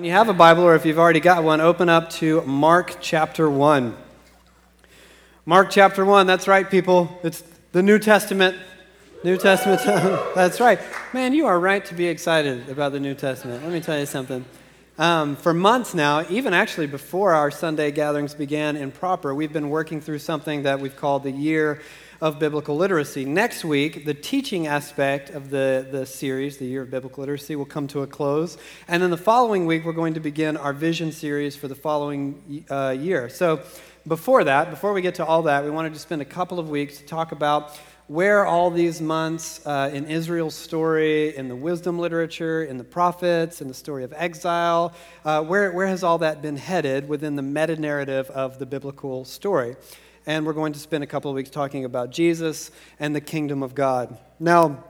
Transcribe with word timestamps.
When 0.00 0.06
you 0.06 0.12
have 0.12 0.30
a 0.30 0.32
Bible, 0.32 0.62
or 0.62 0.74
if 0.74 0.86
you've 0.86 0.98
already 0.98 1.20
got 1.20 1.44
one, 1.44 1.60
open 1.60 1.90
up 1.90 2.08
to 2.12 2.40
Mark 2.46 2.96
chapter 3.02 3.50
1. 3.50 3.94
Mark 5.44 5.68
chapter 5.68 6.06
1, 6.06 6.26
that's 6.26 6.48
right, 6.48 6.70
people. 6.70 7.20
It's 7.22 7.44
the 7.72 7.82
New 7.82 7.98
Testament. 7.98 8.56
New 9.24 9.36
Testament. 9.36 9.82
that's 10.34 10.58
right. 10.58 10.80
Man, 11.12 11.34
you 11.34 11.44
are 11.48 11.60
right 11.60 11.84
to 11.84 11.94
be 11.94 12.06
excited 12.06 12.70
about 12.70 12.92
the 12.92 12.98
New 12.98 13.12
Testament. 13.12 13.62
Let 13.62 13.72
me 13.74 13.82
tell 13.82 14.00
you 14.00 14.06
something. 14.06 14.42
Um, 14.96 15.36
for 15.36 15.52
months 15.52 15.92
now, 15.92 16.24
even 16.30 16.54
actually 16.54 16.86
before 16.86 17.34
our 17.34 17.50
Sunday 17.50 17.90
gatherings 17.90 18.32
began 18.32 18.76
in 18.76 18.92
proper, 18.92 19.34
we've 19.34 19.52
been 19.52 19.68
working 19.68 20.00
through 20.00 20.20
something 20.20 20.62
that 20.62 20.80
we've 20.80 20.96
called 20.96 21.24
the 21.24 21.30
Year 21.30 21.82
of 22.20 22.38
Biblical 22.38 22.76
Literacy. 22.76 23.24
Next 23.24 23.64
week, 23.64 24.04
the 24.04 24.12
teaching 24.12 24.66
aspect 24.66 25.30
of 25.30 25.48
the, 25.48 25.88
the 25.90 26.04
series, 26.04 26.58
the 26.58 26.66
Year 26.66 26.82
of 26.82 26.90
Biblical 26.90 27.22
Literacy, 27.22 27.56
will 27.56 27.64
come 27.64 27.86
to 27.88 28.02
a 28.02 28.06
close. 28.06 28.58
And 28.88 29.02
then 29.02 29.10
the 29.10 29.16
following 29.16 29.64
week, 29.64 29.84
we're 29.86 29.92
going 29.92 30.14
to 30.14 30.20
begin 30.20 30.58
our 30.58 30.74
vision 30.74 31.12
series 31.12 31.56
for 31.56 31.66
the 31.66 31.74
following 31.74 32.64
uh, 32.70 32.94
year. 32.98 33.28
So, 33.30 33.62
before 34.06 34.44
that, 34.44 34.70
before 34.70 34.92
we 34.92 35.02
get 35.02 35.16
to 35.16 35.24
all 35.24 35.42
that, 35.42 35.64
we 35.64 35.70
wanted 35.70 35.92
to 35.92 35.98
spend 35.98 36.22
a 36.22 36.26
couple 36.26 36.58
of 36.58 36.70
weeks 36.70 36.98
to 36.98 37.06
talk 37.06 37.32
about 37.32 37.78
where 38.06 38.44
all 38.44 38.70
these 38.70 39.00
months 39.00 39.64
uh, 39.66 39.90
in 39.92 40.04
Israel's 40.06 40.54
story, 40.54 41.36
in 41.36 41.48
the 41.48 41.54
wisdom 41.54 41.98
literature, 41.98 42.64
in 42.64 42.76
the 42.76 42.84
prophets, 42.84 43.62
in 43.62 43.68
the 43.68 43.74
story 43.74 44.02
of 44.02 44.12
exile, 44.16 44.92
uh, 45.24 45.42
where, 45.42 45.70
where 45.72 45.86
has 45.86 46.02
all 46.02 46.18
that 46.18 46.42
been 46.42 46.56
headed 46.56 47.08
within 47.08 47.36
the 47.36 47.42
meta 47.42 47.76
narrative 47.76 48.28
of 48.30 48.58
the 48.58 48.66
biblical 48.66 49.24
story? 49.24 49.76
And 50.26 50.44
we're 50.44 50.52
going 50.52 50.72
to 50.74 50.78
spend 50.78 51.02
a 51.02 51.06
couple 51.06 51.30
of 51.30 51.34
weeks 51.34 51.50
talking 51.50 51.84
about 51.84 52.10
Jesus 52.10 52.70
and 52.98 53.14
the 53.14 53.20
kingdom 53.20 53.62
of 53.62 53.74
God. 53.74 54.18
Now, 54.38 54.84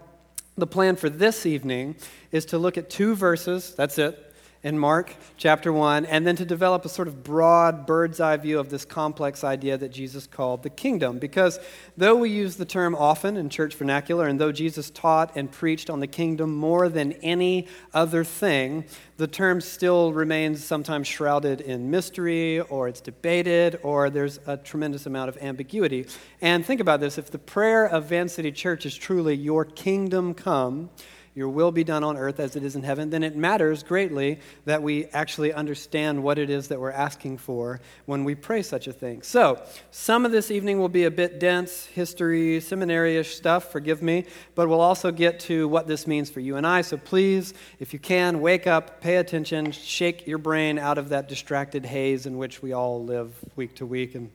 the 0.56 0.66
plan 0.66 0.96
for 0.96 1.08
this 1.08 1.46
evening 1.46 1.96
is 2.32 2.44
to 2.46 2.58
look 2.58 2.76
at 2.76 2.90
two 2.90 3.14
verses, 3.14 3.74
that's 3.74 3.98
it, 3.98 4.29
in 4.62 4.78
Mark 4.78 5.16
chapter 5.38 5.72
1, 5.72 6.04
and 6.04 6.26
then 6.26 6.36
to 6.36 6.44
develop 6.44 6.84
a 6.84 6.88
sort 6.88 7.08
of 7.08 7.22
broad 7.22 7.86
bird's 7.86 8.20
eye 8.20 8.36
view 8.36 8.58
of 8.58 8.68
this 8.68 8.84
complex 8.84 9.42
idea 9.42 9.78
that 9.78 9.88
Jesus 9.88 10.26
called 10.26 10.62
the 10.62 10.68
kingdom. 10.68 11.18
Because 11.18 11.58
though 11.96 12.14
we 12.14 12.28
use 12.28 12.56
the 12.56 12.66
term 12.66 12.94
often 12.94 13.36
in 13.38 13.48
church 13.48 13.74
vernacular, 13.74 14.26
and 14.26 14.38
though 14.38 14.52
Jesus 14.52 14.90
taught 14.90 15.32
and 15.34 15.50
preached 15.50 15.88
on 15.88 16.00
the 16.00 16.06
kingdom 16.06 16.54
more 16.54 16.90
than 16.90 17.12
any 17.14 17.68
other 17.94 18.22
thing, 18.22 18.84
the 19.16 19.26
term 19.26 19.60
still 19.62 20.12
remains 20.12 20.62
sometimes 20.62 21.06
shrouded 21.06 21.62
in 21.62 21.90
mystery, 21.90 22.60
or 22.60 22.86
it's 22.86 23.00
debated, 23.00 23.80
or 23.82 24.10
there's 24.10 24.40
a 24.46 24.58
tremendous 24.58 25.06
amount 25.06 25.30
of 25.30 25.38
ambiguity. 25.38 26.06
And 26.42 26.66
think 26.66 26.80
about 26.80 27.00
this 27.00 27.16
if 27.16 27.30
the 27.30 27.38
prayer 27.38 27.86
of 27.86 28.06
Van 28.06 28.28
City 28.28 28.52
Church 28.52 28.84
is 28.84 28.94
truly, 28.94 29.34
Your 29.34 29.64
kingdom 29.64 30.34
come, 30.34 30.90
your 31.34 31.48
will 31.48 31.70
be 31.70 31.84
done 31.84 32.02
on 32.02 32.16
earth 32.16 32.40
as 32.40 32.56
it 32.56 32.64
is 32.64 32.74
in 32.74 32.82
heaven, 32.82 33.10
then 33.10 33.22
it 33.22 33.36
matters 33.36 33.82
greatly 33.84 34.40
that 34.64 34.82
we 34.82 35.06
actually 35.06 35.52
understand 35.52 36.22
what 36.22 36.38
it 36.38 36.50
is 36.50 36.68
that 36.68 36.80
we're 36.80 36.90
asking 36.90 37.38
for 37.38 37.80
when 38.06 38.24
we 38.24 38.34
pray 38.34 38.62
such 38.62 38.88
a 38.88 38.92
thing. 38.92 39.22
So, 39.22 39.62
some 39.92 40.26
of 40.26 40.32
this 40.32 40.50
evening 40.50 40.80
will 40.80 40.88
be 40.88 41.04
a 41.04 41.10
bit 41.10 41.38
dense, 41.38 41.86
history, 41.86 42.60
seminary 42.60 43.16
ish 43.16 43.36
stuff, 43.36 43.70
forgive 43.70 44.02
me, 44.02 44.26
but 44.56 44.68
we'll 44.68 44.80
also 44.80 45.12
get 45.12 45.38
to 45.40 45.68
what 45.68 45.86
this 45.86 46.06
means 46.06 46.30
for 46.30 46.40
you 46.40 46.56
and 46.56 46.66
I. 46.66 46.82
So, 46.82 46.96
please, 46.96 47.54
if 47.78 47.92
you 47.92 48.00
can, 48.00 48.40
wake 48.40 48.66
up, 48.66 49.00
pay 49.00 49.16
attention, 49.16 49.70
shake 49.70 50.26
your 50.26 50.38
brain 50.38 50.78
out 50.78 50.98
of 50.98 51.10
that 51.10 51.28
distracted 51.28 51.86
haze 51.86 52.26
in 52.26 52.38
which 52.38 52.60
we 52.60 52.72
all 52.72 53.04
live 53.04 53.32
week 53.54 53.76
to 53.76 53.86
week, 53.86 54.16
and 54.16 54.30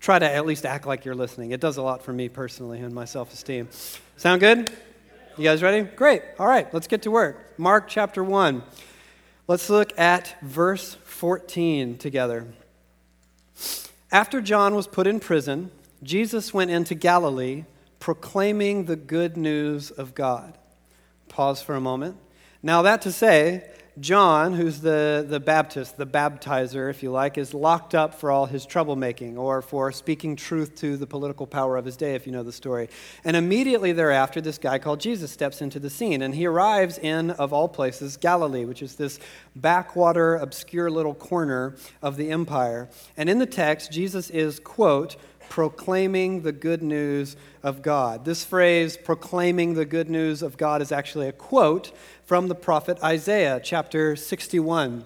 try 0.00 0.18
to 0.18 0.28
at 0.28 0.46
least 0.46 0.66
act 0.66 0.84
like 0.84 1.04
you're 1.04 1.14
listening. 1.14 1.52
It 1.52 1.60
does 1.60 1.76
a 1.76 1.82
lot 1.82 2.02
for 2.02 2.12
me 2.12 2.28
personally 2.28 2.80
and 2.80 2.92
my 2.92 3.04
self 3.04 3.32
esteem. 3.32 3.68
Sound 4.16 4.40
good? 4.40 4.70
You 5.40 5.46
guys 5.46 5.62
ready? 5.62 5.80
Great. 5.80 6.20
All 6.38 6.46
right, 6.46 6.68
let's 6.74 6.86
get 6.86 7.00
to 7.00 7.10
work. 7.10 7.58
Mark 7.58 7.88
chapter 7.88 8.22
1. 8.22 8.62
Let's 9.48 9.70
look 9.70 9.98
at 9.98 10.36
verse 10.42 10.98
14 11.04 11.96
together. 11.96 12.46
After 14.12 14.42
John 14.42 14.74
was 14.74 14.86
put 14.86 15.06
in 15.06 15.18
prison, 15.18 15.70
Jesus 16.02 16.52
went 16.52 16.70
into 16.70 16.94
Galilee 16.94 17.64
proclaiming 18.00 18.84
the 18.84 18.96
good 18.96 19.38
news 19.38 19.90
of 19.90 20.14
God. 20.14 20.58
Pause 21.28 21.62
for 21.62 21.74
a 21.74 21.80
moment. 21.80 22.18
Now, 22.62 22.82
that 22.82 23.00
to 23.00 23.10
say, 23.10 23.66
John, 24.00 24.54
who's 24.54 24.80
the, 24.80 25.26
the 25.28 25.40
Baptist, 25.40 25.98
the 25.98 26.06
baptizer, 26.06 26.88
if 26.88 27.02
you 27.02 27.10
like, 27.10 27.36
is 27.36 27.52
locked 27.52 27.94
up 27.94 28.14
for 28.14 28.30
all 28.30 28.46
his 28.46 28.66
troublemaking 28.66 29.36
or 29.36 29.60
for 29.60 29.92
speaking 29.92 30.36
truth 30.36 30.74
to 30.76 30.96
the 30.96 31.06
political 31.06 31.46
power 31.46 31.76
of 31.76 31.84
his 31.84 31.98
day, 31.98 32.14
if 32.14 32.26
you 32.26 32.32
know 32.32 32.42
the 32.42 32.52
story. 32.52 32.88
And 33.24 33.36
immediately 33.36 33.92
thereafter, 33.92 34.40
this 34.40 34.56
guy 34.56 34.78
called 34.78 35.00
Jesus 35.00 35.30
steps 35.30 35.60
into 35.60 35.78
the 35.78 35.90
scene. 35.90 36.22
And 36.22 36.34
he 36.34 36.46
arrives 36.46 36.96
in, 36.96 37.32
of 37.32 37.52
all 37.52 37.68
places, 37.68 38.16
Galilee, 38.16 38.64
which 38.64 38.80
is 38.80 38.94
this 38.94 39.18
backwater, 39.54 40.36
obscure 40.36 40.90
little 40.90 41.14
corner 41.14 41.74
of 42.00 42.16
the 42.16 42.30
empire. 42.30 42.88
And 43.18 43.28
in 43.28 43.38
the 43.38 43.44
text, 43.44 43.92
Jesus 43.92 44.30
is, 44.30 44.60
quote, 44.60 45.16
proclaiming 45.50 46.42
the 46.42 46.52
good 46.52 46.82
news 46.82 47.36
of 47.62 47.82
God. 47.82 48.24
This 48.24 48.44
phrase, 48.44 48.96
proclaiming 48.96 49.74
the 49.74 49.84
good 49.84 50.08
news 50.08 50.40
of 50.40 50.56
God, 50.56 50.80
is 50.80 50.92
actually 50.92 51.28
a 51.28 51.32
quote 51.32 51.92
from 52.24 52.48
the 52.48 52.54
prophet 52.54 53.02
Isaiah, 53.02 53.60
chapter 53.62 54.16
61. 54.16 55.04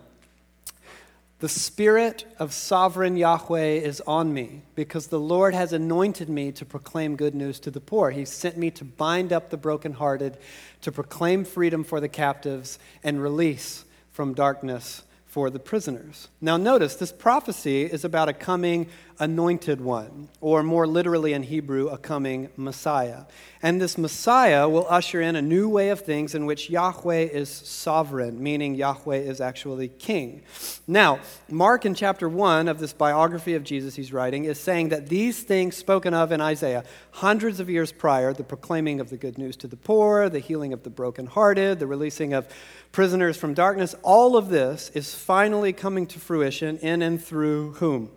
The 1.41 1.49
Spirit 1.49 2.27
of 2.39 2.53
sovereign 2.53 3.17
Yahweh 3.17 3.81
is 3.81 4.03
on 4.07 4.33
me 4.33 4.63
because 4.75 5.09
the 5.09 5.19
Lord 5.19 5.55
has 5.55 5.73
anointed 5.73 6.29
me 6.29 6.53
to 6.53 6.65
proclaim 6.65 7.17
good 7.17 7.35
news 7.35 7.59
to 7.61 7.71
the 7.71 7.81
poor. 7.81 8.11
He 8.11 8.25
sent 8.25 8.57
me 8.57 8.71
to 8.73 8.85
bind 8.85 9.33
up 9.33 9.49
the 9.49 9.57
brokenhearted, 9.57 10.37
to 10.83 10.93
proclaim 10.93 11.45
freedom 11.45 11.85
for 11.85 12.01
the 12.01 12.09
captives, 12.09 12.79
and 13.03 13.23
release 13.23 13.85
from 14.13 14.35
darkness 14.35 15.03
for 15.35 15.51
the 15.51 15.59
prisoners. 15.59 16.29
Now, 16.41 16.57
notice 16.57 16.95
this 16.95 17.11
prophecy 17.11 17.83
is 17.83 18.05
about 18.05 18.29
a 18.29 18.33
coming 18.33 18.89
anointed 19.19 19.81
one, 19.81 20.29
or 20.41 20.63
more 20.63 20.87
literally 20.87 21.33
in 21.33 21.43
Hebrew, 21.43 21.89
a 21.89 21.99
coming 21.99 22.49
Messiah. 22.57 23.25
And 23.63 23.81
this 23.81 23.97
Messiah 23.97 24.69
will 24.69 24.87
usher 24.89 25.21
in 25.21 25.37
a 25.37 25.43
new 25.43 25.69
way 25.69 25.89
of 25.89 26.01
things 26.01 26.35
in 26.35 26.45
which 26.47 26.69
Yahweh 26.69 27.29
is 27.33 27.49
sovereign, 27.49 28.43
meaning 28.43 28.75
Yahweh 28.75 29.17
is 29.17 29.41
actually 29.41 29.89
king. 29.89 30.43
Now, 30.87 31.21
Mark 31.49 31.87
in 31.87 31.95
chapter 31.95 32.29
1 32.29 32.69
of 32.69 32.79
this 32.79 32.93
biography 32.93 33.55
of 33.55 33.65
Jesus 33.65 33.95
he's 33.95 34.13
writing 34.13 34.45
is 34.45 34.59
saying 34.59 34.91
that 34.91 35.09
these 35.09 35.43
things 35.43 35.77
spoken 35.77 36.13
of 36.13 36.33
in 36.33 36.41
Isaiah 36.41 36.85
hundreds 37.13 37.61
of 37.61 37.71
years 37.71 37.93
prior, 37.93 38.33
the 38.33 38.45
proclaiming 38.45 39.01
of 39.01 39.11
the 39.11 39.17
good 39.17 39.39
news 39.39 39.57
to 39.57 39.67
the 39.67 39.77
poor, 39.77 40.29
the 40.29 40.41
healing 40.41 40.73
of 40.73 40.83
the 40.83 40.91
brokenhearted, 40.91 41.79
the 41.79 41.87
releasing 41.87 42.35
of 42.35 42.49
prisoners 42.93 43.37
from 43.37 43.55
darkness, 43.55 43.95
all 44.03 44.37
of 44.37 44.51
this 44.51 44.91
is 44.91 45.15
finally 45.15 45.73
coming 45.73 46.07
to 46.07 46.19
fruition 46.19 46.77
in 46.79 47.03
and 47.03 47.23
through 47.23 47.73
whom? 47.75 48.11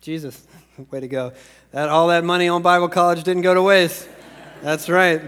Jesus. 0.00 0.46
Way 0.90 1.00
to 1.00 1.08
go. 1.08 1.32
That, 1.72 1.90
all 1.90 2.08
that 2.08 2.24
money 2.24 2.48
on 2.48 2.62
Bible 2.62 2.88
college 2.88 3.22
didn't 3.22 3.42
go 3.42 3.52
to 3.52 3.62
waste. 3.62 4.08
That's 4.62 4.88
right. 4.88 5.22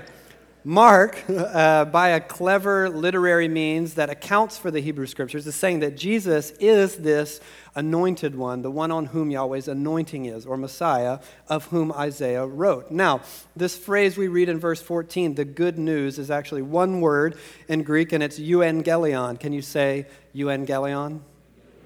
Mark, 0.64 1.22
uh, 1.28 1.84
by 1.86 2.10
a 2.10 2.20
clever 2.20 2.88
literary 2.88 3.48
means 3.48 3.94
that 3.94 4.08
accounts 4.08 4.56
for 4.56 4.70
the 4.70 4.80
Hebrew 4.80 5.06
scriptures, 5.06 5.46
is 5.46 5.54
saying 5.54 5.80
that 5.80 5.96
Jesus 5.96 6.52
is 6.52 6.96
this 6.96 7.40
anointed 7.74 8.34
one, 8.34 8.62
the 8.62 8.70
one 8.70 8.90
on 8.90 9.06
whom 9.06 9.30
Yahweh's 9.30 9.68
anointing 9.68 10.24
is, 10.24 10.46
or 10.46 10.56
Messiah, 10.56 11.18
of 11.48 11.66
whom 11.66 11.92
Isaiah 11.92 12.46
wrote. 12.46 12.90
Now, 12.90 13.20
this 13.54 13.76
phrase 13.76 14.16
we 14.16 14.28
read 14.28 14.48
in 14.48 14.58
verse 14.58 14.80
14, 14.80 15.34
the 15.34 15.44
good 15.44 15.78
news, 15.78 16.18
is 16.18 16.30
actually 16.30 16.62
one 16.62 17.02
word 17.02 17.36
in 17.68 17.82
Greek, 17.82 18.12
and 18.12 18.22
it's 18.22 18.38
euangelion. 18.38 19.38
Can 19.38 19.52
you 19.52 19.62
say 19.62 20.06
euangelion? 20.34 21.20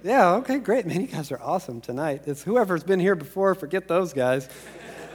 Yeah, 0.06 0.34
okay, 0.34 0.58
great, 0.58 0.86
man. 0.86 1.00
You 1.00 1.08
guys 1.08 1.32
are 1.32 1.42
awesome 1.42 1.80
tonight. 1.80 2.22
It's 2.26 2.44
whoever's 2.44 2.84
been 2.84 3.00
here 3.00 3.16
before, 3.16 3.56
forget 3.56 3.88
those 3.88 4.12
guys. 4.12 4.48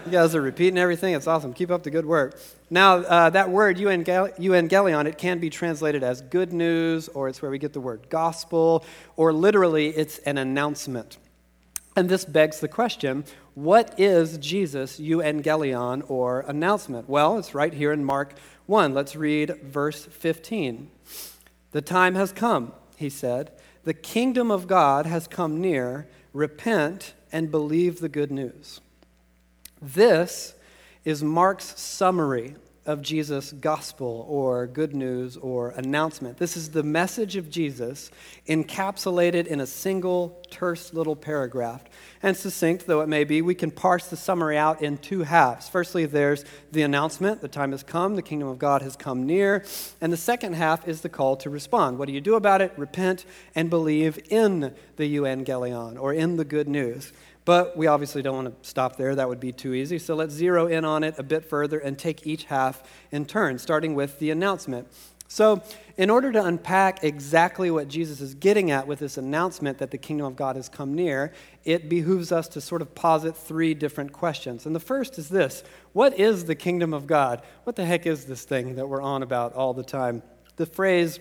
You 0.06 0.12
guys 0.12 0.35
are 0.35 0.41
repeating 0.41 0.78
everything. 0.78 1.13
It's 1.13 1.28
awesome. 1.28 1.53
Keep 1.53 1.72
up 1.72 1.84
the 1.84 1.90
good 1.90 2.06
work. 2.06 2.38
Now, 2.69 2.96
uh, 2.97 3.30
that 3.30 3.50
word, 3.50 3.78
euangelion, 3.78 5.06
it 5.06 5.18
can 5.18 5.40
be 5.40 5.50
translated 5.50 6.03
as 6.03 6.19
good 6.19 6.51
news, 6.51 7.07
or 7.07 7.30
it's 7.30 7.41
where 7.41 7.50
we 7.50 7.57
get 7.57 7.72
the 7.72 7.80
word 7.80 8.09
gospel, 8.09 8.84
or 9.16 9.31
literally, 9.31 9.88
it's 9.92 10.18
an 10.18 10.38
announcement. 10.38 11.18
And 11.95 12.10
this 12.10 12.25
begs 12.25 12.60
the 12.60 12.68
question 12.68 13.24
what 13.56 13.98
is 13.98 14.38
Jesus' 14.39 15.00
euangelion 15.00 16.04
or 16.10 16.42
announcement? 16.42 17.07
Well, 17.07 17.38
it's 17.38 17.56
right 17.56 17.74
here 17.74 17.94
in 17.94 18.04
Mark 18.04 18.33
1. 18.66 18.94
Let's 18.94 19.16
read 19.16 19.56
verse 19.63 20.04
15. 20.04 20.92
The 21.71 21.81
time 21.81 22.16
has 22.16 22.33
come, 22.33 22.74
he 22.98 23.10
said. 23.10 23.51
The 23.83 23.94
kingdom 23.94 24.51
of 24.51 24.68
God 24.68 25.06
has 25.06 25.28
come 25.28 25.60
near. 25.60 26.07
Repent 26.33 27.13
and 27.31 27.51
believe 27.51 28.00
the 28.00 28.10
good 28.10 28.31
news. 28.31 28.81
This 29.81 30.54
is 31.04 31.24
Mark's 31.24 31.80
summary 31.80 32.56
of 32.86 33.01
Jesus' 33.04 33.51
gospel 33.51 34.25
or 34.28 34.66
good 34.66 34.95
news 34.95 35.38
or 35.38 35.69
announcement. 35.69 36.38
This 36.38 36.57
is 36.57 36.69
the 36.69 36.81
message 36.81 37.36
of 37.36 37.50
Jesus 37.50 38.10
encapsulated 38.48 39.45
in 39.45 39.60
a 39.60 39.68
single 39.68 40.42
terse 40.50 40.92
little 40.92 41.16
paragraph. 41.16 41.83
And 42.24 42.36
succinct 42.36 42.88
though 42.88 43.01
it 43.01 43.07
may 43.07 43.24
be, 43.24 43.44
we 43.44 43.54
can 43.54 43.69
parse 43.69 44.07
the 44.07 44.18
summary 44.18 44.57
out 44.57 44.81
in 44.81 44.98
two 44.98 45.24
halves. 45.24 45.69
Firstly, 45.69 46.07
there's 46.07 46.44
the 46.72 46.81
announcement, 46.81 47.42
the 47.42 47.48
time 47.48 47.72
has 47.72 47.83
come, 47.83 48.16
the 48.16 48.22
kingdom 48.24 48.48
of 48.48 48.57
God 48.57 48.81
has 48.81 48.95
come 48.95 49.28
near. 49.28 49.63
And 50.01 50.12
the 50.12 50.18
second 50.18 50.54
half 50.54 50.88
is 50.88 51.01
the 51.01 51.10
call 51.10 51.38
to 51.38 51.51
respond. 51.51 52.00
What 52.00 52.07
do 52.07 52.13
you 52.13 52.22
do 52.22 52.33
about 52.36 52.62
it? 52.62 52.74
Repent 52.78 53.25
and 53.54 53.69
believe 53.69 54.19
in 54.30 54.74
the 54.95 55.16
euangelion 55.18 56.01
or 56.01 56.13
in 56.13 56.38
the 56.38 56.45
good 56.45 56.68
news. 56.68 57.13
But 57.44 57.76
we 57.76 57.88
obviously 57.88 58.22
don't 58.22 58.36
want 58.36 58.62
to 58.64 58.70
stop 58.70 58.98
there. 58.98 59.16
That 59.16 59.28
would 59.28 59.40
be 59.40 59.52
too 59.52 59.74
easy. 59.74 59.98
So 59.98 60.16
let's 60.16 60.34
zero 60.34 60.68
in 60.68 60.86
on 60.86 61.04
it 61.04 61.16
a 61.18 61.24
bit 61.24 61.46
further 61.46 61.80
and 61.80 61.98
take 61.98 62.28
each 62.28 62.46
half 62.46 62.84
in 63.12 63.26
turn, 63.26 63.58
starting 63.58 63.96
with 63.96 64.20
the 64.20 64.30
announcement. 64.30 64.88
So, 65.32 65.64
in 65.96 66.10
order 66.10 66.34
to 66.34 66.44
unpack 66.44 67.06
exactly 67.06 67.72
what 67.72 67.88
Jesus 67.88 68.20
is 68.20 68.34
getting 68.34 68.70
at 68.70 68.86
with 68.86 69.00
this 69.00 69.18
announcement 69.18 69.78
that 69.78 69.90
the 69.90 69.98
kingdom 69.98 70.26
of 70.26 70.36
God 70.36 70.58
has 70.58 70.68
come 70.68 70.94
near, 70.94 71.32
it 71.64 71.88
behooves 71.88 72.34
us 72.34 72.50
to 72.50 72.60
sort 72.60 72.82
of 72.82 72.94
posit 72.96 73.38
three 73.38 73.74
different 73.74 74.12
questions. 74.12 74.66
And 74.66 74.76
the 74.76 74.82
first 74.82 75.18
is 75.18 75.30
this 75.30 75.64
What 75.94 76.20
is 76.20 76.44
the 76.44 76.56
kingdom 76.56 76.94
of 76.94 77.08
God? 77.08 77.44
What 77.64 77.78
the 77.78 77.86
heck 77.86 78.06
is 78.06 78.26
this 78.26 78.44
thing 78.44 78.76
that 78.76 78.90
we're 78.90 79.02
on 79.02 79.24
about 79.24 79.54
all 79.54 79.74
the 79.74 79.86
time? 79.86 80.22
The 80.58 80.66
phrase 80.66 81.18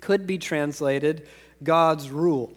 could 0.00 0.28
be 0.28 0.38
translated 0.38 1.26
God's 1.60 2.10
rule. 2.10 2.52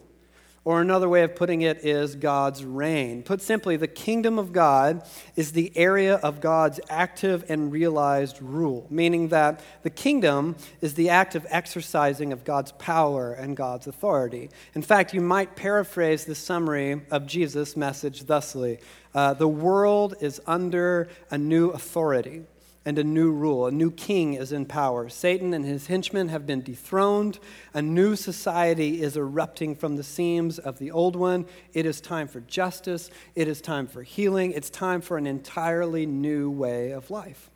Or 0.68 0.82
another 0.82 1.08
way 1.08 1.24
of 1.24 1.34
putting 1.34 1.62
it 1.62 1.86
is 1.86 2.18
God's 2.18 2.66
reign. 2.66 3.24
Put 3.24 3.42
simply, 3.42 3.78
the 3.78 3.88
kingdom 3.88 4.38
of 4.38 4.52
God 4.52 5.02
is 5.38 5.54
the 5.54 5.72
area 5.78 6.16
of 6.16 6.42
God's 6.42 6.82
active 6.90 7.46
and 7.48 7.72
realized 7.72 8.42
rule, 8.42 8.86
meaning 8.90 9.30
that 9.30 9.62
the 9.84 9.90
kingdom 9.90 10.58
is 10.82 10.96
the 10.96 11.10
active 11.10 11.46
exercising 11.50 12.34
of 12.34 12.44
God's 12.44 12.74
power 12.74 13.32
and 13.32 13.56
God's 13.56 13.88
authority. 13.88 14.50
In 14.76 14.82
fact, 14.82 15.14
you 15.14 15.22
might 15.22 15.56
paraphrase 15.56 16.26
the 16.26 16.36
summary 16.36 17.02
of 17.12 17.28
Jesus' 17.28 17.78
message 17.78 18.24
thusly 18.24 18.82
uh, 19.16 19.36
The 19.36 19.48
world 19.48 20.16
is 20.20 20.42
under 20.46 21.08
a 21.32 21.38
new 21.38 21.70
authority 21.70 22.44
and 22.88 22.98
a 22.98 23.04
new 23.04 23.34
rule. 23.34 23.68
A 23.68 23.72
new 23.72 23.92
king 23.92 24.36
is 24.36 24.54
in 24.54 24.66
power. 24.66 25.10
Satan 25.10 25.54
and 25.54 25.66
his 25.66 25.88
henchmen 25.88 26.30
have 26.30 26.48
been 26.48 26.62
dethroned. 26.62 27.38
A 27.74 27.82
new 27.82 28.16
society 28.16 29.02
is 29.02 29.18
erupting 29.18 29.76
from 29.76 29.98
the 29.98 30.04
seams 30.04 30.58
of 30.58 30.80
the 30.80 30.90
old 30.90 31.18
one. 31.18 31.46
It 31.74 31.86
is 31.86 32.00
time 32.00 32.30
for 32.30 32.40
justice. 32.40 33.10
It 33.36 33.50
is 33.50 33.60
time 33.60 33.88
for 33.88 34.04
healing. 34.04 34.54
It's 34.54 34.70
time 34.70 35.02
for 35.02 35.18
an 35.18 35.28
entirely 35.28 36.06
new 36.06 36.50
way 36.50 36.92
of 36.92 37.12
life. 37.12 37.52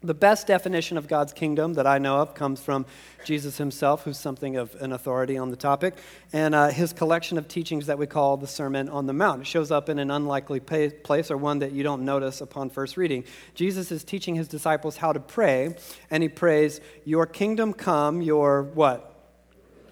The 0.00 0.14
best 0.14 0.46
definition 0.46 0.96
of 0.96 1.08
God's 1.08 1.32
kingdom 1.32 1.74
that 1.74 1.84
I 1.84 1.98
know 1.98 2.18
of 2.18 2.32
comes 2.32 2.60
from 2.60 2.86
Jesus 3.24 3.58
himself, 3.58 4.04
who's 4.04 4.16
something 4.16 4.54
of 4.54 4.76
an 4.76 4.92
authority 4.92 5.36
on 5.36 5.50
the 5.50 5.56
topic, 5.56 5.96
and 6.32 6.54
uh, 6.54 6.68
his 6.68 6.92
collection 6.92 7.36
of 7.36 7.48
teachings 7.48 7.86
that 7.86 7.98
we 7.98 8.06
call 8.06 8.36
the 8.36 8.46
Sermon 8.46 8.88
on 8.88 9.06
the 9.06 9.12
Mount. 9.12 9.40
It 9.40 9.46
shows 9.48 9.72
up 9.72 9.88
in 9.88 9.98
an 9.98 10.12
unlikely 10.12 10.60
place 10.60 11.32
or 11.32 11.36
one 11.36 11.58
that 11.58 11.72
you 11.72 11.82
don't 11.82 12.04
notice 12.04 12.40
upon 12.40 12.70
first 12.70 12.96
reading. 12.96 13.24
Jesus 13.56 13.90
is 13.90 14.04
teaching 14.04 14.36
his 14.36 14.46
disciples 14.46 14.98
how 14.98 15.12
to 15.12 15.18
pray, 15.18 15.74
and 16.12 16.22
he 16.22 16.28
prays, 16.28 16.80
Your 17.04 17.26
kingdom 17.26 17.72
come, 17.72 18.22
your 18.22 18.62
what? 18.62 19.16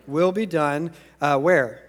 Will 0.07 0.31
be 0.31 0.47
done. 0.47 0.93
Uh, 1.21 1.37
where? 1.37 1.83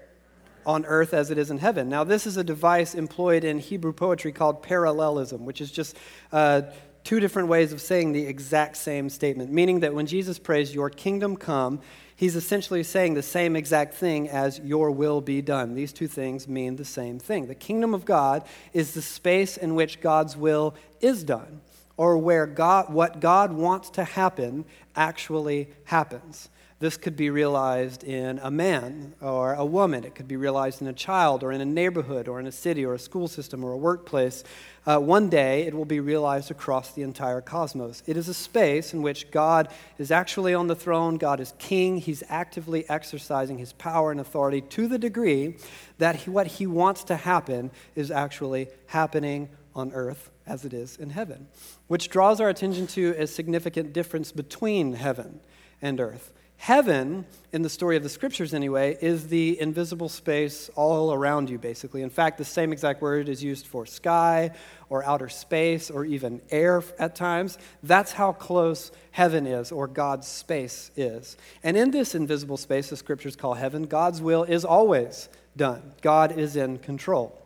on 0.65 0.85
earth 0.85 1.13
as 1.13 1.31
it 1.31 1.37
is 1.37 1.49
in 1.49 1.57
heaven. 1.57 1.87
Now, 1.87 2.03
this 2.03 2.27
is 2.27 2.35
a 2.35 2.43
device 2.43 2.93
employed 2.93 3.45
in 3.45 3.57
Hebrew 3.57 3.93
poetry 3.93 4.33
called 4.33 4.61
parallelism, 4.61 5.45
which 5.45 5.61
is 5.61 5.71
just 5.71 5.95
uh, 6.33 6.63
two 7.07 7.21
different 7.21 7.47
ways 7.47 7.71
of 7.71 7.79
saying 7.79 8.11
the 8.11 8.25
exact 8.25 8.75
same 8.75 9.09
statement, 9.09 9.49
meaning 9.49 9.79
that 9.79 9.93
when 9.93 10.05
Jesus 10.05 10.37
prays, 10.37 10.75
Your 10.75 10.89
kingdom 10.89 11.37
come, 11.37 11.79
he's 12.17 12.35
essentially 12.35 12.83
saying 12.83 13.13
the 13.13 13.23
same 13.23 13.55
exact 13.55 13.93
thing 13.93 14.27
as 14.27 14.59
Your 14.59 14.91
will 14.91 15.21
be 15.21 15.41
done. 15.41 15.73
These 15.73 15.93
two 15.93 16.09
things 16.09 16.49
mean 16.49 16.75
the 16.75 16.83
same 16.83 17.17
thing. 17.17 17.47
The 17.47 17.55
kingdom 17.55 17.93
of 17.93 18.03
God 18.03 18.43
is 18.73 18.93
the 18.93 19.01
space 19.01 19.55
in 19.55 19.73
which 19.73 20.01
God's 20.01 20.35
will 20.35 20.75
is 20.99 21.23
done, 21.23 21.61
or 21.95 22.17
where 22.17 22.45
God, 22.45 22.93
what 22.93 23.21
God 23.21 23.53
wants 23.53 23.89
to 23.91 24.03
happen 24.03 24.65
actually 24.93 25.69
happens. 25.85 26.49
This 26.79 26.95
could 26.95 27.15
be 27.15 27.31
realized 27.31 28.03
in 28.03 28.39
a 28.43 28.51
man 28.51 29.15
or 29.19 29.53
a 29.53 29.65
woman. 29.65 30.03
It 30.03 30.13
could 30.13 30.27
be 30.27 30.35
realized 30.35 30.79
in 30.79 30.87
a 30.87 30.93
child 30.93 31.41
or 31.41 31.51
in 31.51 31.59
a 31.59 31.65
neighborhood 31.65 32.27
or 32.27 32.39
in 32.39 32.45
a 32.45 32.51
city 32.51 32.85
or 32.85 32.93
a 32.93 32.99
school 32.99 33.27
system 33.27 33.63
or 33.63 33.71
a 33.71 33.77
workplace. 33.77 34.43
Uh, 34.87 34.97
one 34.97 35.27
day 35.27 35.63
it 35.63 35.73
will 35.73 35.85
be 35.85 35.99
realized 35.99 36.49
across 36.49 36.93
the 36.93 37.01
entire 37.01 37.41
cosmos. 37.41 38.01
It 38.07 38.15
is 38.15 38.29
a 38.29 38.33
space 38.33 38.93
in 38.93 39.01
which 39.01 39.29
God 39.31 39.67
is 39.97 40.11
actually 40.11 40.53
on 40.53 40.67
the 40.67 40.75
throne, 40.75 41.17
God 41.17 41.41
is 41.41 41.53
king, 41.59 41.97
He's 41.97 42.23
actively 42.29 42.89
exercising 42.89 43.57
His 43.57 43.73
power 43.73 44.11
and 44.11 44.19
authority 44.21 44.61
to 44.61 44.87
the 44.87 44.97
degree 44.97 45.57
that 45.97 46.15
he, 46.15 46.29
what 46.29 46.47
He 46.47 46.65
wants 46.65 47.03
to 47.05 47.17
happen 47.17 47.69
is 47.95 48.09
actually 48.09 48.69
happening 48.85 49.49
on 49.75 49.91
earth 49.91 50.29
as 50.47 50.63
it 50.63 50.73
is 50.73 50.95
in 50.95 51.09
heaven, 51.09 51.49
which 51.87 52.09
draws 52.09 52.39
our 52.39 52.47
attention 52.47 52.87
to 52.87 53.13
a 53.17 53.27
significant 53.27 53.91
difference 53.91 54.31
between 54.31 54.93
heaven 54.93 55.41
and 55.81 55.99
earth. 55.99 56.31
Heaven, 56.57 57.25
in 57.53 57.61
the 57.61 57.69
story 57.69 57.95
of 57.97 58.03
the 58.03 58.09
scriptures 58.09 58.53
anyway, 58.53 58.97
is 58.99 59.27
the 59.27 59.59
invisible 59.61 60.09
space 60.09 60.69
all 60.75 61.13
around 61.13 61.49
you, 61.51 61.59
basically. 61.59 62.01
In 62.01 62.09
fact, 62.09 62.39
the 62.39 62.45
same 62.45 62.73
exact 62.73 63.01
word 63.01 63.29
is 63.29 63.43
used 63.43 63.67
for 63.67 63.85
sky 63.85 64.51
or 64.89 65.05
outer 65.05 65.29
space 65.29 65.91
or 65.91 66.03
even 66.03 66.41
air 66.49 66.83
at 66.97 67.15
times. 67.15 67.59
That's 67.83 68.11
how 68.11 68.33
close 68.33 68.91
heaven 69.11 69.45
is 69.45 69.71
or 69.71 69.87
God's 69.87 70.27
space 70.27 70.89
is. 70.95 71.37
And 71.63 71.77
in 71.77 71.91
this 71.91 72.15
invisible 72.15 72.57
space, 72.57 72.89
the 72.89 72.97
scriptures 72.97 73.35
call 73.35 73.53
heaven, 73.53 73.83
God's 73.83 74.21
will 74.21 74.43
is 74.43 74.65
always 74.65 75.29
done. 75.55 75.93
God 76.01 76.37
is 76.37 76.55
in 76.55 76.79
control. 76.79 77.39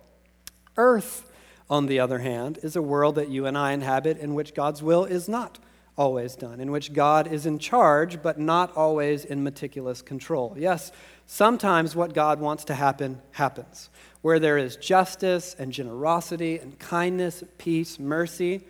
Earth, 0.77 1.29
on 1.69 1.87
the 1.87 1.99
other 1.99 2.19
hand, 2.19 2.59
is 2.63 2.77
a 2.77 2.81
world 2.81 3.15
that 3.15 3.29
you 3.29 3.45
and 3.45 3.57
I 3.57 3.73
inhabit 3.73 4.17
in 4.19 4.35
which 4.35 4.53
God's 4.53 4.81
will 4.81 5.03
is 5.03 5.27
not 5.27 5.59
always 6.01 6.35
done, 6.35 6.59
in 6.59 6.71
which 6.71 6.93
God 6.93 7.31
is 7.31 7.45
in 7.45 7.59
charge, 7.59 8.23
but 8.23 8.39
not 8.39 8.75
always 8.75 9.23
in 9.23 9.43
meticulous 9.43 10.01
control. 10.01 10.55
Yes, 10.57 10.91
sometimes 11.27 11.95
what 11.95 12.15
God 12.15 12.39
wants 12.39 12.63
to 12.65 12.73
happen 12.73 13.21
happens. 13.33 13.91
Where 14.23 14.39
there 14.39 14.57
is 14.57 14.77
justice 14.77 15.55
and 15.59 15.71
generosity 15.71 16.57
and 16.57 16.79
kindness, 16.79 17.43
peace, 17.59 17.99
mercy, 17.99 18.61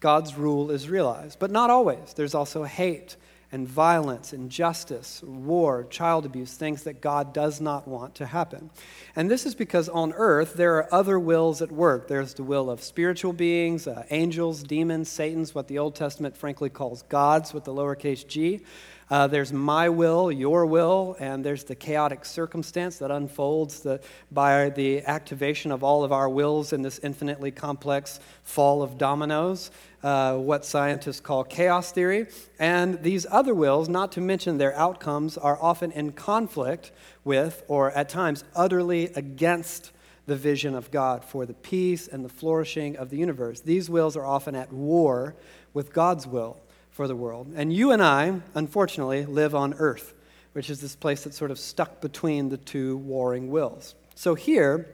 God's 0.00 0.36
rule 0.36 0.70
is 0.70 0.90
realized. 0.90 1.38
But 1.38 1.50
not 1.50 1.70
always. 1.70 2.12
There's 2.12 2.34
also 2.34 2.64
hate 2.64 3.16
and 3.56 3.66
violence, 3.66 4.34
injustice, 4.34 5.22
war, 5.22 5.84
child 5.84 6.26
abuse, 6.26 6.52
things 6.52 6.82
that 6.82 7.00
God 7.00 7.32
does 7.32 7.58
not 7.58 7.88
want 7.88 8.14
to 8.16 8.26
happen. 8.26 8.68
And 9.16 9.30
this 9.30 9.46
is 9.46 9.54
because 9.54 9.88
on 9.88 10.12
earth 10.12 10.52
there 10.52 10.74
are 10.76 10.92
other 10.92 11.18
wills 11.18 11.62
at 11.62 11.72
work. 11.72 12.06
There's 12.06 12.34
the 12.34 12.42
will 12.42 12.68
of 12.68 12.82
spiritual 12.82 13.32
beings, 13.32 13.86
uh, 13.86 14.04
angels, 14.10 14.62
demons, 14.62 15.08
Satan's, 15.08 15.54
what 15.54 15.68
the 15.68 15.78
Old 15.78 15.94
Testament 15.94 16.36
frankly 16.36 16.68
calls 16.68 17.00
gods 17.04 17.54
with 17.54 17.64
the 17.64 17.72
lowercase 17.72 18.26
g. 18.26 18.60
Uh, 19.08 19.28
there's 19.28 19.52
my 19.52 19.88
will, 19.88 20.32
your 20.32 20.66
will, 20.66 21.16
and 21.20 21.44
there's 21.44 21.62
the 21.64 21.74
chaotic 21.76 22.24
circumstance 22.24 22.98
that 22.98 23.10
unfolds 23.12 23.80
the, 23.80 24.00
by 24.32 24.68
the 24.70 25.00
activation 25.04 25.70
of 25.70 25.84
all 25.84 26.02
of 26.02 26.10
our 26.10 26.28
wills 26.28 26.72
in 26.72 26.82
this 26.82 26.98
infinitely 27.00 27.52
complex 27.52 28.18
fall 28.42 28.82
of 28.82 28.98
dominoes, 28.98 29.70
uh, 30.02 30.36
what 30.36 30.64
scientists 30.64 31.20
call 31.20 31.44
chaos 31.44 31.92
theory. 31.92 32.26
And 32.58 33.00
these 33.02 33.26
other 33.30 33.54
wills, 33.54 33.88
not 33.88 34.10
to 34.12 34.20
mention 34.20 34.58
their 34.58 34.74
outcomes, 34.74 35.38
are 35.38 35.58
often 35.62 35.92
in 35.92 36.10
conflict 36.10 36.90
with, 37.22 37.62
or 37.68 37.92
at 37.92 38.08
times 38.08 38.42
utterly 38.56 39.06
against, 39.14 39.92
the 40.26 40.34
vision 40.34 40.74
of 40.74 40.90
God 40.90 41.24
for 41.24 41.46
the 41.46 41.54
peace 41.54 42.08
and 42.08 42.24
the 42.24 42.28
flourishing 42.28 42.96
of 42.96 43.10
the 43.10 43.16
universe. 43.16 43.60
These 43.60 43.88
wills 43.88 44.16
are 44.16 44.26
often 44.26 44.56
at 44.56 44.72
war 44.72 45.36
with 45.72 45.92
God's 45.92 46.26
will 46.26 46.58
for 46.96 47.06
the 47.06 47.14
world. 47.14 47.52
And 47.54 47.70
you 47.70 47.92
and 47.92 48.02
I, 48.02 48.40
unfortunately, 48.54 49.26
live 49.26 49.54
on 49.54 49.74
earth, 49.74 50.14
which 50.54 50.70
is 50.70 50.80
this 50.80 50.96
place 50.96 51.24
that's 51.24 51.36
sort 51.36 51.50
of 51.50 51.58
stuck 51.58 52.00
between 52.00 52.48
the 52.48 52.56
two 52.56 52.96
warring 52.96 53.50
wills. 53.50 53.94
So 54.14 54.34
here, 54.34 54.88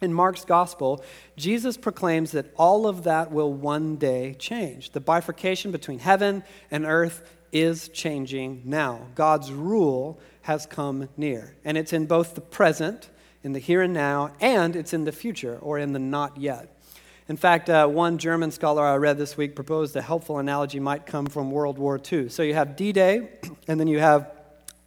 in 0.00 0.14
Mark's 0.14 0.46
gospel, 0.46 1.04
Jesus 1.36 1.76
proclaims 1.76 2.32
that 2.32 2.46
all 2.56 2.86
of 2.86 3.04
that 3.04 3.30
will 3.30 3.52
one 3.52 3.96
day 3.96 4.34
change. 4.38 4.92
The 4.92 5.00
bifurcation 5.00 5.70
between 5.70 5.98
heaven 5.98 6.44
and 6.70 6.86
earth 6.86 7.30
is 7.52 7.90
changing 7.90 8.62
now. 8.64 9.06
God's 9.14 9.52
rule 9.52 10.18
has 10.42 10.64
come 10.64 11.10
near. 11.18 11.56
And 11.62 11.76
it's 11.76 11.92
in 11.92 12.06
both 12.06 12.34
the 12.34 12.40
present, 12.40 13.10
in 13.42 13.52
the 13.52 13.58
here 13.58 13.82
and 13.82 13.92
now, 13.92 14.32
and 14.40 14.74
it's 14.74 14.94
in 14.94 15.04
the 15.04 15.12
future, 15.12 15.58
or 15.60 15.78
in 15.78 15.92
the 15.92 15.98
not 15.98 16.38
yet. 16.38 16.73
In 17.26 17.38
fact, 17.38 17.70
uh, 17.70 17.86
one 17.86 18.18
German 18.18 18.50
scholar 18.50 18.82
I 18.84 18.96
read 18.96 19.16
this 19.16 19.34
week 19.34 19.54
proposed 19.54 19.96
a 19.96 20.02
helpful 20.02 20.38
analogy 20.38 20.78
might 20.78 21.06
come 21.06 21.24
from 21.24 21.50
World 21.50 21.78
War 21.78 21.98
II. 22.12 22.28
So 22.28 22.42
you 22.42 22.52
have 22.52 22.76
D 22.76 22.92
Day, 22.92 23.30
and 23.68 23.80
then 23.80 23.86
you 23.86 23.98
have 23.98 24.30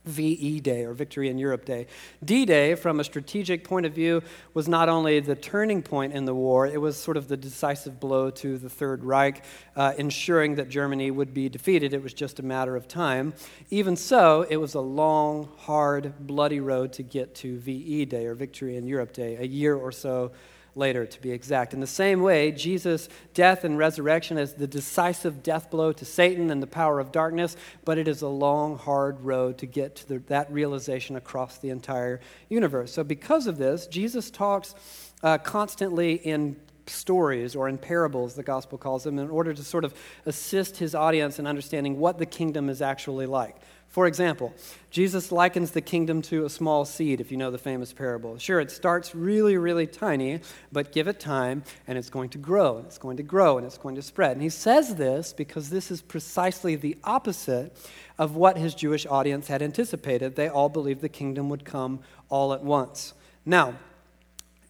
VE 0.06 0.60
Day 0.60 0.86
or 0.86 0.94
Victory 0.94 1.30
in 1.30 1.40
Europe 1.40 1.66
Day. 1.66 1.88
D 2.24 2.46
Day, 2.46 2.76
from 2.76 3.00
a 3.00 3.04
strategic 3.04 3.64
point 3.64 3.88
of 3.88 3.94
view, 3.94 4.22
was 4.54 4.68
not 4.68 4.88
only 4.88 5.20
the 5.20 5.36
turning 5.36 5.82
point 5.82 6.14
in 6.14 6.26
the 6.26 6.36
war, 6.36 6.68
it 6.68 6.80
was 6.80 6.96
sort 6.96 7.18
of 7.18 7.28
the 7.28 7.36
decisive 7.36 8.00
blow 8.00 8.30
to 8.30 8.60
the 8.60 8.70
Third 8.70 9.04
Reich, 9.04 9.44
uh, 9.76 9.94
ensuring 9.98 10.56
that 10.56 10.70
Germany 10.70 11.10
would 11.10 11.34
be 11.34 11.50
defeated. 11.50 11.92
It 11.92 12.04
was 12.04 12.14
just 12.14 12.40
a 12.40 12.44
matter 12.44 12.76
of 12.76 12.88
time. 12.88 13.34
Even 13.72 13.96
so, 13.96 14.46
it 14.48 14.58
was 14.58 14.76
a 14.76 14.82
long, 14.82 15.50
hard, 15.58 16.14
bloody 16.20 16.60
road 16.60 16.94
to 16.94 17.04
get 17.04 17.34
to 17.36 17.58
VE 17.58 18.06
Day 18.06 18.28
or 18.28 18.36
Victory 18.36 18.78
in 18.78 18.86
Europe 18.86 19.12
Day, 19.12 19.38
a 19.38 19.46
year 19.46 19.76
or 19.76 19.92
so 19.92 20.32
later, 20.78 21.06
to 21.06 21.22
be 21.22 21.32
exact. 21.32 21.74
In 21.74 21.80
the 21.80 21.88
same 21.88 22.22
way, 22.22 22.52
Jesus' 22.52 23.10
death 23.34 23.64
and 23.64 23.78
resurrection 23.78 24.38
is 24.38 24.54
the 24.54 24.68
decisive 24.68 25.44
death 25.44 25.70
blow 25.70 25.92
to 25.92 26.06
Satan 26.06 26.52
and 26.52 26.62
the 26.62 26.68
power 26.68 27.00
of 27.00 27.12
darkness, 27.12 27.58
but 27.84 27.98
it 27.98 28.08
is 28.08 28.22
a 28.22 28.28
long, 28.28 28.78
hard 28.78 29.20
road 29.22 29.58
to 29.58 29.66
get 29.66 29.96
to 29.98 30.08
the, 30.08 30.20
that 30.28 30.52
realization 30.52 31.16
across 31.16 31.58
the 31.58 31.70
entire 31.70 32.22
universe. 32.50 32.94
So, 32.94 33.04
because 33.04 33.48
of 33.48 33.58
this, 33.58 33.88
Jesus 33.88 34.30
talks 34.30 34.76
uh, 35.24 35.38
constantly 35.40 36.14
in 36.14 36.56
stories 36.90 37.56
or 37.56 37.70
in 37.70 37.78
parables, 37.78 38.36
the 38.36 38.44
gospel 38.44 38.78
calls 38.78 39.04
them, 39.04 39.20
in 39.20 39.30
order 39.30 39.54
to 39.54 39.64
sort 39.64 39.84
of 39.84 39.94
assist 40.26 40.78
his 40.78 40.96
audience 40.96 41.40
in 41.40 41.48
understanding 41.48 42.00
what 42.00 42.18
the 42.18 42.26
kingdom 42.26 42.70
is 42.70 42.82
actually 42.82 43.26
like. 43.26 43.56
For 43.90 44.06
example, 44.06 44.54
Jesus 44.92 45.32
likens 45.32 45.72
the 45.72 45.82
kingdom 45.82 46.22
to 46.24 46.46
a 46.46 46.50
small 46.50 46.86
seed, 46.86 47.20
if 47.20 47.32
you 47.32 47.38
know 47.38 47.50
the 47.50 47.58
famous 47.58 47.94
parable. 47.94 48.38
Sure, 48.38 48.60
it 48.60 48.70
starts 48.70 49.16
really, 49.16 49.58
really 49.58 49.88
tiny, 49.88 50.42
but 50.72 50.92
give 50.92 51.08
it 51.08 51.20
time, 51.20 51.64
and 51.88 51.98
it's 51.98 52.10
going 52.10 52.30
to 52.30 52.38
grow, 52.38 52.78
and 52.78 52.86
it's 52.86 52.98
going 52.98 53.18
to 53.18 53.24
grow, 53.24 53.58
and 53.58 53.66
it's 53.66 53.78
going 53.78 53.96
to 53.96 54.02
spread. 54.02 54.34
And 54.34 54.42
he 54.42 54.50
says 54.50 54.96
this 54.96 55.34
because 55.34 55.70
this 55.70 55.90
is 55.90 56.02
precisely 56.02 56.76
the 56.76 56.98
opposite 57.04 57.76
of 58.18 58.36
what 58.36 58.58
his 58.58 58.76
Jewish 58.76 59.06
audience 59.06 59.48
had 59.48 59.62
anticipated. 59.62 60.36
They 60.36 60.48
all 60.48 60.70
believed 60.70 61.02
the 61.02 61.10
kingdom 61.10 61.50
would 61.50 61.66
come 61.66 62.00
all 62.30 62.54
at 62.54 62.64
once. 62.64 63.14
Now, 63.46 63.76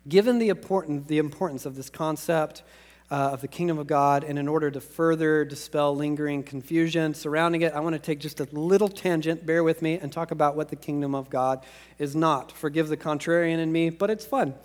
given 0.07 0.39
the, 0.39 0.49
important, 0.49 1.07
the 1.07 1.17
importance 1.17 1.65
of 1.65 1.75
this 1.75 1.89
concept, 1.89 2.63
uh, 3.09 3.31
of 3.33 3.41
the 3.41 3.47
kingdom 3.47 3.77
of 3.77 3.87
God. 3.87 4.23
And 4.23 4.37
in 4.37 4.47
order 4.47 4.69
to 4.71 4.81
further 4.81 5.45
dispel 5.45 5.95
lingering 5.95 6.43
confusion 6.43 7.13
surrounding 7.13 7.61
it, 7.61 7.73
I 7.73 7.79
want 7.79 7.93
to 7.93 7.99
take 7.99 8.19
just 8.19 8.39
a 8.39 8.47
little 8.51 8.89
tangent, 8.89 9.45
bear 9.45 9.63
with 9.63 9.81
me, 9.81 9.97
and 9.97 10.11
talk 10.11 10.31
about 10.31 10.55
what 10.55 10.69
the 10.69 10.75
kingdom 10.75 11.15
of 11.15 11.29
God 11.29 11.65
is 11.97 12.15
not. 12.15 12.51
Forgive 12.51 12.89
the 12.89 12.97
contrarian 12.97 13.59
in 13.59 13.71
me, 13.71 13.89
but 13.89 14.09
it's 14.09 14.25
fun. 14.25 14.55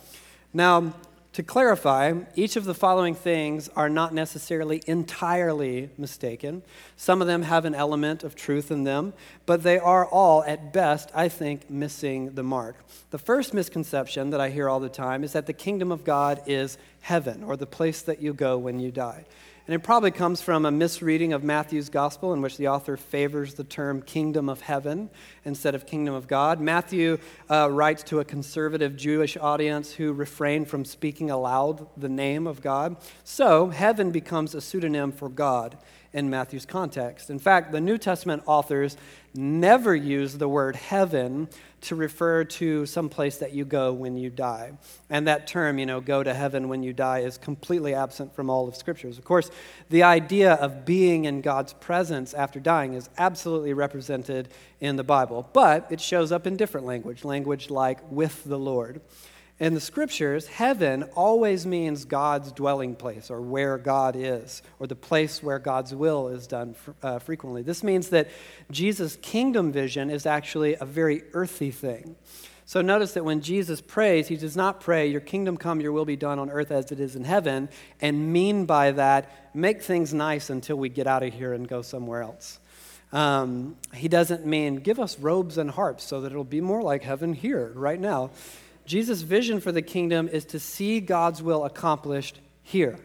Now, 0.53 0.93
to 1.33 1.41
clarify, 1.41 2.13
each 2.35 2.55
of 2.55 2.65
the 2.65 2.75
following 2.75 3.15
things 3.15 3.67
are 3.75 3.89
not 3.89 4.13
necessarily 4.13 4.83
entirely 4.85 5.89
mistaken. 5.97 6.61
Some 6.95 7.21
of 7.21 7.27
them 7.27 7.41
have 7.41 7.65
an 7.65 7.73
element 7.73 8.23
of 8.23 8.35
truth 8.35 8.69
in 8.69 8.83
them, 8.83 9.13
but 9.47 9.63
they 9.63 9.79
are 9.79 10.05
all, 10.05 10.43
at 10.43 10.71
best, 10.71 11.09
I 11.15 11.29
think, 11.29 11.69
missing 11.71 12.35
the 12.35 12.43
mark. 12.43 12.77
The 13.09 13.17
first 13.17 13.53
misconception 13.53 14.29
that 14.29 14.39
I 14.39 14.51
hear 14.51 14.69
all 14.69 14.79
the 14.79 14.89
time 14.89 15.23
is 15.23 15.33
that 15.33 15.47
the 15.47 15.53
kingdom 15.53 15.91
of 15.91 16.03
God 16.03 16.41
is 16.45 16.77
heaven 17.01 17.43
or 17.43 17.57
the 17.57 17.65
place 17.65 18.03
that 18.03 18.21
you 18.21 18.33
go 18.33 18.57
when 18.57 18.79
you 18.79 18.91
die. 18.91 19.25
And 19.65 19.73
it 19.73 19.79
probably 19.79 20.11
comes 20.11 20.41
from 20.41 20.65
a 20.65 20.71
misreading 20.71 21.31
of 21.31 21.41
Matthew's 21.41 21.87
gospel 21.87 22.33
in 22.33 22.41
which 22.41 22.57
the 22.57 22.67
author 22.67 22.97
favors 22.97 23.53
the 23.53 23.63
term 23.63 24.01
kingdom 24.01 24.49
of 24.49 24.59
heaven 24.59 25.09
instead 25.45 25.73
of 25.73 25.85
kingdom 25.85 26.13
of 26.13 26.27
God. 26.27 26.59
Matthew 26.59 27.17
uh, 27.49 27.69
writes 27.71 28.03
to 28.03 28.19
a 28.19 28.25
conservative 28.25 28.97
Jewish 28.97 29.37
audience 29.37 29.93
who 29.93 30.11
refrain 30.11 30.65
from 30.65 30.83
speaking 30.83 31.31
aloud 31.31 31.87
the 31.95 32.09
name 32.09 32.45
of 32.45 32.61
God. 32.61 32.97
So 33.23 33.69
heaven 33.69 34.11
becomes 34.11 34.53
a 34.53 34.59
pseudonym 34.59 35.13
for 35.13 35.29
God 35.29 35.77
in 36.13 36.29
Matthew's 36.29 36.65
context. 36.65 37.29
In 37.29 37.39
fact, 37.39 37.71
the 37.71 37.81
New 37.81 37.97
Testament 37.97 38.43
authors 38.45 38.97
never 39.33 39.95
use 39.95 40.37
the 40.37 40.47
word 40.47 40.75
heaven 40.75 41.47
to 41.81 41.95
refer 41.95 42.43
to 42.43 42.85
some 42.85 43.09
place 43.09 43.37
that 43.39 43.51
you 43.51 43.65
go 43.65 43.91
when 43.91 44.15
you 44.15 44.29
die. 44.29 44.71
And 45.09 45.27
that 45.27 45.47
term, 45.47 45.79
you 45.79 45.85
know, 45.85 45.99
go 45.99 46.23
to 46.23 46.33
heaven 46.33 46.69
when 46.69 46.83
you 46.83 46.93
die, 46.93 47.19
is 47.19 47.37
completely 47.37 47.93
absent 47.93 48.33
from 48.35 48.49
all 48.49 48.67
of 48.67 48.75
Scriptures. 48.75 49.17
Of 49.17 49.25
course, 49.25 49.49
the 49.89 50.03
idea 50.03 50.53
of 50.53 50.85
being 50.85 51.25
in 51.25 51.41
God's 51.41 51.73
presence 51.73 52.33
after 52.33 52.59
dying 52.59 52.93
is 52.93 53.09
absolutely 53.17 53.73
represented 53.73 54.49
in 54.79 54.95
the 54.95 55.03
Bible, 55.03 55.49
but 55.51 55.87
it 55.89 55.99
shows 55.99 56.31
up 56.31 56.47
in 56.47 56.55
different 56.55 56.85
language, 56.85 57.25
language 57.25 57.69
like 57.69 57.99
with 58.11 58.43
the 58.43 58.59
Lord. 58.59 59.01
In 59.63 59.75
the 59.75 59.79
scriptures, 59.79 60.45
heaven 60.47 61.03
always 61.15 61.65
means 61.65 62.03
God's 62.03 62.51
dwelling 62.51 62.95
place 62.95 63.31
or 63.31 63.39
where 63.39 63.77
God 63.77 64.17
is, 64.17 64.61
or 64.77 64.87
the 64.87 64.95
place 64.97 65.41
where 65.41 65.57
God's 65.57 65.95
will 65.95 66.27
is 66.27 66.47
done 66.47 66.75
uh, 67.01 67.19
frequently. 67.19 67.61
This 67.61 67.81
means 67.81 68.09
that 68.09 68.27
Jesus' 68.71 69.17
kingdom 69.21 69.71
vision 69.71 70.09
is 70.09 70.25
actually 70.25 70.75
a 70.75 70.83
very 70.83 71.23
earthy 71.31 71.71
thing. 71.71 72.17
So 72.65 72.81
notice 72.81 73.13
that 73.13 73.23
when 73.23 73.39
Jesus 73.39 73.79
prays, 73.79 74.27
he 74.27 74.35
does 74.35 74.57
not 74.57 74.81
pray, 74.81 75.07
Your 75.07 75.21
kingdom 75.21 75.55
come, 75.55 75.79
your 75.79 75.93
will 75.93 76.03
be 76.03 76.17
done 76.17 76.39
on 76.39 76.49
earth 76.49 76.69
as 76.69 76.91
it 76.91 76.99
is 76.99 77.15
in 77.15 77.23
heaven, 77.23 77.69
and 78.01 78.33
mean 78.33 78.65
by 78.65 78.91
that, 78.91 79.55
make 79.55 79.81
things 79.81 80.13
nice 80.13 80.49
until 80.49 80.75
we 80.75 80.89
get 80.89 81.07
out 81.07 81.23
of 81.23 81.33
here 81.33 81.53
and 81.53 81.69
go 81.69 81.81
somewhere 81.81 82.21
else. 82.21 82.59
Um, 83.13 83.77
he 83.93 84.09
doesn't 84.09 84.45
mean, 84.45 84.77
Give 84.77 84.99
us 84.99 85.17
robes 85.17 85.57
and 85.57 85.71
harps 85.71 86.03
so 86.03 86.19
that 86.19 86.33
it'll 86.33 86.43
be 86.43 86.59
more 86.59 86.81
like 86.81 87.03
heaven 87.03 87.33
here, 87.33 87.71
right 87.75 87.99
now. 87.99 88.31
Jesus' 88.85 89.21
vision 89.21 89.59
for 89.59 89.71
the 89.71 89.81
kingdom 89.81 90.27
is 90.27 90.45
to 90.45 90.59
see 90.59 90.99
God's 90.99 91.41
will 91.41 91.65
accomplished 91.65 92.39
here. 92.61 92.99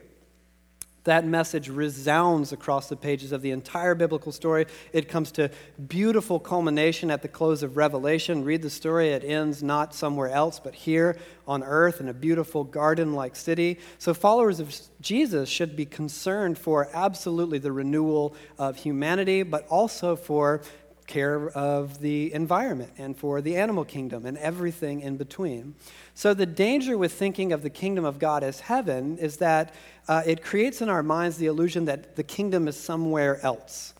That 1.04 1.25
message 1.25 1.70
resounds 1.70 2.52
across 2.52 2.90
the 2.90 2.97
pages 2.97 3.32
of 3.32 3.40
the 3.40 3.52
entire 3.52 3.94
biblical 3.94 4.30
story. 4.30 4.66
It 4.92 5.08
comes 5.08 5.32
to 5.32 5.50
beautiful 5.87 6.38
culmination 6.38 7.11
at 7.11 7.23
the 7.23 7.28
close 7.28 7.62
of 7.62 7.78
Revelation. 7.78 8.44
Read 8.44 8.61
the 8.61 8.68
story, 8.68 9.08
it 9.08 9.25
ends 9.25 9.62
not 9.62 9.94
somewhere 9.94 10.28
else, 10.28 10.61
but 10.61 10.75
here 10.75 11.16
on 11.47 11.62
earth 11.62 12.02
in 12.02 12.08
a 12.08 12.12
beautiful 12.12 12.62
garden 12.62 13.14
like 13.14 13.37
city. 13.37 13.78
So, 13.97 14.12
followers 14.12 14.61
of 14.61 14.78
Jesus 15.00 15.49
should 15.49 15.76
be 15.76 15.87
concerned 15.87 16.58
for 16.58 16.90
absolutely 16.92 17.58
the 17.58 17.73
renewal 17.73 18.35
of 18.58 18.76
humanity, 18.76 19.44
but 19.44 19.66
also 19.68 20.14
for 20.14 20.61
care 21.08 21.48
of 21.50 22.00
the 22.00 22.32
environment 22.32 22.92
and 22.98 23.16
for 23.16 23.40
the 23.40 23.56
animal 23.56 23.84
kingdom 23.84 24.24
and 24.24 24.38
everything 24.38 25.00
in 25.00 25.16
between. 25.16 25.74
So, 26.14 26.34
the 26.34 26.46
danger 26.46 26.96
with 26.96 27.12
thinking 27.12 27.52
of 27.52 27.62
the 27.62 27.70
kingdom 27.70 28.04
of 28.04 28.18
God 28.18 28.44
as 28.44 28.60
heaven 28.60 29.18
is 29.18 29.38
that 29.38 29.74
uh, 30.06 30.22
it 30.24 30.44
creates 30.44 30.80
in 30.80 30.88
our 30.88 31.02
minds 31.02 31.38
the 31.38 31.46
illusion 31.46 31.86
that 31.86 32.14
the 32.14 32.22
kingdom 32.22 32.68
is 32.68 32.76
somewhere 32.76 33.44
else 33.44 33.94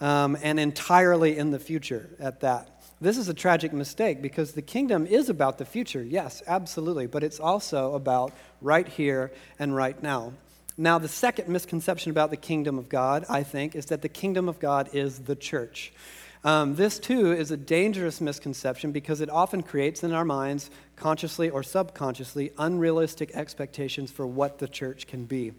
um, 0.00 0.38
and 0.42 0.58
entirely 0.58 1.36
in 1.36 1.50
the 1.50 1.58
future 1.58 2.08
at 2.18 2.40
that. 2.40 2.68
This 3.00 3.18
is 3.18 3.28
a 3.28 3.34
tragic 3.34 3.72
mistake 3.72 4.22
because 4.22 4.52
the 4.52 4.62
kingdom 4.62 5.06
is 5.06 5.28
about 5.28 5.58
the 5.58 5.64
future, 5.64 6.02
yes, 6.02 6.42
absolutely, 6.46 7.08
but 7.08 7.24
it's 7.24 7.40
also 7.40 7.94
about 7.94 8.32
right 8.60 8.86
here 8.86 9.32
and 9.58 9.74
right 9.74 10.00
now. 10.00 10.32
Now, 10.78 10.98
the 10.98 11.08
second 11.08 11.48
misconception 11.48 12.10
about 12.10 12.30
the 12.30 12.36
kingdom 12.36 12.78
of 12.78 12.88
God, 12.88 13.24
I 13.28 13.42
think, 13.42 13.76
is 13.76 13.86
that 13.86 14.02
the 14.02 14.08
kingdom 14.08 14.48
of 14.48 14.58
God 14.58 14.88
is 14.92 15.18
the 15.18 15.36
church. 15.36 15.92
Um, 16.44 16.74
this, 16.74 16.98
too, 16.98 17.32
is 17.32 17.50
a 17.50 17.56
dangerous 17.56 18.20
misconception 18.20 18.90
because 18.90 19.20
it 19.20 19.30
often 19.30 19.62
creates 19.62 20.02
in 20.02 20.12
our 20.12 20.24
minds, 20.24 20.70
consciously 20.96 21.48
or 21.48 21.62
subconsciously, 21.62 22.50
unrealistic 22.58 23.30
expectations 23.34 24.10
for 24.10 24.26
what 24.26 24.58
the 24.58 24.66
church 24.66 25.06
can 25.06 25.24
be. 25.24 25.52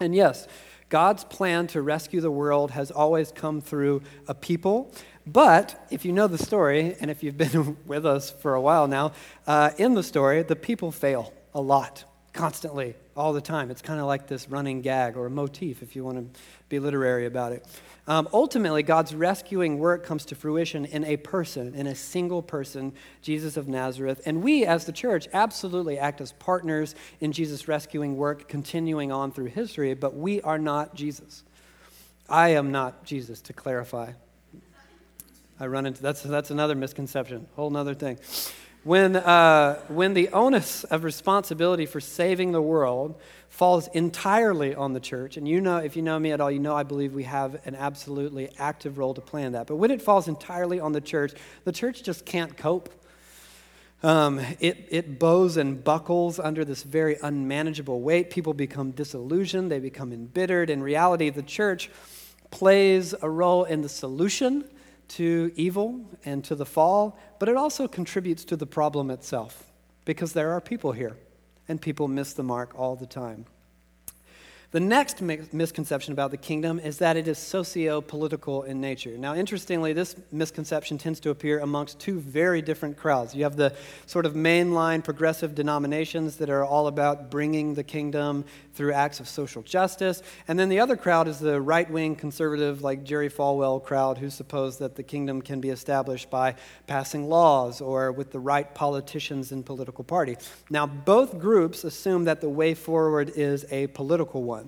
And 0.00 0.14
yes, 0.14 0.48
God's 0.88 1.24
plan 1.24 1.66
to 1.68 1.82
rescue 1.82 2.20
the 2.20 2.30
world 2.30 2.70
has 2.72 2.90
always 2.90 3.30
come 3.30 3.60
through 3.60 4.02
a 4.26 4.34
people. 4.34 4.92
But 5.26 5.86
if 5.90 6.04
you 6.04 6.12
know 6.12 6.26
the 6.26 6.38
story, 6.38 6.96
and 7.00 7.10
if 7.10 7.22
you've 7.22 7.36
been 7.36 7.76
with 7.86 8.06
us 8.06 8.30
for 8.30 8.54
a 8.54 8.60
while 8.60 8.88
now, 8.88 9.12
uh, 9.46 9.70
in 9.76 9.94
the 9.94 10.02
story, 10.02 10.42
the 10.42 10.56
people 10.56 10.90
fail 10.90 11.32
a 11.54 11.60
lot, 11.60 12.04
constantly, 12.32 12.94
all 13.14 13.32
the 13.32 13.40
time. 13.40 13.70
It's 13.70 13.82
kind 13.82 14.00
of 14.00 14.06
like 14.06 14.26
this 14.26 14.48
running 14.48 14.80
gag 14.80 15.16
or 15.16 15.26
a 15.26 15.30
motif, 15.30 15.82
if 15.82 15.94
you 15.94 16.04
want 16.04 16.34
to 16.34 16.40
be 16.70 16.78
literary 16.78 17.26
about 17.26 17.52
it. 17.52 17.66
Um, 18.06 18.28
ultimately, 18.32 18.82
God's 18.82 19.14
rescuing 19.14 19.78
work 19.78 20.04
comes 20.04 20.24
to 20.26 20.34
fruition 20.34 20.86
in 20.86 21.04
a 21.04 21.18
person, 21.18 21.74
in 21.74 21.86
a 21.86 21.94
single 21.94 22.42
person, 22.42 22.92
Jesus 23.20 23.58
of 23.58 23.68
Nazareth. 23.68 24.22
And 24.24 24.42
we, 24.42 24.64
as 24.64 24.86
the 24.86 24.92
church, 24.92 25.28
absolutely 25.34 25.98
act 25.98 26.22
as 26.22 26.32
partners 26.32 26.94
in 27.20 27.32
Jesus' 27.32 27.68
rescuing 27.68 28.16
work, 28.16 28.48
continuing 28.48 29.12
on 29.12 29.30
through 29.32 29.46
history, 29.46 29.92
but 29.94 30.16
we 30.16 30.40
are 30.40 30.58
not 30.58 30.94
Jesus. 30.94 31.44
I 32.28 32.50
am 32.50 32.72
not 32.72 33.04
Jesus, 33.04 33.40
to 33.42 33.52
clarify. 33.52 34.12
I 35.60 35.66
run 35.66 35.84
into 35.84 36.02
that's, 36.02 36.22
that's 36.22 36.50
another 36.50 36.74
misconception, 36.74 37.46
whole 37.54 37.76
other 37.76 37.94
thing. 37.94 38.18
When, 38.82 39.14
uh, 39.14 39.78
when 39.88 40.14
the 40.14 40.30
onus 40.30 40.84
of 40.84 41.04
responsibility 41.04 41.84
for 41.84 42.00
saving 42.00 42.52
the 42.52 42.62
world 42.62 43.20
falls 43.50 43.88
entirely 43.88 44.74
on 44.74 44.94
the 44.94 45.00
church. 45.00 45.36
And 45.36 45.46
you 45.46 45.60
know, 45.60 45.78
if 45.78 45.96
you 45.96 46.02
know 46.02 46.18
me 46.18 46.32
at 46.32 46.40
all, 46.40 46.50
you 46.50 46.60
know 46.60 46.74
I 46.74 46.84
believe 46.84 47.12
we 47.12 47.24
have 47.24 47.60
an 47.66 47.74
absolutely 47.74 48.50
active 48.58 48.96
role 48.96 49.12
to 49.12 49.20
play 49.20 49.42
in 49.42 49.52
that. 49.52 49.66
But 49.66 49.76
when 49.76 49.90
it 49.90 50.00
falls 50.00 50.28
entirely 50.28 50.80
on 50.80 50.92
the 50.92 51.00
church, 51.00 51.34
the 51.64 51.72
church 51.72 52.02
just 52.02 52.24
can't 52.24 52.56
cope. 52.56 52.88
Um, 54.02 54.38
it, 54.60 54.88
it 54.88 55.18
bows 55.18 55.58
and 55.58 55.84
buckles 55.84 56.38
under 56.38 56.64
this 56.64 56.82
very 56.82 57.18
unmanageable 57.22 58.00
weight. 58.00 58.30
People 58.30 58.54
become 58.54 58.92
disillusioned, 58.92 59.70
they 59.70 59.80
become 59.80 60.10
embittered. 60.10 60.70
In 60.70 60.82
reality, 60.82 61.28
the 61.28 61.42
church 61.42 61.90
plays 62.50 63.14
a 63.20 63.28
role 63.28 63.64
in 63.64 63.82
the 63.82 63.90
solution 63.90 64.64
to 65.10 65.52
evil 65.56 66.00
and 66.24 66.44
to 66.44 66.54
the 66.54 66.66
fall, 66.66 67.18
but 67.38 67.48
it 67.48 67.56
also 67.56 67.88
contributes 67.88 68.44
to 68.44 68.56
the 68.56 68.66
problem 68.66 69.10
itself 69.10 69.70
because 70.04 70.32
there 70.32 70.52
are 70.52 70.60
people 70.60 70.92
here 70.92 71.16
and 71.68 71.80
people 71.80 72.08
miss 72.08 72.32
the 72.32 72.42
mark 72.42 72.72
all 72.76 72.96
the 72.96 73.06
time. 73.06 73.46
The 74.72 74.78
next 74.78 75.20
misconception 75.20 76.12
about 76.12 76.30
the 76.30 76.36
kingdom 76.36 76.78
is 76.78 76.98
that 76.98 77.16
it 77.16 77.26
is 77.26 77.38
socio 77.38 78.00
political 78.00 78.62
in 78.62 78.80
nature. 78.80 79.18
Now, 79.18 79.34
interestingly, 79.34 79.92
this 79.92 80.14
misconception 80.30 80.96
tends 80.96 81.18
to 81.20 81.30
appear 81.30 81.58
amongst 81.58 81.98
two 81.98 82.20
very 82.20 82.62
different 82.62 82.96
crowds. 82.96 83.34
You 83.34 83.42
have 83.42 83.56
the 83.56 83.74
sort 84.06 84.26
of 84.26 84.34
mainline 84.34 85.02
progressive 85.02 85.56
denominations 85.56 86.36
that 86.36 86.50
are 86.50 86.64
all 86.64 86.86
about 86.86 87.32
bringing 87.32 87.74
the 87.74 87.82
kingdom 87.82 88.44
through 88.74 88.92
acts 88.92 89.18
of 89.18 89.28
social 89.28 89.62
justice. 89.62 90.22
And 90.46 90.56
then 90.56 90.68
the 90.68 90.78
other 90.78 90.96
crowd 90.96 91.26
is 91.26 91.40
the 91.40 91.60
right 91.60 91.90
wing 91.90 92.14
conservative, 92.14 92.80
like 92.80 93.02
Jerry 93.02 93.28
Falwell 93.28 93.82
crowd, 93.82 94.18
who 94.18 94.30
suppose 94.30 94.78
that 94.78 94.94
the 94.94 95.02
kingdom 95.02 95.42
can 95.42 95.60
be 95.60 95.70
established 95.70 96.30
by 96.30 96.54
passing 96.86 97.28
laws 97.28 97.80
or 97.80 98.12
with 98.12 98.30
the 98.30 98.38
right 98.38 98.72
politicians 98.72 99.50
and 99.50 99.66
political 99.66 100.04
party. 100.04 100.36
Now, 100.70 100.86
both 100.86 101.40
groups 101.40 101.82
assume 101.82 102.22
that 102.26 102.40
the 102.40 102.48
way 102.48 102.74
forward 102.74 103.32
is 103.34 103.66
a 103.72 103.88
political 103.88 104.44
one 104.44 104.59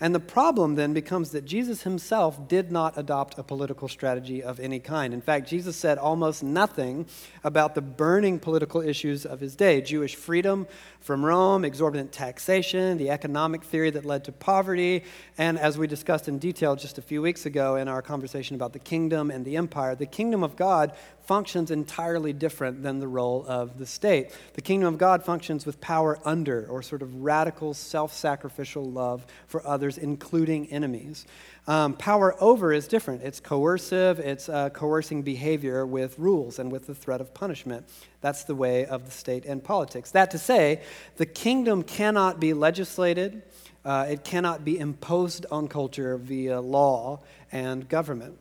And 0.00 0.12
the 0.12 0.20
problem 0.20 0.74
then 0.74 0.94
becomes 0.94 1.30
that 1.30 1.44
Jesus 1.44 1.82
himself 1.82 2.48
did 2.48 2.72
not 2.72 2.98
adopt 2.98 3.38
a 3.38 3.44
political 3.44 3.86
strategy 3.86 4.42
of 4.42 4.58
any 4.58 4.80
kind. 4.80 5.14
In 5.14 5.20
fact, 5.20 5.48
Jesus 5.48 5.76
said 5.76 5.96
almost 5.96 6.42
nothing 6.42 7.06
about 7.44 7.76
the 7.76 7.82
burning 7.82 8.40
political 8.40 8.80
issues 8.80 9.24
of 9.24 9.38
his 9.38 9.54
day 9.54 9.80
Jewish 9.80 10.16
freedom 10.16 10.66
from 11.00 11.24
Rome, 11.24 11.64
exorbitant 11.64 12.10
taxation, 12.10 12.98
the 12.98 13.10
economic 13.10 13.62
theory 13.62 13.90
that 13.90 14.04
led 14.04 14.24
to 14.24 14.32
poverty, 14.32 15.04
and 15.38 15.58
as 15.58 15.78
we 15.78 15.86
discussed 15.86 16.26
in 16.26 16.38
detail 16.38 16.74
just 16.74 16.98
a 16.98 17.02
few 17.02 17.22
weeks 17.22 17.46
ago 17.46 17.76
in 17.76 17.86
our 17.86 18.02
conversation 18.02 18.56
about 18.56 18.72
the 18.72 18.78
kingdom 18.80 19.30
and 19.30 19.44
the 19.44 19.56
empire, 19.56 19.94
the 19.94 20.06
kingdom 20.06 20.42
of 20.42 20.56
God 20.56 20.92
functions 21.24 21.70
entirely 21.70 22.32
different 22.32 22.82
than 22.82 22.98
the 22.98 23.08
role 23.08 23.44
of 23.46 23.78
the 23.78 23.86
state. 23.86 24.30
The 24.54 24.60
kingdom 24.60 24.92
of 24.92 24.98
God 24.98 25.24
functions 25.24 25.64
with 25.64 25.80
power 25.80 26.18
under, 26.24 26.66
or 26.66 26.82
sort 26.82 27.02
of 27.02 27.22
radical 27.22 27.74
self 27.74 28.12
sacrificial 28.12 28.84
love 28.84 29.26
for 29.46 29.66
others, 29.66 29.98
including 29.98 30.70
enemies. 30.70 31.26
Um, 31.68 31.94
power 31.94 32.34
over 32.40 32.72
is 32.72 32.88
different. 32.88 33.22
It's 33.22 33.38
coercive, 33.38 34.18
it's 34.18 34.48
uh, 34.48 34.70
coercing 34.70 35.22
behavior 35.22 35.86
with 35.86 36.18
rules 36.18 36.58
and 36.58 36.72
with 36.72 36.86
the 36.86 36.94
threat 36.94 37.20
of 37.20 37.32
punishment. 37.34 37.86
That's 38.20 38.42
the 38.44 38.56
way 38.56 38.84
of 38.86 39.04
the 39.04 39.12
state 39.12 39.44
and 39.44 39.62
politics. 39.62 40.10
That 40.10 40.32
to 40.32 40.38
say, 40.38 40.82
the 41.18 41.26
kingdom 41.26 41.84
cannot 41.84 42.40
be 42.40 42.52
legislated, 42.52 43.42
uh, 43.84 44.06
it 44.08 44.24
cannot 44.24 44.64
be 44.64 44.78
imposed 44.78 45.46
on 45.50 45.68
culture 45.68 46.16
via 46.16 46.60
law 46.60 47.20
and 47.52 47.88
government. 47.88 48.38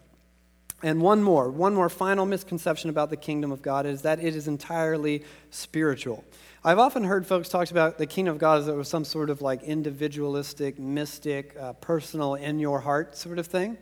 And 0.83 1.01
one 1.01 1.21
more, 1.21 1.49
one 1.49 1.75
more 1.75 1.89
final 1.89 2.25
misconception 2.25 2.89
about 2.89 3.09
the 3.11 3.17
kingdom 3.17 3.51
of 3.51 3.61
God 3.61 3.85
is 3.85 4.01
that 4.01 4.19
it 4.19 4.35
is 4.35 4.47
entirely 4.47 5.23
spiritual. 5.51 6.23
I've 6.63 6.79
often 6.79 7.03
heard 7.03 7.25
folks 7.25 7.49
talk 7.49 7.69
about 7.71 7.97
the 7.97 8.05
kingdom 8.05 8.35
of 8.35 8.39
God 8.39 8.59
as 8.59 8.67
it 8.67 8.75
was 8.75 8.87
some 8.87 9.03
sort 9.03 9.29
of 9.29 9.41
like 9.41 9.63
individualistic, 9.63 10.79
mystic, 10.79 11.55
uh, 11.59 11.73
personal, 11.73 12.35
in 12.35 12.59
your 12.59 12.79
heart 12.79 13.17
sort 13.17 13.39
of 13.39 13.47
thing. 13.47 13.77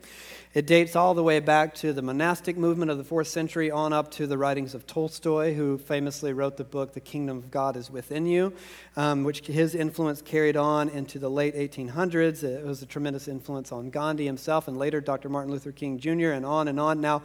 It 0.52 0.66
dates 0.66 0.96
all 0.96 1.14
the 1.14 1.22
way 1.22 1.40
back 1.40 1.76
to 1.76 1.94
the 1.94 2.02
monastic 2.02 2.58
movement 2.58 2.90
of 2.90 2.98
the 2.98 3.04
fourth 3.04 3.28
century 3.28 3.70
on 3.70 3.94
up 3.94 4.10
to 4.14 4.26
the 4.26 4.36
writings 4.36 4.74
of 4.74 4.88
Tolstoy, 4.88 5.54
who 5.54 5.78
famously 5.78 6.34
wrote 6.34 6.58
the 6.58 6.64
book 6.64 6.94
The 6.94 7.00
Kingdom 7.00 7.38
of 7.38 7.52
God 7.52 7.78
is 7.78 7.92
Within 7.92 8.26
You, 8.26 8.54
um, 8.98 9.24
which 9.24 9.46
his 9.46 9.76
influence 9.76 10.24
carried 10.24 10.58
on 10.58 10.90
into 10.90 11.20
the 11.20 11.30
late 11.30 11.54
1800s. 11.54 12.44
It 12.44 12.66
was 12.66 12.82
a 12.82 12.88
tremendous 12.88 13.28
influence 13.28 13.72
on 13.72 13.92
Gandhi 13.92 14.26
himself 14.26 14.68
and 14.68 14.80
later 14.80 15.00
Dr. 15.00 15.30
Martin 15.30 15.52
Luther 15.52 15.72
King 15.72 16.00
Jr., 16.00 16.32
and 16.32 16.44
on 16.44 16.68
and 16.68 16.80
on. 16.80 17.00
Now, 17.00 17.22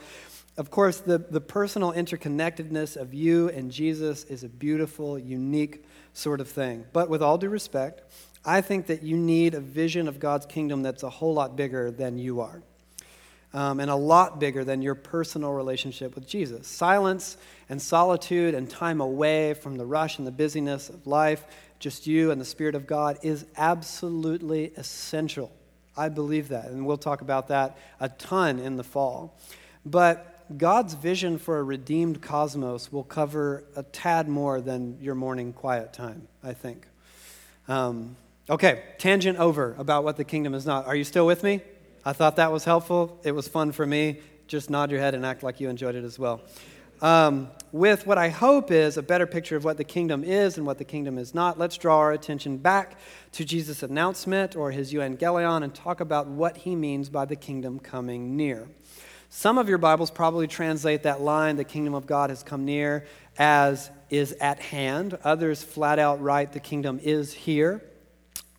of 0.59 0.71
course, 0.71 1.01
the, 1.01 1.17
the 1.17 1.41
personal 1.41 1.95
interconnectedness 1.95 2.95
of 2.95 3.15
you 3.15 3.49
and 3.49 3.71
Jesus 3.71 4.25
is 4.25 4.45
a 4.45 4.51
beautiful, 4.51 5.19
unique 5.19 5.87
sort 6.13 6.43
of 6.43 6.49
thing. 6.51 6.85
But 6.93 7.09
with 7.09 7.23
all 7.23 7.39
due 7.39 7.49
respect, 7.49 8.03
I 8.45 8.61
think 8.61 8.85
that 8.89 9.03
you 9.03 9.17
need 9.17 9.55
a 9.55 9.61
vision 9.61 10.09
of 10.09 10.21
God's 10.21 10.45
kingdom 10.45 10.83
that's 10.83 11.03
a 11.03 11.09
whole 11.09 11.33
lot 11.33 11.57
bigger 11.57 11.91
than 11.91 12.19
you 12.19 12.41
are 12.41 12.63
um, 13.55 13.79
and 13.79 13.89
a 13.89 13.95
lot 13.95 14.41
bigger 14.41 14.65
than 14.65 14.83
your 14.83 14.97
personal 14.97 15.53
relationship 15.53 16.17
with 16.17 16.27
Jesus. 16.27 16.67
Silence 16.67 17.37
and 17.69 17.81
solitude 17.81 18.53
and 18.53 18.69
time 18.69 19.01
away 19.01 19.55
from 19.55 19.77
the 19.77 19.87
rush 19.87 20.19
and 20.19 20.27
the 20.27 20.33
busyness 20.33 20.91
of 20.91 21.07
life, 21.07 21.47
just 21.79 22.07
you 22.07 22.33
and 22.33 22.41
the 22.41 22.45
Spirit 22.45 22.75
of 22.75 22.87
God, 22.87 23.17
is 23.23 23.47
absolutely 23.57 24.73
essential. 24.77 25.53
I 25.97 26.09
believe 26.09 26.49
that, 26.49 26.67
and 26.67 26.85
we'll 26.85 26.99
talk 26.99 27.21
about 27.21 27.49
that 27.49 27.79
a 28.01 28.09
ton 28.09 28.59
in 28.59 28.77
the 28.77 28.83
fall. 28.83 29.39
But 29.87 30.59
God's 30.59 30.95
vision 30.95 31.39
for 31.39 31.59
a 31.59 31.63
redeemed 31.63 32.21
cosmos 32.21 32.93
will 32.93 33.05
cover 33.05 33.65
a 33.77 33.85
tad 33.85 34.29
more 34.29 34.61
than 34.61 34.99
your 35.01 35.15
morning 35.15 35.53
quiet 35.53 35.93
time, 35.93 36.27
I 36.43 36.55
think. 36.55 36.89
Um, 37.69 38.17
okay, 38.51 38.83
tangent 38.99 39.39
over 39.39 39.77
about 39.79 40.03
what 40.03 40.17
the 40.17 40.25
kingdom 40.25 40.55
is 40.55 40.67
not. 40.67 40.87
Are 40.87 40.97
you 40.97 41.05
still 41.05 41.27
with 41.27 41.45
me? 41.45 41.61
I 42.07 42.13
thought 42.13 42.37
that 42.37 42.53
was 42.53 42.65
helpful. 42.65 43.19
It 43.25 43.33
was 43.33 43.49
fun 43.49 43.73
for 43.73 43.87
me. 43.87 44.21
Just 44.47 44.69
nod 44.69 44.91
your 44.91 45.01
head 45.01 45.15
and 45.15 45.25
act 45.25 45.43
like 45.43 45.59
you 45.59 45.71
enjoyed 45.71 45.95
it 45.95 46.05
as 46.05 46.19
well. 46.19 46.43
Um, 47.01 47.49
with 47.73 48.07
what 48.07 48.19
I 48.19 48.29
hope 48.29 48.71
is 48.71 48.97
a 48.97 49.03
better 49.03 49.27
picture 49.27 49.57
of 49.57 49.65
what 49.65 49.79
the 49.79 49.85
kingdom 49.85 50.23
is 50.23 50.59
and 50.59 50.67
what 50.67 50.79
the 50.79 50.85
kingdom 50.85 51.19
is 51.19 51.35
not, 51.35 51.59
let's 51.59 51.77
draw 51.77 51.99
our 51.99 52.13
attention 52.13 52.59
back 52.59 52.99
to 53.33 53.45
Jesus' 53.45 53.83
announcement 53.83 54.55
or 54.55 54.71
his 54.71 54.93
euangelion 54.93 55.65
and 55.65 55.75
talk 55.75 56.01
about 56.01 56.27
what 56.27 56.59
he 56.59 56.77
means 56.77 57.09
by 57.09 57.25
the 57.25 57.37
kingdom 57.37 57.79
coming 57.79 58.37
near. 58.37 58.69
Some 59.29 59.59
of 59.59 59.69
your 59.69 59.79
Bibles 59.79 60.11
probably 60.11 60.47
translate 60.47 61.03
that 61.03 61.21
line, 61.21 61.57
the 61.57 61.65
kingdom 61.65 61.95
of 61.95 62.07
God 62.07 62.31
has 62.31 62.43
come 62.43 62.65
near, 62.65 63.07
as 63.37 63.91
is 64.09 64.33
at 64.41 64.61
hand. 64.61 65.19
Others 65.25 65.65
flat 65.65 65.99
out 65.99 66.23
write, 66.23 66.53
the 66.53 66.61
kingdom 66.61 67.01
is 67.03 67.33
here. 67.33 67.83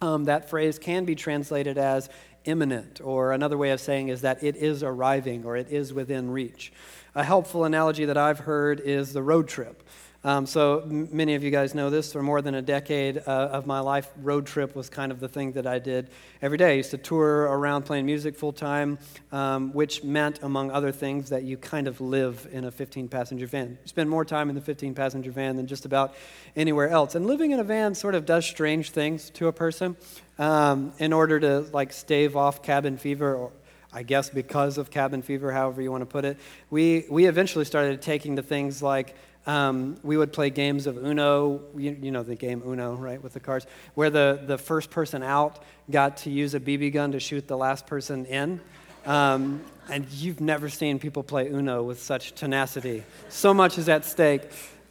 Um, 0.02 0.26
that 0.26 0.50
phrase 0.50 0.78
can 0.78 1.06
be 1.06 1.16
translated 1.16 1.78
as 1.78 2.10
imminent, 2.46 3.02
or 3.02 3.32
another 3.32 3.58
way 3.58 3.72
of 3.72 3.80
saying 3.80 4.10
is 4.10 4.22
that 4.22 4.44
it 4.44 4.56
is 4.56 4.84
arriving 4.84 5.46
or 5.46 5.58
it 5.58 5.70
is 5.70 5.94
within 5.94 6.32
reach. 6.32 6.72
A 7.14 7.24
helpful 7.24 7.66
analogy 7.66 8.06
that 8.06 8.18
I've 8.18 8.40
heard 8.40 8.80
is 8.80 9.14
the 9.14 9.24
road 9.24 9.48
trip. 9.48 9.84
Um, 10.26 10.48
so, 10.48 10.80
m- 10.80 11.08
many 11.12 11.36
of 11.36 11.44
you 11.44 11.52
guys 11.52 11.76
know 11.76 11.92
this. 11.92 12.12
For 12.12 12.24
more 12.24 12.42
than 12.42 12.56
a 12.56 12.62
decade 12.62 13.20
uh, 13.20 13.22
of 13.30 13.68
my 13.68 13.80
life, 13.80 14.12
road 14.18 14.48
trip 14.48 14.76
was 14.76 14.90
kind 14.90 15.12
of 15.12 15.20
the 15.20 15.30
thing 15.30 15.52
that 15.52 15.68
I 15.68 15.78
did 15.78 16.10
every 16.42 16.58
day. 16.58 16.72
I 16.72 16.74
used 16.78 16.90
to 16.92 16.98
tour 16.98 17.44
around 17.44 17.84
playing 17.84 18.08
music 18.08 18.36
full 18.36 18.52
time, 18.52 18.98
um, 19.32 19.72
which 19.72 20.04
meant, 20.04 20.42
among 20.42 20.72
other 20.72 20.92
things, 20.92 21.30
that 21.30 21.44
you 21.44 21.58
kind 21.58 21.88
of 21.88 22.02
live 22.02 22.48
in 22.52 22.66
a 22.66 22.72
15 22.72 23.08
passenger 23.08 23.46
van. 23.46 23.78
You 23.84 23.88
spend 23.88 24.10
more 24.10 24.26
time 24.26 24.50
in 24.50 24.56
the 24.56 24.62
15 24.62 24.96
passenger 24.96 25.30
van 25.30 25.58
than 25.58 25.68
just 25.68 25.86
about 25.86 26.16
anywhere 26.56 26.90
else. 26.90 27.14
And 27.14 27.28
living 27.28 27.52
in 27.52 27.60
a 27.60 27.64
van 27.64 27.94
sort 27.94 28.16
of 28.16 28.26
does 28.26 28.48
strange 28.48 28.90
things 28.90 29.30
to 29.30 29.46
a 29.46 29.54
person 29.54 29.96
um, 30.38 30.93
in 31.00 31.13
order 31.13 31.39
to 31.39 31.60
like 31.71 31.93
stave 31.93 32.36
off 32.36 32.62
cabin 32.62 32.98
fever 32.98 33.36
or 33.36 33.52
I 33.95 34.04
guess 34.04 34.30
because 34.30 34.78
of 34.78 34.91
cabin 34.91 35.21
fever, 35.21 35.54
however 35.54 35.82
you 35.82 35.89
want 35.89 36.02
to 36.02 36.06
put 36.06 36.26
it, 36.26 36.38
we, 36.69 37.06
we 37.10 37.28
eventually 37.28 37.63
started 37.63 38.02
taking 38.02 38.36
to 38.36 38.43
things 38.43 38.84
like 38.84 39.15
um, 39.48 39.95
we 40.04 40.17
would 40.17 40.34
play 40.34 40.50
games 40.50 40.86
of 40.86 40.98
Uno, 40.98 41.62
you, 41.78 41.98
you, 42.02 42.12
know 42.12 42.21
the 42.21 42.36
game 42.36 42.62
Uno, 42.65 42.95
right, 42.95 43.21
with 43.24 43.34
the 43.34 43.39
cards, 43.39 43.65
where 43.93 44.10
the, 44.10 44.41
the 44.45 44.58
first 44.58 44.89
person 44.89 45.24
out 45.24 45.63
got 45.89 46.17
to 46.17 46.30
use 46.30 46.56
a 46.56 46.60
BB 46.60 46.91
gun 46.91 47.13
to 47.13 47.21
shoot 47.21 47.48
the 47.48 47.56
last 47.56 47.88
person 47.88 48.26
in. 48.26 48.60
Um, 49.06 49.63
and 49.89 50.10
you've 50.10 50.41
never 50.41 50.67
seen 50.67 51.00
people 51.00 51.24
play 51.24 51.48
Uno 51.48 51.84
with 51.84 52.02
such 52.02 52.34
tenacity. 52.34 53.04
So 53.30 53.54
much 53.54 53.78
is 53.78 53.88
at 53.88 54.04
stake. 54.04 54.41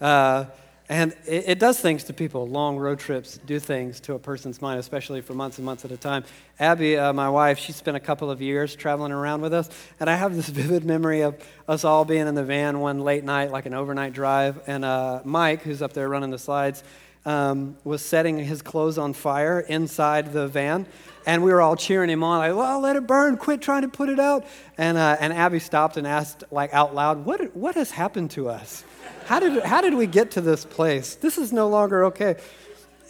Uh, 0.00 0.46
and 0.88 1.12
it, 1.26 1.44
it, 1.48 1.58
does 1.58 1.80
things 1.80 2.04
to 2.04 2.12
people. 2.12 2.46
Long 2.46 2.76
road 2.76 2.98
trips 2.98 3.38
do 3.46 3.58
things 3.58 4.00
to 4.00 4.14
a 4.14 4.18
person's 4.18 4.60
mind, 4.60 4.78
especially 4.78 5.22
for 5.22 5.32
months 5.32 5.56
and 5.56 5.64
months 5.64 5.84
at 5.86 5.92
a 5.92 5.96
time. 5.96 6.24
Abby, 6.60 6.98
uh, 6.98 7.12
my 7.14 7.30
wife, 7.30 7.58
she 7.58 7.72
spent 7.72 7.96
a 7.96 8.00
couple 8.00 8.30
of 8.30 8.42
years 8.42 8.76
traveling 8.76 9.10
around 9.10 9.40
with 9.40 9.54
us, 9.54 9.70
and 9.98 10.10
I 10.10 10.16
have 10.16 10.36
this 10.36 10.48
vivid 10.50 10.84
memory 10.84 11.22
of 11.22 11.42
us 11.66 11.84
all 11.84 12.04
being 12.04 12.26
in 12.26 12.34
the 12.34 12.44
van 12.44 12.80
one 12.80 13.00
late 13.00 13.24
night, 13.24 13.50
like 13.50 13.64
an 13.64 13.72
overnight 13.72 14.12
drive, 14.12 14.60
and 14.66 14.84
uh, 14.84 15.22
Mike, 15.24 15.62
who's 15.62 15.80
up 15.80 15.94
there 15.94 16.08
running 16.08 16.30
the 16.30 16.38
slides, 16.38 16.84
um, 17.24 17.78
was 17.84 18.04
setting 18.04 18.38
his 18.38 18.60
clothes 18.60 18.98
on 18.98 19.14
fire 19.14 19.60
inside 19.60 20.34
the 20.34 20.46
van, 20.48 20.86
and 21.26 21.42
we 21.42 21.52
were 21.52 21.60
all 21.60 21.76
cheering 21.76 22.10
him 22.10 22.22
on, 22.22 22.38
like, 22.38 22.54
"Well, 22.54 22.80
let 22.80 22.96
it 22.96 23.06
burn! 23.06 23.36
Quit 23.36 23.62
trying 23.62 23.82
to 23.82 23.88
put 23.88 24.08
it 24.08 24.18
out!" 24.18 24.46
And 24.78 24.98
uh, 24.98 25.16
and 25.20 25.32
Abby 25.32 25.58
stopped 25.58 25.96
and 25.96 26.06
asked, 26.06 26.44
like 26.50 26.72
out 26.74 26.94
loud, 26.94 27.24
"What 27.24 27.54
what 27.56 27.74
has 27.74 27.90
happened 27.90 28.30
to 28.32 28.48
us?" 28.48 28.84
How 29.26 29.40
did, 29.40 29.62
how 29.64 29.80
did 29.80 29.94
we 29.94 30.06
get 30.06 30.32
to 30.32 30.42
this 30.42 30.66
place? 30.66 31.14
This 31.14 31.38
is 31.38 31.50
no 31.50 31.68
longer 31.68 32.04
okay. 32.06 32.36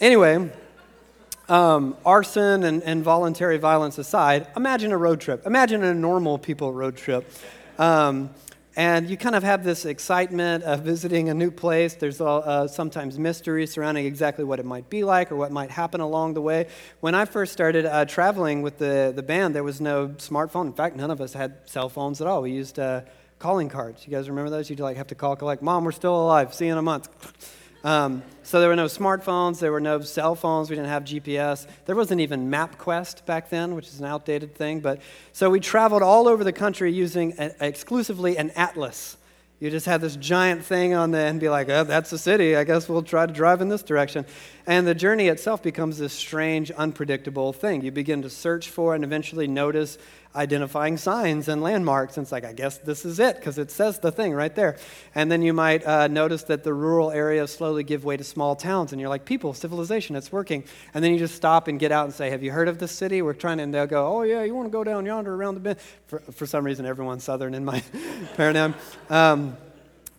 Anyway, 0.00 0.48
um, 1.48 1.96
arson 2.06 2.62
and, 2.62 2.82
and 2.84 3.02
voluntary 3.02 3.58
violence 3.58 3.98
aside, 3.98 4.46
imagine 4.56 4.92
a 4.92 4.96
road 4.96 5.20
trip. 5.20 5.44
Imagine 5.44 5.82
a 5.82 5.92
normal 5.92 6.38
people 6.38 6.72
road 6.72 6.96
trip. 6.96 7.28
Um, 7.78 8.30
and 8.76 9.08
you 9.08 9.16
kind 9.16 9.36
of 9.36 9.44
have 9.44 9.62
this 9.62 9.84
excitement 9.84 10.64
of 10.64 10.80
visiting 10.80 11.28
a 11.28 11.34
new 11.34 11.50
place. 11.50 11.94
There's 11.94 12.20
uh, 12.20 12.66
sometimes 12.66 13.18
mystery 13.18 13.66
surrounding 13.66 14.04
exactly 14.04 14.44
what 14.44 14.58
it 14.58 14.66
might 14.66 14.90
be 14.90 15.04
like 15.04 15.30
or 15.30 15.36
what 15.36 15.52
might 15.52 15.70
happen 15.70 16.00
along 16.00 16.34
the 16.34 16.42
way. 16.42 16.66
When 17.00 17.14
I 17.14 17.24
first 17.24 17.52
started 17.52 17.86
uh, 17.86 18.04
traveling 18.04 18.62
with 18.62 18.78
the, 18.78 19.12
the 19.14 19.22
band, 19.22 19.54
there 19.54 19.62
was 19.62 19.80
no 19.80 20.08
smartphone. 20.08 20.66
In 20.66 20.72
fact, 20.72 20.96
none 20.96 21.10
of 21.10 21.20
us 21.20 21.32
had 21.32 21.68
cell 21.68 21.88
phones 21.88 22.20
at 22.20 22.26
all. 22.26 22.42
We 22.42 22.50
used 22.50 22.78
uh, 22.80 23.02
calling 23.38 23.68
cards. 23.68 24.06
You 24.06 24.10
guys 24.10 24.28
remember 24.28 24.50
those? 24.50 24.68
You'd 24.68 24.80
like 24.80 24.96
have 24.96 25.06
to 25.08 25.14
call, 25.14 25.38
like, 25.40 25.62
Mom, 25.62 25.84
we're 25.84 25.92
still 25.92 26.20
alive. 26.20 26.52
See 26.52 26.66
you 26.66 26.72
in 26.72 26.78
a 26.78 26.82
month. 26.82 27.08
Um, 27.84 28.22
so 28.42 28.60
there 28.60 28.70
were 28.70 28.76
no 28.76 28.86
smartphones, 28.86 29.60
there 29.60 29.70
were 29.70 29.80
no 29.80 30.00
cell 30.00 30.34
phones, 30.34 30.70
we 30.70 30.76
didn't 30.76 30.88
have 30.88 31.04
GPS. 31.04 31.66
There 31.84 31.94
wasn't 31.94 32.22
even 32.22 32.50
MapQuest 32.50 33.26
back 33.26 33.50
then, 33.50 33.74
which 33.74 33.88
is 33.88 34.00
an 34.00 34.06
outdated 34.06 34.54
thing. 34.54 34.80
But 34.80 35.00
so 35.32 35.50
we 35.50 35.60
traveled 35.60 36.02
all 36.02 36.26
over 36.26 36.42
the 36.42 36.52
country 36.52 36.90
using 36.92 37.34
a, 37.38 37.52
exclusively 37.60 38.38
an 38.38 38.50
atlas. 38.56 39.18
You 39.60 39.70
just 39.70 39.86
had 39.86 40.00
this 40.00 40.16
giant 40.16 40.64
thing 40.64 40.94
on 40.94 41.10
there 41.10 41.26
and 41.26 41.38
be 41.38 41.48
like, 41.48 41.68
oh, 41.68 41.84
that's 41.84 42.10
the 42.10 42.18
city. 42.18 42.56
I 42.56 42.64
guess 42.64 42.88
we'll 42.88 43.02
try 43.02 43.24
to 43.24 43.32
drive 43.32 43.60
in 43.60 43.68
this 43.68 43.82
direction. 43.82 44.26
And 44.66 44.86
the 44.86 44.94
journey 44.94 45.28
itself 45.28 45.62
becomes 45.62 45.98
this 45.98 46.12
strange, 46.12 46.70
unpredictable 46.72 47.52
thing. 47.52 47.82
You 47.82 47.90
begin 47.90 48.22
to 48.22 48.30
search 48.30 48.68
for 48.68 48.94
and 48.94 49.04
eventually 49.04 49.46
notice 49.46 49.96
identifying 50.36 50.96
signs 50.96 51.48
and 51.48 51.62
landmarks. 51.62 52.16
And 52.16 52.24
it's 52.24 52.32
like, 52.32 52.44
I 52.44 52.52
guess 52.52 52.78
this 52.78 53.04
is 53.04 53.20
it 53.20 53.36
because 53.36 53.58
it 53.58 53.70
says 53.70 54.00
the 54.00 54.10
thing 54.10 54.32
right 54.32 54.54
there. 54.54 54.76
And 55.14 55.30
then 55.30 55.42
you 55.42 55.52
might 55.52 55.86
uh, 55.86 56.08
notice 56.08 56.44
that 56.44 56.64
the 56.64 56.74
rural 56.74 57.10
areas 57.10 57.52
slowly 57.52 57.84
give 57.84 58.04
way 58.04 58.16
to 58.16 58.24
small 58.24 58.56
towns. 58.56 58.92
And 58.92 59.00
you're 59.00 59.10
like, 59.10 59.24
people, 59.24 59.54
civilization, 59.54 60.16
it's 60.16 60.32
working. 60.32 60.64
And 60.92 61.04
then 61.04 61.12
you 61.12 61.18
just 61.18 61.34
stop 61.34 61.68
and 61.68 61.78
get 61.78 61.92
out 61.92 62.04
and 62.04 62.14
say, 62.14 62.30
Have 62.30 62.42
you 62.42 62.52
heard 62.52 62.68
of 62.68 62.78
this 62.78 62.92
city? 62.92 63.22
We're 63.22 63.34
trying 63.34 63.58
to, 63.58 63.64
and 63.64 63.72
they'll 63.74 63.86
go, 63.86 64.06
Oh, 64.06 64.22
yeah, 64.22 64.42
you 64.42 64.54
want 64.54 64.66
to 64.66 64.72
go 64.72 64.84
down 64.84 65.06
yonder 65.06 65.34
around 65.34 65.54
the 65.54 65.60
bend. 65.60 65.78
For, 66.06 66.18
for 66.18 66.46
some 66.46 66.64
reason, 66.64 66.86
everyone's 66.86 67.24
southern 67.24 67.54
in 67.54 67.64
my 67.64 67.82
paradigm. 68.36 68.74
Um, 69.10 69.56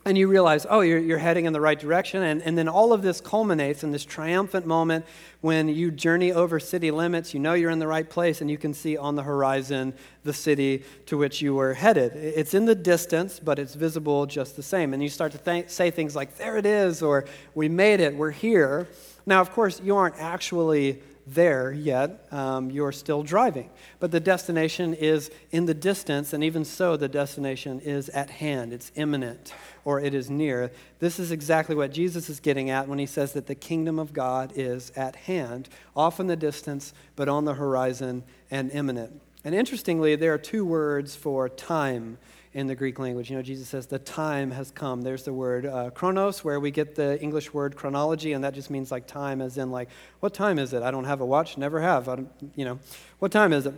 and 0.06 0.16
you 0.16 0.28
realize, 0.28 0.64
oh, 0.70 0.82
you're, 0.82 1.00
you're 1.00 1.18
heading 1.18 1.46
in 1.46 1.52
the 1.52 1.60
right 1.60 1.78
direction. 1.78 2.22
And, 2.22 2.40
and 2.42 2.56
then 2.56 2.68
all 2.68 2.92
of 2.92 3.02
this 3.02 3.20
culminates 3.20 3.82
in 3.82 3.90
this 3.90 4.04
triumphant 4.04 4.64
moment 4.64 5.04
when 5.40 5.68
you 5.68 5.90
journey 5.90 6.32
over 6.32 6.60
city 6.60 6.92
limits. 6.92 7.34
You 7.34 7.40
know 7.40 7.54
you're 7.54 7.72
in 7.72 7.80
the 7.80 7.88
right 7.88 8.08
place, 8.08 8.40
and 8.40 8.48
you 8.48 8.56
can 8.56 8.72
see 8.72 8.96
on 8.96 9.16
the 9.16 9.24
horizon 9.24 9.94
the 10.22 10.32
city 10.32 10.84
to 11.06 11.18
which 11.18 11.42
you 11.42 11.56
were 11.56 11.74
headed. 11.74 12.12
It's 12.14 12.54
in 12.54 12.66
the 12.66 12.74
distance, 12.76 13.40
but 13.40 13.58
it's 13.58 13.74
visible 13.74 14.26
just 14.26 14.54
the 14.54 14.62
same. 14.62 14.94
And 14.94 15.02
you 15.02 15.08
start 15.08 15.32
to 15.32 15.38
th- 15.38 15.70
say 15.70 15.90
things 15.90 16.14
like, 16.14 16.36
there 16.36 16.56
it 16.56 16.66
is, 16.66 17.02
or 17.02 17.24
we 17.56 17.68
made 17.68 17.98
it, 17.98 18.14
we're 18.14 18.30
here. 18.30 18.86
Now, 19.26 19.40
of 19.40 19.50
course, 19.50 19.80
you 19.82 19.96
aren't 19.96 20.16
actually 20.20 21.02
there 21.26 21.72
yet. 21.72 22.26
Um, 22.30 22.70
you're 22.70 22.92
still 22.92 23.22
driving. 23.22 23.70
But 23.98 24.12
the 24.12 24.20
destination 24.20 24.94
is 24.94 25.30
in 25.50 25.66
the 25.66 25.74
distance, 25.74 26.32
and 26.32 26.44
even 26.44 26.64
so, 26.64 26.96
the 26.96 27.08
destination 27.08 27.80
is 27.80 28.08
at 28.10 28.30
hand. 28.30 28.72
It's 28.72 28.92
imminent 28.94 29.52
or 29.84 30.00
it 30.00 30.14
is 30.14 30.28
near. 30.28 30.70
This 30.98 31.18
is 31.18 31.30
exactly 31.30 31.74
what 31.74 31.92
Jesus 31.92 32.28
is 32.28 32.40
getting 32.40 32.70
at 32.70 32.88
when 32.88 32.98
he 32.98 33.06
says 33.06 33.32
that 33.32 33.46
the 33.46 33.54
kingdom 33.54 33.98
of 33.98 34.12
God 34.12 34.52
is 34.56 34.90
at 34.96 35.14
hand, 35.16 35.68
off 35.94 36.18
in 36.18 36.26
the 36.26 36.36
distance, 36.36 36.92
but 37.14 37.28
on 37.28 37.44
the 37.44 37.54
horizon 37.54 38.24
and 38.50 38.70
imminent. 38.72 39.20
And 39.44 39.54
interestingly, 39.54 40.16
there 40.16 40.34
are 40.34 40.38
two 40.38 40.64
words 40.64 41.14
for 41.14 41.48
time 41.48 42.18
in 42.56 42.66
the 42.66 42.74
Greek 42.74 42.98
language. 42.98 43.28
You 43.28 43.36
know, 43.36 43.42
Jesus 43.42 43.68
says, 43.68 43.86
the 43.86 43.98
time 43.98 44.50
has 44.50 44.70
come. 44.70 45.02
There's 45.02 45.24
the 45.24 45.32
word 45.32 45.66
uh, 45.66 45.90
chronos, 45.90 46.42
where 46.42 46.58
we 46.58 46.70
get 46.70 46.94
the 46.94 47.20
English 47.20 47.52
word 47.52 47.76
chronology, 47.76 48.32
and 48.32 48.42
that 48.44 48.54
just 48.54 48.70
means 48.70 48.90
like 48.90 49.06
time, 49.06 49.42
as 49.42 49.58
in, 49.58 49.70
like, 49.70 49.90
what 50.20 50.32
time 50.32 50.58
is 50.58 50.72
it? 50.72 50.82
I 50.82 50.90
don't 50.90 51.04
have 51.04 51.20
a 51.20 51.26
watch, 51.26 51.58
never 51.58 51.82
have. 51.82 52.08
I 52.08 52.16
you 52.54 52.64
know, 52.64 52.78
what 53.18 53.30
time 53.30 53.52
is 53.52 53.66
it? 53.66 53.74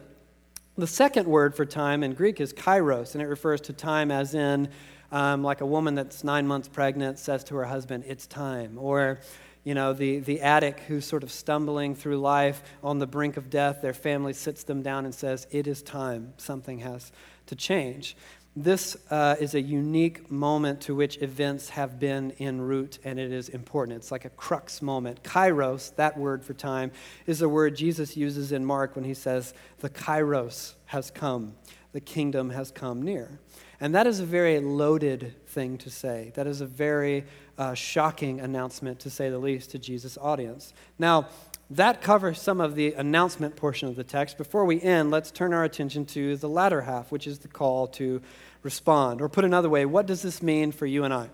The 0.76 0.86
second 0.86 1.26
word 1.26 1.56
for 1.56 1.66
time 1.66 2.04
in 2.04 2.14
Greek 2.14 2.40
is 2.40 2.52
kairos, 2.52 3.14
and 3.14 3.20
it 3.20 3.26
refers 3.26 3.60
to 3.62 3.72
time 3.72 4.12
as 4.12 4.32
in, 4.36 4.68
um, 5.10 5.42
like 5.42 5.60
a 5.60 5.66
woman 5.66 5.96
that's 5.96 6.22
nine 6.22 6.46
months 6.46 6.68
pregnant 6.68 7.18
says 7.18 7.42
to 7.44 7.56
her 7.56 7.64
husband, 7.64 8.04
It's 8.06 8.28
time. 8.28 8.78
Or, 8.78 9.18
you 9.64 9.74
know, 9.74 9.92
the, 9.92 10.20
the 10.20 10.40
addict 10.40 10.78
who's 10.80 11.04
sort 11.04 11.24
of 11.24 11.32
stumbling 11.32 11.96
through 11.96 12.20
life 12.20 12.62
on 12.84 13.00
the 13.00 13.08
brink 13.08 13.36
of 13.36 13.50
death, 13.50 13.82
their 13.82 13.92
family 13.92 14.34
sits 14.34 14.62
them 14.62 14.82
down 14.82 15.04
and 15.04 15.12
says, 15.12 15.48
It 15.50 15.66
is 15.66 15.82
time. 15.82 16.32
Something 16.36 16.78
has 16.78 17.10
to 17.48 17.56
change. 17.56 18.16
This 18.60 18.96
uh, 19.08 19.36
is 19.38 19.54
a 19.54 19.60
unique 19.60 20.32
moment 20.32 20.80
to 20.80 20.94
which 20.96 21.22
events 21.22 21.68
have 21.68 22.00
been 22.00 22.32
en 22.40 22.60
route, 22.60 22.98
and 23.04 23.16
it 23.16 23.30
is 23.30 23.48
important. 23.48 23.98
It's 23.98 24.10
like 24.10 24.24
a 24.24 24.30
crux 24.30 24.82
moment. 24.82 25.22
Kairos, 25.22 25.94
that 25.94 26.18
word 26.18 26.42
for 26.42 26.54
time, 26.54 26.90
is 27.24 27.40
a 27.40 27.48
word 27.48 27.76
Jesus 27.76 28.16
uses 28.16 28.50
in 28.50 28.64
Mark 28.64 28.96
when 28.96 29.04
he 29.04 29.14
says, 29.14 29.54
The 29.78 29.88
Kairos 29.88 30.74
has 30.86 31.08
come, 31.12 31.54
the 31.92 32.00
kingdom 32.00 32.50
has 32.50 32.72
come 32.72 33.00
near. 33.00 33.38
And 33.80 33.94
that 33.94 34.08
is 34.08 34.18
a 34.18 34.26
very 34.26 34.58
loaded 34.58 35.36
thing 35.46 35.78
to 35.78 35.88
say. 35.88 36.32
That 36.34 36.48
is 36.48 36.60
a 36.60 36.66
very 36.66 37.26
uh, 37.58 37.74
shocking 37.74 38.40
announcement, 38.40 38.98
to 39.00 39.10
say 39.10 39.30
the 39.30 39.38
least, 39.38 39.70
to 39.70 39.78
Jesus' 39.78 40.18
audience. 40.20 40.74
Now, 40.98 41.28
that 41.70 42.00
covers 42.00 42.40
some 42.40 42.60
of 42.60 42.74
the 42.74 42.94
announcement 42.94 43.54
portion 43.54 43.88
of 43.88 43.96
the 43.96 44.04
text. 44.04 44.38
Before 44.38 44.64
we 44.64 44.80
end, 44.80 45.10
let's 45.10 45.30
turn 45.30 45.52
our 45.52 45.64
attention 45.64 46.06
to 46.06 46.36
the 46.36 46.48
latter 46.48 46.80
half, 46.80 47.12
which 47.12 47.26
is 47.26 47.40
the 47.40 47.48
call 47.48 47.86
to 47.88 48.22
respond. 48.68 49.22
Or 49.22 49.30
put 49.30 49.46
another 49.46 49.70
way, 49.70 49.86
what 49.86 50.04
does 50.04 50.20
this 50.20 50.42
mean 50.42 50.72
for 50.72 50.84
you 50.84 51.04
and 51.04 51.14
I? 51.14 51.30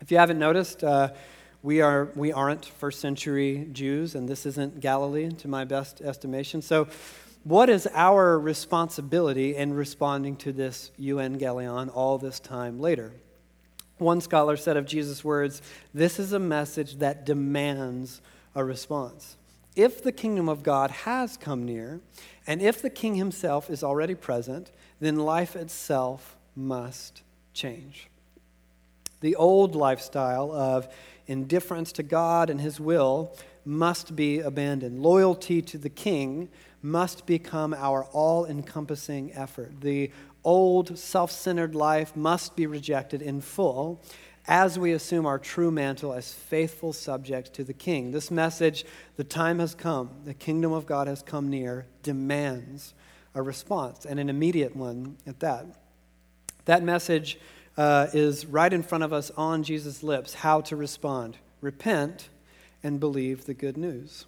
If 0.00 0.10
you 0.10 0.18
haven't 0.18 0.40
noticed, 0.40 0.82
uh, 0.82 1.12
we, 1.62 1.80
are, 1.80 2.08
we 2.16 2.32
aren't 2.32 2.64
first 2.64 2.98
century 2.98 3.68
Jews, 3.72 4.16
and 4.16 4.28
this 4.28 4.46
isn't 4.46 4.80
Galilee 4.80 5.30
to 5.30 5.46
my 5.46 5.64
best 5.64 6.00
estimation. 6.00 6.60
So, 6.60 6.88
what 7.44 7.70
is 7.70 7.88
our 7.94 8.36
responsibility 8.36 9.54
in 9.54 9.74
responding 9.74 10.34
to 10.38 10.52
this 10.52 10.90
euangelion 11.00 11.88
all 11.94 12.18
this 12.18 12.40
time 12.40 12.80
later? 12.80 13.12
One 13.98 14.20
scholar 14.20 14.56
said 14.56 14.76
of 14.76 14.86
Jesus' 14.86 15.22
words, 15.22 15.62
This 15.94 16.18
is 16.18 16.32
a 16.32 16.40
message 16.40 16.96
that 16.96 17.24
demands 17.24 18.20
a 18.56 18.64
response. 18.64 19.36
If 19.76 20.02
the 20.02 20.12
kingdom 20.12 20.48
of 20.48 20.64
God 20.64 20.90
has 20.90 21.36
come 21.36 21.64
near, 21.64 22.00
and 22.44 22.60
if 22.60 22.82
the 22.82 22.90
king 22.90 23.14
himself 23.14 23.70
is 23.70 23.84
already 23.84 24.16
present, 24.16 24.72
then 24.98 25.16
life 25.16 25.54
itself 25.54 26.36
must 26.54 27.22
change. 27.52 28.08
The 29.20 29.36
old 29.36 29.74
lifestyle 29.74 30.52
of 30.52 30.88
indifference 31.26 31.92
to 31.92 32.02
God 32.02 32.50
and 32.50 32.60
his 32.60 32.80
will 32.80 33.36
must 33.64 34.16
be 34.16 34.40
abandoned. 34.40 35.02
Loyalty 35.02 35.62
to 35.62 35.78
the 35.78 35.90
king 35.90 36.48
must 36.82 37.26
become 37.26 37.74
our 37.74 38.04
all 38.06 38.46
encompassing 38.46 39.32
effort. 39.34 39.80
The 39.80 40.10
old 40.42 40.98
self 40.98 41.30
centered 41.30 41.74
life 41.74 42.16
must 42.16 42.56
be 42.56 42.66
rejected 42.66 43.20
in 43.20 43.40
full 43.40 44.02
as 44.46 44.78
we 44.78 44.92
assume 44.92 45.26
our 45.26 45.38
true 45.38 45.70
mantle 45.70 46.12
as 46.12 46.32
faithful 46.32 46.92
subjects 46.92 47.50
to 47.50 47.62
the 47.62 47.74
king. 47.74 48.10
This 48.10 48.30
message, 48.30 48.84
the 49.16 49.24
time 49.24 49.58
has 49.58 49.74
come, 49.74 50.10
the 50.24 50.34
kingdom 50.34 50.72
of 50.72 50.86
God 50.86 51.06
has 51.06 51.22
come 51.22 51.48
near, 51.50 51.86
demands 52.02 52.94
a 53.34 53.42
response, 53.42 54.06
and 54.06 54.18
an 54.18 54.28
immediate 54.28 54.74
one 54.74 55.16
at 55.26 55.40
that. 55.40 55.66
That 56.64 56.82
message 56.82 57.38
uh, 57.76 58.08
is 58.12 58.46
right 58.46 58.72
in 58.72 58.82
front 58.82 59.04
of 59.04 59.12
us 59.12 59.30
on 59.36 59.62
Jesus' 59.62 60.02
lips 60.02 60.34
how 60.34 60.60
to 60.62 60.76
respond 60.76 61.38
repent 61.60 62.28
and 62.82 62.98
believe 62.98 63.44
the 63.44 63.54
good 63.54 63.76
news. 63.76 64.24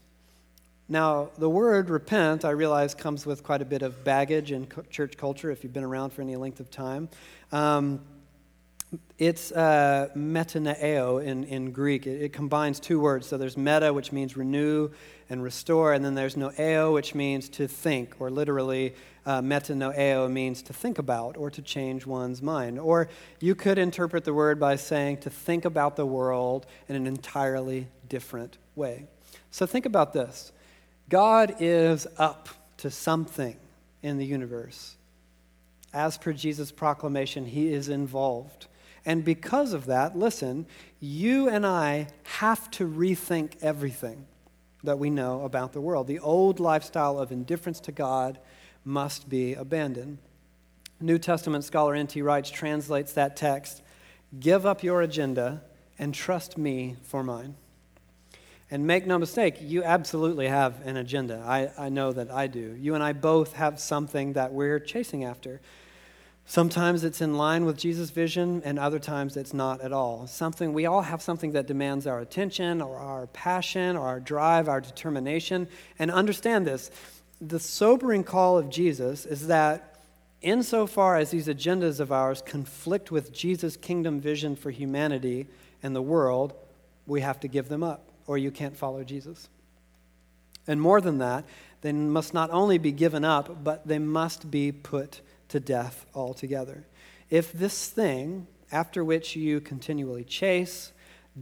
Now, 0.89 1.31
the 1.39 1.49
word 1.49 1.89
repent, 1.89 2.45
I 2.45 2.51
realize, 2.51 2.95
comes 2.95 3.25
with 3.25 3.43
quite 3.43 3.63
a 3.63 3.65
bit 3.65 3.81
of 3.83 4.05
baggage 4.05 4.53
in 4.53 4.69
church 4.91 5.17
culture 5.17 5.51
if 5.51 5.65
you've 5.65 5.73
been 5.73 5.85
around 5.85 6.11
for 6.11 6.21
any 6.21 6.37
length 6.37 6.61
of 6.61 6.71
time. 6.71 7.09
Um, 7.51 8.01
it's 9.19 9.53
uh, 9.53 10.09
metanoeo 10.15 11.25
in, 11.25 11.45
in 11.45 11.73
Greek. 11.73 12.07
It, 12.07 12.23
it, 12.23 12.33
combines 12.35 12.79
two 12.79 13.01
words. 13.01 13.27
So 13.27 13.39
there's 13.39 13.57
meta, 13.57 13.91
which 13.93 14.13
means 14.13 14.37
renew 14.37 14.91
and 15.31 15.43
restore, 15.43 15.95
and 15.95 16.05
then 16.05 16.15
there's 16.15 16.35
noeo, 16.35 16.93
which 16.93 17.15
means 17.15 17.49
to 17.51 17.67
think, 17.67 18.17
or 18.19 18.31
literally 18.31 18.95
uh, 19.25 19.41
metanoeo 19.41 20.31
means 20.31 20.63
to 20.63 20.73
think 20.73 20.99
about 20.99 21.37
or 21.37 21.51
to 21.51 21.63
change 21.63 22.07
one's 22.07 22.43
mind. 22.43 22.79
Or 22.79 23.09
you 23.41 23.55
could 23.55 23.79
interpret 23.79 24.25
the 24.25 24.35
word 24.35 24.59
by 24.59 24.77
saying 24.77 25.19
to 25.19 25.31
think 25.31 25.65
about 25.65 25.97
the 25.97 26.07
world 26.07 26.67
in 26.89 26.97
an 26.97 27.07
entirely 27.07 27.89
different 28.09 28.59
way. 28.75 29.07
So 29.51 29.67
think 29.67 29.87
about 29.87 30.13
this 30.13 30.53
God 31.09 31.57
is 31.61 32.07
up 32.19 32.49
to 32.79 32.91
something 32.91 33.57
in 34.03 34.19
the 34.19 34.27
universe. 34.27 34.97
As 35.95 36.17
per 36.17 36.33
Jesus' 36.33 36.73
proclamation, 36.73 37.47
he 37.47 37.73
is 37.73 37.89
involved. 37.89 38.67
And 39.05 39.25
because 39.25 39.73
of 39.73 39.87
that, 39.87 40.17
listen, 40.17 40.67
you 41.01 41.49
and 41.49 41.67
I 41.67 42.09
have 42.25 42.71
to 42.73 42.89
rethink 42.89 43.57
everything 43.61 44.27
that 44.85 44.99
we 44.99 45.11
know 45.11 45.43
about 45.43 45.73
the 45.73 45.81
world. 45.81 46.07
The 46.07 46.19
old 46.19 46.61
lifestyle 46.61 47.19
of 47.19 47.31
indifference 47.31 47.81
to 47.81 47.93
God 47.93 48.39
must 48.85 49.29
be 49.29 49.55
abandoned. 49.55 50.19
New 51.01 51.19
Testament 51.19 51.65
scholar 51.65 51.95
N.T. 51.95 52.23
Wright 52.23 52.45
translates 52.45 53.13
that 53.15 53.37
text 53.37 53.83
Give 54.39 54.65
up 54.65 54.83
your 54.83 55.03
agenda 55.03 55.63
and 55.99 56.15
trust 56.15 56.57
me 56.57 56.97
for 57.03 57.23
mine. 57.23 57.57
And 58.71 58.87
make 58.87 59.07
no 59.07 59.19
mistake, 59.19 59.59
you 59.61 59.85
absolutely 59.85 60.49
have 60.49 60.87
an 60.87 60.97
agenda. 60.97 61.45
I, 61.47 61.71
I 61.77 61.89
know 61.91 62.11
that 62.13 62.31
I 62.31 62.47
do. 62.47 62.75
You 62.81 62.95
and 62.95 63.05
I 63.05 63.13
both 63.13 63.53
have 63.53 63.79
something 63.79 64.33
that 64.33 64.55
we're 64.55 64.79
chasing 64.79 65.25
after. 65.25 65.61
Sometimes 66.47 67.05
it's 67.05 67.21
in 67.21 67.37
line 67.37 67.67
with 67.67 67.77
Jesus' 67.77 68.11
vision, 68.11 68.63
and 68.65 68.79
other 68.79 68.99
times 68.99 69.37
it's 69.37 69.53
not 69.53 69.83
at 69.83 69.93
all. 69.93 70.27
Something 70.27 70.73
we 70.73 70.87
all 70.87 71.03
have 71.03 71.21
something 71.21 71.53
that 71.53 71.67
demands 71.67 72.07
our 72.07 72.21
attention, 72.21 72.81
or 72.81 72.97
our 72.97 73.27
passion, 73.29 73.97
or 73.97 74.07
our 74.07 74.21
drive, 74.21 74.69
our 74.69 74.81
determination. 74.81 75.69
And 75.99 76.11
understand 76.11 76.67
this: 76.67 76.91
the 77.45 77.59
sobering 77.59 78.23
call 78.23 78.57
of 78.57 78.71
Jesus 78.71 79.27
is 79.27 79.49
that 79.49 80.01
insofar 80.43 81.17
as 81.17 81.33
these 81.33 81.49
agendas 81.49 81.99
of 81.99 82.13
ours 82.13 82.41
conflict 82.41 83.11
with 83.11 83.33
Jesus' 83.33 83.77
kingdom 83.77 84.21
vision 84.21 84.55
for 84.55 84.71
humanity 84.71 85.49
and 85.83 85.95
the 85.95 86.03
world, 86.03 86.55
we 87.05 87.21
have 87.21 87.41
to 87.41 87.49
give 87.49 87.69
them 87.69 87.83
up, 87.83 88.09
or 88.29 88.39
you 88.39 88.53
can't 88.53 88.77
follow 88.77 89.03
Jesus. 89.03 89.49
And 90.69 90.81
more 90.81 91.01
than 91.01 91.19
that, 91.19 91.45
they 91.81 91.93
must 91.93 92.33
not 92.33 92.51
only 92.51 92.79
be 92.79 92.93
given 92.93 93.25
up, 93.25 93.65
but 93.65 93.89
they 93.89 93.99
must 93.99 94.49
be 94.49 94.71
put 94.71 95.21
to 95.49 95.59
death 95.59 96.07
altogether. 96.15 96.85
If 97.29 97.53
this 97.53 97.89
thing, 97.89 98.47
after 98.71 99.05
which 99.05 99.35
you 99.35 99.61
continually 99.61 100.23
chase, 100.23 100.93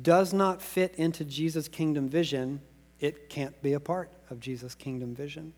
does 0.01 0.33
not 0.33 0.63
fit 0.63 0.95
into 0.95 1.27
Jesus' 1.27 1.69
kingdom 1.69 2.09
vision, 2.09 2.63
it 3.01 3.29
can't 3.29 3.61
be 3.63 3.75
a 3.75 3.81
part 3.81 4.11
of 4.31 4.41
Jesus' 4.41 4.75
kingdom 4.75 5.15
vision, 5.15 5.53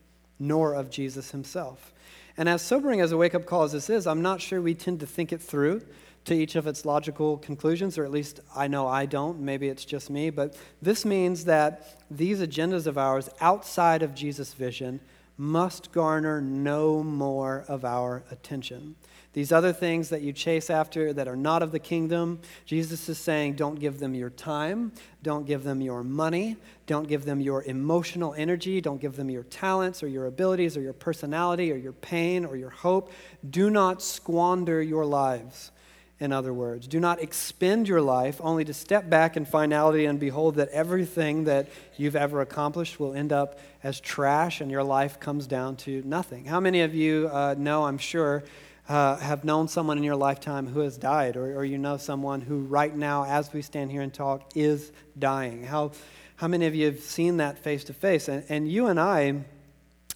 nor 0.47 0.73
of 0.73 0.89
Jesus 0.89 1.31
himself. 1.31 1.93
And 2.35 2.49
as 2.49 2.61
sobering 2.61 2.99
as 2.99 3.11
a 3.11 3.17
wake 3.17 3.35
up 3.35 3.45
call 3.45 3.63
as 3.63 3.71
this 3.71 3.89
is, 3.89 4.07
I'm 4.07 4.21
not 4.21 4.41
sure 4.41 4.61
we 4.61 4.73
tend 4.73 4.99
to 4.99 5.05
think 5.05 5.31
it 5.31 5.41
through 5.41 5.83
to 6.25 6.33
each 6.33 6.55
of 6.55 6.67
its 6.67 6.85
logical 6.85 7.37
conclusions, 7.37 7.97
or 7.97 8.05
at 8.05 8.11
least 8.11 8.39
I 8.55 8.67
know 8.67 8.87
I 8.87 9.05
don't. 9.05 9.39
Maybe 9.39 9.67
it's 9.67 9.85
just 9.85 10.09
me. 10.09 10.29
But 10.29 10.55
this 10.81 11.05
means 11.05 11.45
that 11.45 12.01
these 12.09 12.39
agendas 12.39 12.87
of 12.87 12.97
ours 12.97 13.29
outside 13.39 14.01
of 14.01 14.15
Jesus' 14.15 14.53
vision 14.53 14.99
must 15.37 15.91
garner 15.91 16.41
no 16.41 17.03
more 17.03 17.65
of 17.67 17.83
our 17.83 18.23
attention. 18.31 18.95
These 19.33 19.51
other 19.51 19.73
things 19.73 20.09
that 20.09 20.21
you 20.21 20.31
chase 20.31 20.69
after 20.69 21.11
that 21.11 21.27
are 21.27 21.35
not 21.35 21.63
of 21.63 21.71
the 21.71 21.79
kingdom, 21.79 22.39
Jesus 22.65 23.09
is 23.09 23.17
saying, 23.17 23.53
don't 23.53 23.79
give 23.79 23.99
them 23.99 24.13
your 24.13 24.29
time, 24.29 24.91
don't 25.23 25.47
give 25.47 25.63
them 25.63 25.81
your 25.81 26.03
money, 26.03 26.55
don't 26.85 27.07
give 27.07 27.25
them 27.25 27.41
your 27.41 27.63
emotional 27.63 28.35
energy, 28.35 28.79
don't 28.79 29.01
give 29.01 29.15
them 29.15 29.31
your 29.31 29.43
talents 29.43 30.03
or 30.03 30.07
your 30.07 30.27
abilities 30.27 30.77
or 30.77 30.81
your 30.81 30.93
personality 30.93 31.71
or 31.71 31.75
your 31.75 31.93
pain 31.93 32.45
or 32.45 32.55
your 32.55 32.69
hope. 32.69 33.11
Do 33.49 33.71
not 33.71 34.03
squander 34.03 34.81
your 34.83 35.05
lives. 35.05 35.71
In 36.19 36.31
other 36.31 36.53
words, 36.53 36.87
do 36.87 36.99
not 36.99 37.19
expend 37.19 37.87
your 37.87 37.99
life 37.99 38.39
only 38.41 38.63
to 38.65 38.73
step 38.73 39.09
back 39.09 39.35
in 39.35 39.45
finality 39.45 40.05
and 40.05 40.19
behold 40.19 40.55
that 40.55 40.69
everything 40.69 41.45
that 41.45 41.67
you've 41.97 42.15
ever 42.15 42.39
accomplished 42.39 42.99
will 42.99 43.13
end 43.13 43.33
up 43.33 43.59
as 43.83 43.99
trash 43.99 44.61
and 44.61 44.69
your 44.69 44.83
life 44.83 45.19
comes 45.19 45.47
down 45.47 45.75
to 45.77 46.03
nothing. 46.05 46.45
How 46.45 46.59
many 46.59 46.81
of 46.81 46.93
you 46.93 47.29
uh, 47.33 47.55
know, 47.57 47.85
I'm 47.85 47.97
sure, 47.97 48.43
uh, 48.89 49.15
have 49.17 49.43
known 49.43 49.67
someone 49.67 49.97
in 49.97 50.03
your 50.03 50.15
lifetime 50.15 50.67
who 50.67 50.81
has 50.81 50.97
died, 50.97 51.37
or, 51.37 51.57
or 51.57 51.65
you 51.65 51.77
know 51.77 51.97
someone 51.97 52.41
who 52.41 52.59
right 52.59 52.95
now, 52.95 53.25
as 53.25 53.51
we 53.53 53.61
stand 53.61 53.91
here 53.91 54.01
and 54.01 54.13
talk, 54.13 54.51
is 54.55 54.91
dying. 55.17 55.63
How, 55.63 55.91
how 56.35 56.47
many 56.47 56.65
of 56.65 56.75
you 56.75 56.87
have 56.87 56.99
seen 56.99 57.37
that 57.37 57.59
face 57.59 57.85
to 57.85 57.93
face? 57.93 58.27
And 58.27 58.69
you 58.69 58.87
and 58.87 58.99
I 58.99 59.45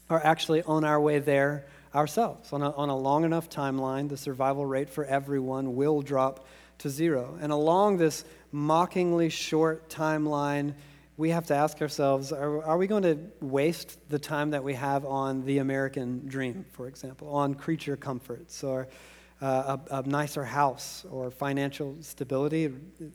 are 0.09 0.23
actually 0.23 0.63
on 0.63 0.83
our 0.83 0.99
way 0.99 1.19
there 1.19 1.65
ourselves. 1.95 2.51
On 2.51 2.61
a, 2.61 2.71
on 2.71 2.89
a 2.89 2.97
long 2.97 3.23
enough 3.23 3.49
timeline, 3.49 4.09
the 4.09 4.17
survival 4.17 4.65
rate 4.65 4.89
for 4.89 5.05
everyone 5.05 5.75
will 5.75 6.01
drop 6.01 6.45
to 6.79 6.89
zero. 6.89 7.37
And 7.41 7.51
along 7.51 7.97
this 7.97 8.23
mockingly 8.51 9.29
short 9.29 9.89
timeline, 9.89 10.73
we 11.17 11.31
have 11.31 11.47
to 11.47 11.55
ask 11.55 11.81
ourselves 11.81 12.31
are, 12.31 12.63
are, 12.63 12.77
we 12.77 12.85
going 12.85 13.03
to 13.03 13.17
waste 13.41 13.97
the 14.09 14.19
time 14.19 14.51
that 14.51 14.63
we 14.63 14.75
have 14.75 15.03
on 15.03 15.43
the 15.45 15.57
American 15.57 16.27
dream, 16.27 16.63
for 16.71 16.87
example, 16.87 17.27
on 17.29 17.55
creature 17.55 17.97
comforts 17.97 18.63
or 18.63 18.87
uh, 19.41 19.77
a, 19.89 19.95
a, 19.97 20.07
nicer 20.07 20.45
house 20.45 21.05
or 21.09 21.31
financial 21.31 21.95
stability? 22.01 22.71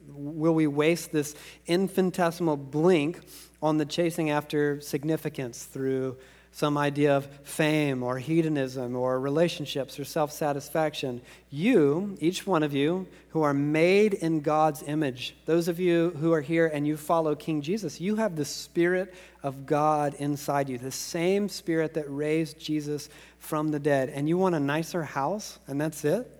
Will 0.08 0.54
we 0.54 0.66
waste 0.66 1.12
this 1.12 1.36
infinitesimal 1.66 2.56
blink 2.56 3.20
on 3.62 3.78
the 3.78 3.86
chasing 3.86 4.30
after 4.30 4.80
significance 4.80 5.64
through 5.64 6.16
some 6.54 6.76
idea 6.76 7.16
of 7.16 7.26
fame 7.44 8.02
or 8.02 8.18
hedonism 8.18 8.94
or 8.94 9.18
relationships 9.18 9.98
or 9.98 10.04
self 10.04 10.30
satisfaction. 10.30 11.22
You, 11.50 12.16
each 12.20 12.46
one 12.46 12.62
of 12.62 12.74
you, 12.74 13.08
who 13.30 13.42
are 13.42 13.54
made 13.54 14.12
in 14.12 14.40
God's 14.40 14.82
image, 14.82 15.34
those 15.46 15.66
of 15.66 15.80
you 15.80 16.10
who 16.20 16.32
are 16.34 16.42
here 16.42 16.66
and 16.66 16.86
you 16.86 16.98
follow 16.98 17.34
King 17.34 17.62
Jesus, 17.62 18.00
you 18.00 18.16
have 18.16 18.36
the 18.36 18.44
Spirit 18.44 19.14
of 19.42 19.64
God 19.64 20.14
inside 20.18 20.68
you, 20.68 20.76
the 20.76 20.90
same 20.90 21.48
Spirit 21.48 21.94
that 21.94 22.04
raised 22.08 22.58
Jesus 22.58 23.08
from 23.38 23.68
the 23.70 23.80
dead. 23.80 24.10
And 24.10 24.28
you 24.28 24.36
want 24.36 24.54
a 24.54 24.60
nicer 24.60 25.02
house, 25.02 25.58
and 25.66 25.80
that's 25.80 26.04
it? 26.04 26.30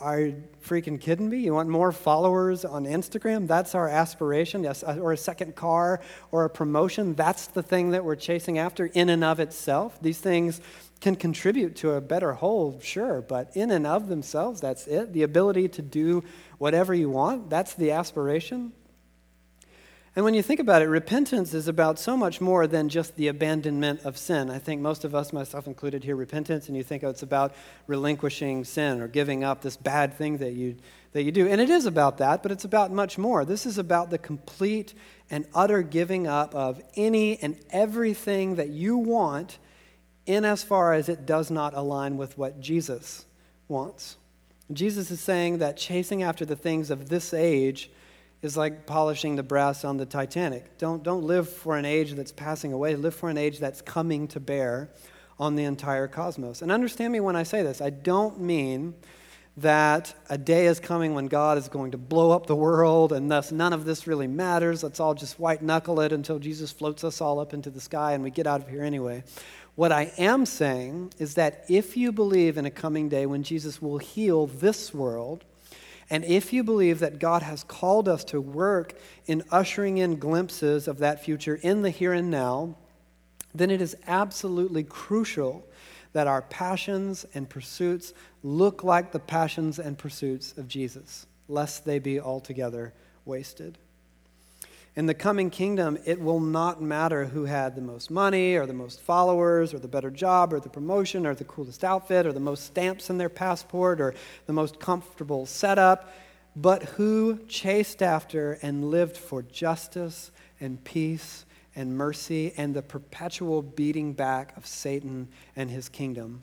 Are 0.00 0.20
you 0.20 0.42
freaking 0.62 1.00
kidding 1.00 1.30
me? 1.30 1.38
You 1.38 1.54
want 1.54 1.70
more 1.70 1.90
followers 1.90 2.66
on 2.66 2.84
Instagram? 2.84 3.46
That's 3.46 3.74
our 3.74 3.88
aspiration. 3.88 4.62
Yes, 4.62 4.82
uh, 4.82 4.98
or 5.00 5.12
a 5.12 5.16
second 5.16 5.56
car 5.56 6.00
or 6.32 6.44
a 6.44 6.50
promotion. 6.50 7.14
That's 7.14 7.46
the 7.46 7.62
thing 7.62 7.90
that 7.90 8.04
we're 8.04 8.16
chasing 8.16 8.58
after 8.58 8.86
in 8.86 9.08
and 9.08 9.24
of 9.24 9.40
itself. 9.40 10.00
These 10.02 10.18
things 10.18 10.60
can 11.00 11.16
contribute 11.16 11.76
to 11.76 11.92
a 11.92 12.00
better 12.00 12.34
whole, 12.34 12.78
sure, 12.80 13.22
but 13.22 13.56
in 13.56 13.70
and 13.70 13.86
of 13.86 14.08
themselves, 14.08 14.60
that's 14.60 14.86
it. 14.86 15.14
The 15.14 15.22
ability 15.22 15.68
to 15.68 15.82
do 15.82 16.24
whatever 16.58 16.92
you 16.92 17.08
want, 17.08 17.48
that's 17.48 17.72
the 17.74 17.92
aspiration. 17.92 18.72
And 20.16 20.24
when 20.24 20.34
you 20.34 20.42
think 20.42 20.58
about 20.58 20.82
it, 20.82 20.86
repentance 20.86 21.54
is 21.54 21.68
about 21.68 21.96
so 21.96 22.16
much 22.16 22.40
more 22.40 22.66
than 22.66 22.88
just 22.88 23.14
the 23.14 23.28
abandonment 23.28 24.00
of 24.04 24.18
sin. 24.18 24.50
I 24.50 24.58
think 24.58 24.80
most 24.80 25.04
of 25.04 25.14
us, 25.14 25.32
myself 25.32 25.68
included 25.68 26.02
here, 26.02 26.16
repentance, 26.16 26.66
and 26.66 26.76
you 26.76 26.82
think 26.82 27.04
oh, 27.04 27.10
it's 27.10 27.22
about 27.22 27.54
relinquishing 27.86 28.64
sin 28.64 29.00
or 29.00 29.06
giving 29.06 29.44
up 29.44 29.62
this 29.62 29.76
bad 29.76 30.14
thing 30.14 30.38
that 30.38 30.54
you, 30.54 30.76
that 31.12 31.22
you 31.22 31.30
do. 31.30 31.46
And 31.46 31.60
it 31.60 31.70
is 31.70 31.86
about 31.86 32.18
that, 32.18 32.42
but 32.42 32.50
it's 32.50 32.64
about 32.64 32.90
much 32.90 33.18
more. 33.18 33.44
This 33.44 33.66
is 33.66 33.78
about 33.78 34.10
the 34.10 34.18
complete 34.18 34.94
and 35.30 35.46
utter 35.54 35.80
giving 35.80 36.26
up 36.26 36.56
of 36.56 36.82
any 36.96 37.40
and 37.40 37.56
everything 37.70 38.56
that 38.56 38.70
you 38.70 38.96
want 38.96 39.58
in 40.26 40.44
as 40.44 40.64
far 40.64 40.92
as 40.92 41.08
it 41.08 41.24
does 41.24 41.52
not 41.52 41.72
align 41.74 42.16
with 42.16 42.36
what 42.36 42.60
Jesus 42.60 43.26
wants. 43.68 44.16
Jesus 44.72 45.12
is 45.12 45.20
saying 45.20 45.58
that 45.58 45.76
chasing 45.76 46.24
after 46.24 46.44
the 46.44 46.56
things 46.56 46.90
of 46.90 47.08
this 47.08 47.32
age 47.32 47.90
is 48.42 48.56
like 48.56 48.86
polishing 48.86 49.36
the 49.36 49.42
brass 49.42 49.84
on 49.84 49.96
the 49.96 50.06
Titanic. 50.06 50.78
Don't, 50.78 51.02
don't 51.02 51.24
live 51.24 51.48
for 51.48 51.76
an 51.76 51.84
age 51.84 52.12
that's 52.12 52.32
passing 52.32 52.72
away, 52.72 52.96
live 52.96 53.14
for 53.14 53.28
an 53.28 53.36
age 53.36 53.58
that's 53.58 53.82
coming 53.82 54.28
to 54.28 54.40
bear 54.40 54.90
on 55.38 55.56
the 55.56 55.64
entire 55.64 56.08
cosmos. 56.08 56.62
And 56.62 56.72
understand 56.72 57.12
me 57.12 57.20
when 57.20 57.36
I 57.36 57.42
say 57.42 57.62
this. 57.62 57.80
I 57.80 57.90
don't 57.90 58.40
mean 58.40 58.94
that 59.56 60.14
a 60.30 60.38
day 60.38 60.66
is 60.66 60.80
coming 60.80 61.14
when 61.14 61.26
God 61.26 61.58
is 61.58 61.68
going 61.68 61.90
to 61.90 61.98
blow 61.98 62.30
up 62.30 62.46
the 62.46 62.56
world 62.56 63.12
and 63.12 63.30
thus 63.30 63.52
none 63.52 63.72
of 63.72 63.84
this 63.84 64.06
really 64.06 64.26
matters. 64.26 64.82
Let's 64.82 65.00
all 65.00 65.14
just 65.14 65.38
white 65.38 65.60
knuckle 65.60 66.00
it 66.00 66.12
until 66.12 66.38
Jesus 66.38 66.70
floats 66.72 67.04
us 67.04 67.20
all 67.20 67.38
up 67.40 67.52
into 67.52 67.68
the 67.68 67.80
sky 67.80 68.12
and 68.12 68.22
we 68.22 68.30
get 68.30 68.46
out 68.46 68.62
of 68.62 68.68
here 68.68 68.82
anyway. 68.82 69.22
What 69.74 69.92
I 69.92 70.12
am 70.18 70.46
saying 70.46 71.14
is 71.18 71.34
that 71.34 71.64
if 71.68 71.96
you 71.96 72.12
believe 72.12 72.58
in 72.58 72.66
a 72.66 72.70
coming 72.70 73.08
day 73.08 73.26
when 73.26 73.42
Jesus 73.42 73.82
will 73.82 73.98
heal 73.98 74.46
this 74.46 74.94
world, 74.94 75.44
and 76.10 76.24
if 76.24 76.52
you 76.52 76.64
believe 76.64 76.98
that 76.98 77.20
God 77.20 77.42
has 77.42 77.62
called 77.62 78.08
us 78.08 78.24
to 78.24 78.40
work 78.40 78.94
in 79.26 79.44
ushering 79.52 79.98
in 79.98 80.16
glimpses 80.16 80.88
of 80.88 80.98
that 80.98 81.24
future 81.24 81.54
in 81.62 81.82
the 81.82 81.90
here 81.90 82.12
and 82.12 82.30
now, 82.30 82.74
then 83.54 83.70
it 83.70 83.80
is 83.80 83.96
absolutely 84.08 84.82
crucial 84.82 85.64
that 86.12 86.26
our 86.26 86.42
passions 86.42 87.24
and 87.34 87.48
pursuits 87.48 88.12
look 88.42 88.82
like 88.82 89.12
the 89.12 89.20
passions 89.20 89.78
and 89.78 89.96
pursuits 89.96 90.56
of 90.58 90.66
Jesus, 90.66 91.26
lest 91.48 91.84
they 91.84 92.00
be 92.00 92.18
altogether 92.18 92.92
wasted. 93.24 93.78
In 95.00 95.06
the 95.06 95.14
coming 95.14 95.48
kingdom, 95.48 95.96
it 96.04 96.20
will 96.20 96.40
not 96.40 96.82
matter 96.82 97.24
who 97.24 97.46
had 97.46 97.74
the 97.74 97.80
most 97.80 98.10
money 98.10 98.54
or 98.54 98.66
the 98.66 98.74
most 98.74 99.00
followers 99.00 99.72
or 99.72 99.78
the 99.78 99.88
better 99.88 100.10
job 100.10 100.52
or 100.52 100.60
the 100.60 100.68
promotion 100.68 101.26
or 101.26 101.34
the 101.34 101.44
coolest 101.44 101.84
outfit 101.84 102.26
or 102.26 102.34
the 102.34 102.38
most 102.38 102.64
stamps 102.64 103.08
in 103.08 103.16
their 103.16 103.30
passport 103.30 103.98
or 103.98 104.12
the 104.44 104.52
most 104.52 104.78
comfortable 104.78 105.46
setup, 105.46 106.12
but 106.54 106.82
who 106.82 107.38
chased 107.48 108.02
after 108.02 108.58
and 108.60 108.90
lived 108.90 109.16
for 109.16 109.40
justice 109.40 110.32
and 110.60 110.84
peace 110.84 111.46
and 111.74 111.96
mercy 111.96 112.52
and 112.58 112.74
the 112.74 112.82
perpetual 112.82 113.62
beating 113.62 114.12
back 114.12 114.54
of 114.54 114.66
Satan 114.66 115.28
and 115.56 115.70
his 115.70 115.88
kingdom. 115.88 116.42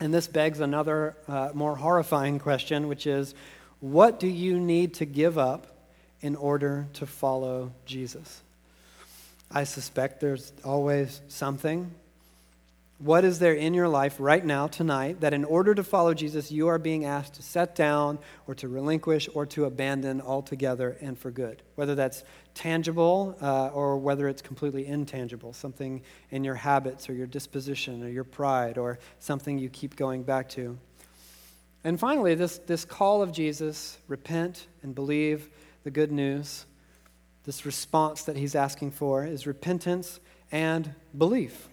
And 0.00 0.14
this 0.14 0.28
begs 0.28 0.60
another 0.60 1.14
uh, 1.28 1.50
more 1.52 1.76
horrifying 1.76 2.38
question, 2.38 2.88
which 2.88 3.06
is 3.06 3.34
what 3.80 4.18
do 4.18 4.28
you 4.28 4.58
need 4.58 4.94
to 4.94 5.04
give 5.04 5.36
up 5.36 5.76
in 6.20 6.36
order 6.36 6.86
to 6.94 7.06
follow 7.06 7.72
Jesus? 7.86 8.42
I 9.50 9.64
suspect 9.64 10.20
there's 10.20 10.52
always 10.64 11.20
something. 11.28 11.90
What 12.98 13.24
is 13.24 13.38
there 13.38 13.54
in 13.54 13.72
your 13.72 13.88
life 13.88 14.16
right 14.18 14.44
now, 14.44 14.66
tonight, 14.66 15.22
that 15.22 15.32
in 15.32 15.44
order 15.44 15.74
to 15.74 15.82
follow 15.82 16.12
Jesus, 16.12 16.52
you 16.52 16.68
are 16.68 16.78
being 16.78 17.06
asked 17.06 17.34
to 17.34 17.42
set 17.42 17.74
down 17.74 18.18
or 18.46 18.54
to 18.56 18.68
relinquish 18.68 19.26
or 19.32 19.46
to 19.46 19.64
abandon 19.64 20.20
altogether 20.20 20.98
and 21.00 21.18
for 21.18 21.30
good? 21.30 21.62
Whether 21.76 21.94
that's 21.94 22.22
tangible 22.54 23.36
uh, 23.40 23.68
or 23.68 23.96
whether 23.96 24.28
it's 24.28 24.42
completely 24.42 24.86
intangible, 24.86 25.54
something 25.54 26.02
in 26.30 26.44
your 26.44 26.56
habits 26.56 27.08
or 27.08 27.14
your 27.14 27.26
disposition 27.26 28.04
or 28.04 28.08
your 28.08 28.24
pride 28.24 28.76
or 28.76 28.98
something 29.18 29.58
you 29.58 29.70
keep 29.70 29.96
going 29.96 30.22
back 30.22 30.50
to. 30.50 30.76
And 31.82 31.98
finally, 31.98 32.34
this, 32.34 32.58
this 32.58 32.84
call 32.84 33.22
of 33.22 33.32
Jesus 33.32 33.96
repent 34.08 34.66
and 34.82 34.94
believe 34.94 35.48
the 35.84 35.90
good 35.90 36.12
news, 36.12 36.66
this 37.44 37.64
response 37.64 38.24
that 38.24 38.36
he's 38.36 38.54
asking 38.54 38.90
for, 38.92 39.24
is 39.24 39.46
repentance 39.46 40.20
and 40.52 40.94
belief. 41.16 41.68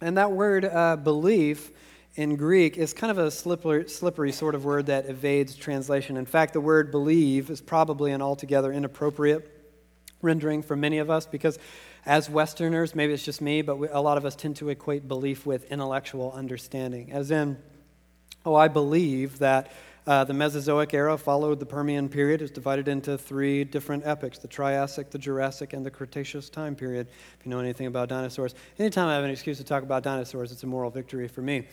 And 0.00 0.16
that 0.16 0.32
word 0.32 0.64
uh, 0.64 0.96
belief 0.96 1.70
in 2.14 2.36
Greek 2.36 2.76
is 2.76 2.92
kind 2.92 3.10
of 3.10 3.18
a 3.18 3.30
slippery, 3.30 3.88
slippery 3.88 4.32
sort 4.32 4.54
of 4.54 4.64
word 4.64 4.86
that 4.86 5.06
evades 5.06 5.54
translation. 5.54 6.16
In 6.16 6.26
fact, 6.26 6.52
the 6.52 6.60
word 6.60 6.90
believe 6.90 7.50
is 7.50 7.60
probably 7.60 8.12
an 8.12 8.20
altogether 8.20 8.72
inappropriate 8.72 9.54
rendering 10.20 10.62
for 10.62 10.76
many 10.76 10.98
of 10.98 11.10
us 11.10 11.26
because 11.26 11.58
as 12.04 12.28
Westerners, 12.28 12.94
maybe 12.94 13.12
it's 13.12 13.24
just 13.24 13.40
me, 13.40 13.62
but 13.62 13.76
we, 13.76 13.88
a 13.88 14.00
lot 14.00 14.16
of 14.16 14.24
us 14.24 14.34
tend 14.34 14.56
to 14.56 14.68
equate 14.68 15.06
belief 15.06 15.46
with 15.46 15.70
intellectual 15.70 16.32
understanding. 16.32 17.12
As 17.12 17.30
in, 17.30 17.58
oh, 18.44 18.54
I 18.54 18.68
believe 18.68 19.38
that 19.38 19.70
uh, 20.08 20.24
the 20.24 20.32
Mesozoic 20.32 20.94
era 20.94 21.18
followed 21.18 21.60
the 21.60 21.66
Permian 21.66 22.08
period. 22.08 22.40
It's 22.40 22.50
divided 22.50 22.88
into 22.88 23.18
three 23.18 23.62
different 23.62 24.06
epochs 24.06 24.38
the 24.38 24.48
Triassic, 24.48 25.10
the 25.10 25.18
Jurassic, 25.18 25.74
and 25.74 25.84
the 25.84 25.90
Cretaceous 25.90 26.48
time 26.48 26.74
period. 26.74 27.08
If 27.38 27.44
you 27.44 27.50
know 27.50 27.58
anything 27.58 27.86
about 27.86 28.08
dinosaurs, 28.08 28.54
anytime 28.78 29.08
I 29.08 29.16
have 29.16 29.24
an 29.24 29.30
excuse 29.30 29.58
to 29.58 29.64
talk 29.64 29.82
about 29.82 30.02
dinosaurs, 30.02 30.50
it's 30.50 30.62
a 30.62 30.66
moral 30.66 30.90
victory 30.90 31.28
for 31.28 31.42
me. 31.42 31.66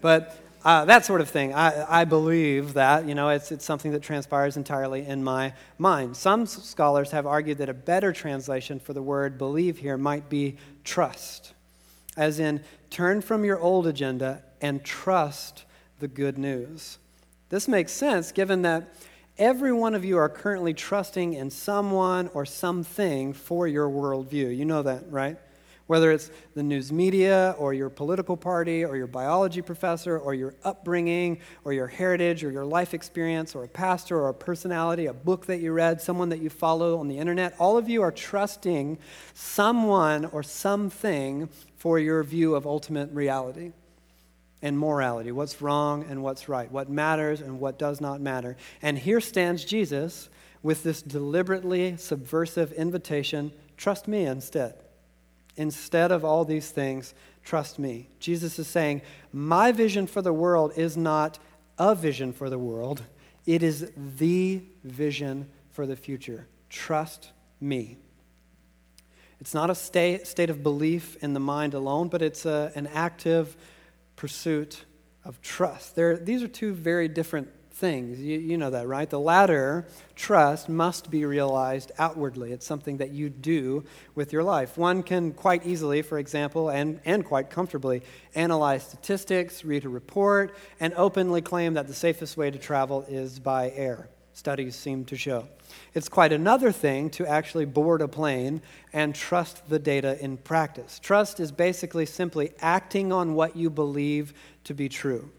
But 0.00 0.38
uh, 0.64 0.86
that 0.86 1.04
sort 1.04 1.20
of 1.20 1.28
thing. 1.28 1.52
I, 1.52 2.00
I 2.00 2.04
believe 2.06 2.72
that, 2.74 3.06
you 3.06 3.14
know, 3.14 3.28
it's, 3.28 3.52
it's 3.52 3.64
something 3.64 3.92
that 3.92 4.00
transpires 4.00 4.56
entirely 4.56 5.04
in 5.04 5.22
my 5.22 5.52
mind. 5.76 6.16
Some 6.16 6.46
scholars 6.46 7.10
have 7.10 7.26
argued 7.26 7.58
that 7.58 7.68
a 7.68 7.74
better 7.74 8.10
translation 8.10 8.80
for 8.80 8.94
the 8.94 9.02
word 9.02 9.36
believe 9.36 9.76
here 9.76 9.98
might 9.98 10.30
be 10.30 10.56
trust, 10.82 11.52
as 12.16 12.38
in 12.38 12.62
turn 12.88 13.20
from 13.20 13.44
your 13.44 13.60
old 13.60 13.86
agenda 13.86 14.44
and 14.62 14.82
trust 14.82 15.64
the 15.98 16.08
good 16.08 16.38
news. 16.38 16.96
This 17.52 17.68
makes 17.68 17.92
sense 17.92 18.32
given 18.32 18.62
that 18.62 18.94
every 19.36 19.74
one 19.74 19.94
of 19.94 20.06
you 20.06 20.16
are 20.16 20.30
currently 20.30 20.72
trusting 20.72 21.34
in 21.34 21.50
someone 21.50 22.30
or 22.32 22.46
something 22.46 23.34
for 23.34 23.68
your 23.68 23.90
worldview. 23.90 24.56
You 24.56 24.64
know 24.64 24.80
that, 24.80 25.04
right? 25.10 25.36
Whether 25.86 26.12
it's 26.12 26.30
the 26.54 26.62
news 26.62 26.90
media 26.90 27.54
or 27.58 27.74
your 27.74 27.90
political 27.90 28.38
party 28.38 28.86
or 28.86 28.96
your 28.96 29.06
biology 29.06 29.60
professor 29.60 30.18
or 30.18 30.32
your 30.32 30.54
upbringing 30.64 31.40
or 31.64 31.74
your 31.74 31.88
heritage 31.88 32.42
or 32.42 32.50
your 32.50 32.64
life 32.64 32.94
experience 32.94 33.54
or 33.54 33.64
a 33.64 33.68
pastor 33.68 34.18
or 34.18 34.30
a 34.30 34.34
personality, 34.34 35.04
a 35.04 35.12
book 35.12 35.44
that 35.44 35.60
you 35.60 35.72
read, 35.72 36.00
someone 36.00 36.30
that 36.30 36.40
you 36.40 36.48
follow 36.48 36.98
on 37.00 37.06
the 37.06 37.18
internet, 37.18 37.54
all 37.58 37.76
of 37.76 37.86
you 37.86 38.00
are 38.00 38.12
trusting 38.12 38.96
someone 39.34 40.24
or 40.24 40.42
something 40.42 41.50
for 41.76 41.98
your 41.98 42.22
view 42.22 42.54
of 42.54 42.66
ultimate 42.66 43.10
reality 43.12 43.72
and 44.62 44.78
morality, 44.78 45.32
what's 45.32 45.60
wrong 45.60 46.04
and 46.08 46.22
what's 46.22 46.48
right, 46.48 46.70
what 46.70 46.88
matters 46.88 47.40
and 47.40 47.58
what 47.58 47.78
does 47.78 48.00
not 48.00 48.20
matter. 48.20 48.56
And 48.80 48.96
here 48.96 49.20
stands 49.20 49.64
Jesus 49.64 50.30
with 50.62 50.84
this 50.84 51.02
deliberately 51.02 51.96
subversive 51.96 52.72
invitation 52.72 53.52
trust 53.76 54.06
me 54.06 54.24
instead. 54.24 54.74
Instead 55.56 56.12
of 56.12 56.24
all 56.24 56.44
these 56.44 56.70
things, 56.70 57.14
trust 57.42 57.78
me. 57.78 58.08
Jesus 58.20 58.58
is 58.58 58.68
saying, 58.68 59.02
My 59.32 59.72
vision 59.72 60.06
for 60.06 60.22
the 60.22 60.32
world 60.32 60.72
is 60.76 60.96
not 60.96 61.40
a 61.78 61.94
vision 61.94 62.32
for 62.32 62.48
the 62.48 62.58
world, 62.58 63.02
it 63.44 63.62
is 63.62 63.90
the 63.96 64.62
vision 64.84 65.50
for 65.70 65.84
the 65.84 65.96
future. 65.96 66.46
Trust 66.70 67.32
me. 67.60 67.98
It's 69.40 69.54
not 69.54 69.70
a 69.70 69.74
state, 69.74 70.28
state 70.28 70.50
of 70.50 70.62
belief 70.62 71.16
in 71.16 71.32
the 71.32 71.40
mind 71.40 71.74
alone, 71.74 72.06
but 72.06 72.22
it's 72.22 72.46
a, 72.46 72.70
an 72.76 72.86
active 72.86 73.56
pursuit 74.16 74.84
of 75.24 75.40
trust. 75.40 75.94
There, 75.94 76.16
these 76.16 76.42
are 76.42 76.48
two 76.48 76.74
very 76.74 77.08
different 77.08 77.48
things. 77.72 78.20
You, 78.20 78.38
you 78.38 78.58
know 78.58 78.70
that, 78.70 78.86
right? 78.86 79.08
The 79.08 79.18
latter, 79.18 79.86
trust, 80.14 80.68
must 80.68 81.10
be 81.10 81.24
realized 81.24 81.90
outwardly. 81.98 82.52
It's 82.52 82.66
something 82.66 82.98
that 82.98 83.10
you 83.10 83.28
do 83.28 83.84
with 84.14 84.32
your 84.32 84.42
life. 84.42 84.78
One 84.78 85.02
can 85.02 85.32
quite 85.32 85.66
easily, 85.66 86.02
for 86.02 86.18
example, 86.18 86.68
and, 86.68 87.00
and 87.04 87.24
quite 87.24 87.50
comfortably, 87.50 88.02
analyze 88.34 88.84
statistics, 88.84 89.64
read 89.64 89.84
a 89.84 89.88
report, 89.88 90.54
and 90.80 90.94
openly 90.94 91.42
claim 91.42 91.74
that 91.74 91.88
the 91.88 91.94
safest 91.94 92.36
way 92.36 92.50
to 92.50 92.58
travel 92.58 93.02
is 93.08 93.38
by 93.38 93.70
air. 93.70 94.08
Studies 94.32 94.76
seem 94.76 95.04
to 95.06 95.16
show. 95.16 95.48
It's 95.94 96.08
quite 96.08 96.32
another 96.32 96.72
thing 96.72 97.10
to 97.10 97.26
actually 97.26 97.66
board 97.66 98.00
a 98.00 98.08
plane 98.08 98.62
and 98.92 99.14
trust 99.14 99.68
the 99.68 99.78
data 99.78 100.18
in 100.22 100.38
practice. 100.38 100.98
Trust 100.98 101.38
is 101.38 101.52
basically 101.52 102.06
simply 102.06 102.52
acting 102.60 103.12
on 103.12 103.34
what 103.34 103.56
you 103.56 103.68
believe 103.68 104.32
to 104.64 104.72
be 104.72 104.88
true. 104.88 105.30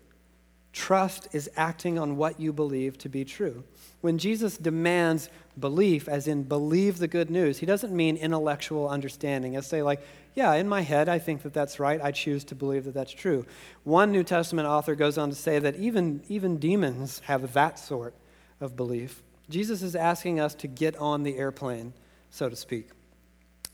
Trust 0.72 1.28
is 1.34 1.50
acting 1.56 1.98
on 1.98 2.18
what 2.18 2.39
you 2.39 2.54
believe 2.54 2.98
to 3.00 3.10
be 3.10 3.26
true. 3.26 3.63
When 4.02 4.18
Jesus 4.18 4.58
demands 4.58 5.30
belief, 5.60 6.10
as 6.10 6.28
in 6.28 6.44
believe 6.44 6.98
the 6.98 7.08
good 7.08 7.30
news, 7.30 7.60
he 7.60 7.66
doesn't 7.66 7.96
mean 7.96 8.18
intellectual 8.18 8.89
understanding. 8.89 9.56
As 9.56 9.68
say, 9.68 9.82
like, 9.82 10.02
yeah, 10.36 10.54
in 10.54 10.68
my 10.68 10.82
head, 10.82 11.10
I 11.10 11.20
think 11.20 11.44
that 11.44 11.54
that's 11.54 11.80
right. 11.80 12.02
I 12.02 12.12
choose 12.12 12.44
to 12.46 12.56
believe 12.56 12.86
that 12.86 12.96
that's 12.96 13.12
true. 13.12 13.46
One 13.84 14.12
New 14.12 14.24
Testament 14.24 14.68
author 14.68 14.96
goes 14.96 15.18
on 15.18 15.30
to 15.30 15.36
say 15.36 15.60
that 15.60 15.76
even, 15.78 16.22
even 16.28 16.58
demons 16.58 17.20
have 17.26 17.54
that 17.54 17.80
sort 17.80 18.16
of 18.60 18.76
belief. 18.76 19.22
Jesus 19.49 19.82
is 19.82 19.95
asking 19.95 20.39
us 20.39 20.56
to 20.56 20.67
get 20.67 20.95
on 20.97 21.23
the 21.23 21.38
airplane, 21.38 21.93
so 22.32 22.49
to 22.49 22.56
speak. 22.56 22.89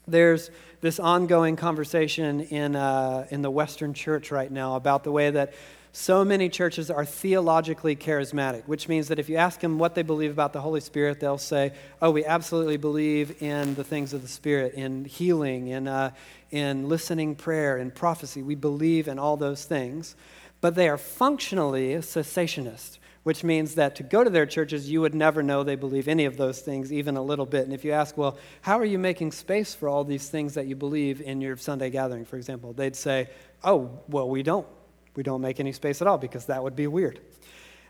There's 0.08 0.50
this 0.82 1.00
ongoing 1.00 1.56
conversation 1.56 2.42
in, 2.42 2.76
uh, 2.76 3.28
in 3.30 3.42
the 3.42 3.52
Western 3.52 3.94
church 3.94 4.32
right 4.32 4.52
now 4.52 4.76
about 4.76 5.04
the 5.04 5.12
way 5.12 5.30
that 5.30 5.54
so 5.92 6.24
many 6.24 6.50
churches 6.50 6.92
are 6.92 7.06
theologically 7.06 7.96
charismatic, 7.96 8.64
which 8.66 8.88
means 8.88 9.08
that 9.08 9.20
if 9.20 9.28
you 9.28 9.38
ask 9.38 9.60
them 9.60 9.80
what 9.80 9.96
they 9.96 10.04
believe 10.04 10.32
about 10.32 10.54
the 10.54 10.62
Holy 10.62 10.82
Spirit, 10.82 11.20
they'll 11.20 11.38
say, 11.38 11.74
Oh, 12.02 12.12
we 12.12 12.24
absolutely 12.26 12.78
believe 12.78 13.42
in 13.42 13.76
the 13.76 13.84
things 13.84 14.14
of 14.14 14.22
the 14.22 14.28
Spirit, 14.28 14.76
in 14.76 15.06
healing, 15.06 15.68
in, 15.68 15.88
uh, 15.88 16.12
in 16.52 16.88
listening 16.88 17.36
prayer, 17.36 17.78
in 17.78 17.92
prophecy. 17.92 18.44
We 18.44 18.56
believe 18.56 19.08
in 19.08 19.18
all 19.18 19.36
those 19.36 19.66
things. 19.66 20.16
But 20.62 20.76
they 20.76 20.90
are 20.90 20.98
functionally 20.98 21.94
cessationist 21.96 22.98
which 23.24 23.44
means 23.44 23.76
that 23.76 23.96
to 23.98 24.04
go 24.04 24.24
to 24.24 24.30
their 24.30 24.46
churches, 24.46 24.90
you 24.90 25.02
would 25.02 25.14
never 25.14 25.44
know 25.44 25.64
they 25.64 25.76
believe 25.76 26.08
any 26.08 26.26
of 26.26 26.38
those 26.38 26.62
things, 26.62 26.92
even 26.92 27.18
a 27.18 27.22
little 27.22 27.46
bit. 27.46 27.66
And 27.66 27.74
if 27.74 27.84
you 27.84 27.92
ask, 27.92 28.18
well, 28.18 28.38
how 28.62 28.80
are 28.80 28.86
you 28.86 28.98
making 28.98 29.32
space 29.32 29.74
for 29.74 29.90
all 29.90 30.04
these 30.04 30.30
things 30.30 30.54
that 30.54 30.68
you 30.68 30.76
believe 30.76 31.22
in 31.22 31.42
your 31.42 31.58
Sunday 31.58 31.90
gathering, 31.90 32.26
for 32.26 32.38
example, 32.38 32.74
they'd 32.74 32.96
say, 32.96 33.30
oh, 33.64 34.00
well, 34.08 34.30
we 34.30 34.44
don't. 34.44 34.68
We 35.16 35.24
don't 35.24 35.42
make 35.42 35.60
any 35.60 35.74
space 35.74 36.02
at 36.02 36.08
all 36.08 36.18
because 36.18 36.46
that 36.46 36.64
would 36.64 36.76
be 36.76 36.88
weird. 36.88 37.20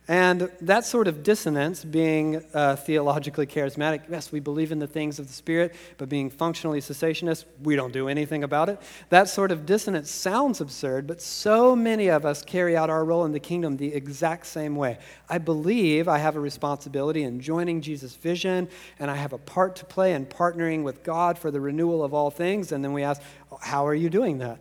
And 0.10 0.50
that 0.62 0.86
sort 0.86 1.08
of 1.08 1.22
dissonance, 1.22 1.86
being 1.86 2.43
uh, 2.56 2.76
theologically 2.78 3.45
charismatic, 3.45 4.02
yes, 4.10 4.32
we 4.32 4.39
believe 4.39 4.72
in 4.72 4.80
the 4.80 4.88
things 4.88 5.19
of 5.19 5.28
the 5.28 5.34
Spirit, 5.34 5.76
but 6.00 6.10
being 6.10 6.32
functionally 6.32 6.82
cessationist, 6.82 7.45
we 7.62 7.76
don't 7.76 7.93
do 7.93 8.08
anything 8.08 8.43
about 8.43 8.69
it. 8.69 8.82
That 9.10 9.30
sort 9.30 9.52
of 9.52 9.67
dissonance 9.67 10.10
sounds 10.10 10.62
absurd, 10.62 11.06
but 11.06 11.22
so 11.22 11.76
many 11.76 12.08
of 12.08 12.26
us 12.26 12.43
carry 12.43 12.76
out 12.76 12.89
our 12.89 13.06
role 13.06 13.24
in 13.26 13.34
the 13.34 13.39
kingdom 13.39 13.78
the 13.78 13.93
exact 13.93 14.48
same 14.48 14.76
way. 14.76 14.98
I 15.30 15.38
believe 15.38 16.08
I 16.08 16.17
have 16.17 16.36
a 16.36 16.39
responsibility 16.39 17.22
in 17.22 17.39
joining 17.39 17.80
Jesus' 17.80 18.15
vision, 18.15 18.67
and 18.98 19.12
I 19.12 19.15
have 19.15 19.34
a 19.34 19.38
part 19.38 19.76
to 19.76 19.86
play 19.86 20.15
in 20.15 20.26
partnering 20.26 20.82
with 20.82 21.04
God 21.04 21.38
for 21.38 21.52
the 21.52 21.62
renewal 21.62 22.04
of 22.04 22.15
all 22.15 22.32
things. 22.32 22.72
And 22.72 22.84
then 22.84 22.93
we 22.93 23.04
ask, 23.04 23.22
how 23.62 23.86
are 23.86 23.93
you 23.93 24.10
doing 24.10 24.39
that? 24.39 24.58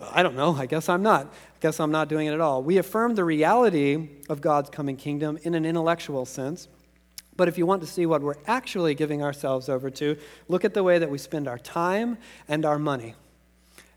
I 0.00 0.22
don't 0.22 0.36
know. 0.36 0.54
I 0.54 0.66
guess 0.66 0.88
I'm 0.88 1.02
not. 1.02 1.26
I 1.26 1.58
guess 1.60 1.80
I'm 1.80 1.90
not 1.90 2.08
doing 2.08 2.28
it 2.28 2.32
at 2.32 2.40
all. 2.40 2.62
We 2.62 2.78
affirm 2.78 3.14
the 3.14 3.24
reality 3.24 4.08
of 4.28 4.40
God's 4.40 4.70
coming 4.70 4.96
kingdom 4.96 5.38
in 5.42 5.54
an 5.54 5.64
intellectual 5.64 6.24
sense. 6.24 6.68
But 7.36 7.48
if 7.48 7.58
you 7.58 7.66
want 7.66 7.82
to 7.82 7.86
see 7.86 8.06
what 8.06 8.20
we're 8.20 8.34
actually 8.46 8.94
giving 8.94 9.22
ourselves 9.22 9.68
over 9.68 9.90
to, 9.90 10.16
look 10.48 10.64
at 10.64 10.74
the 10.74 10.82
way 10.82 10.98
that 10.98 11.10
we 11.10 11.18
spend 11.18 11.46
our 11.46 11.58
time 11.58 12.18
and 12.48 12.64
our 12.64 12.78
money. 12.78 13.14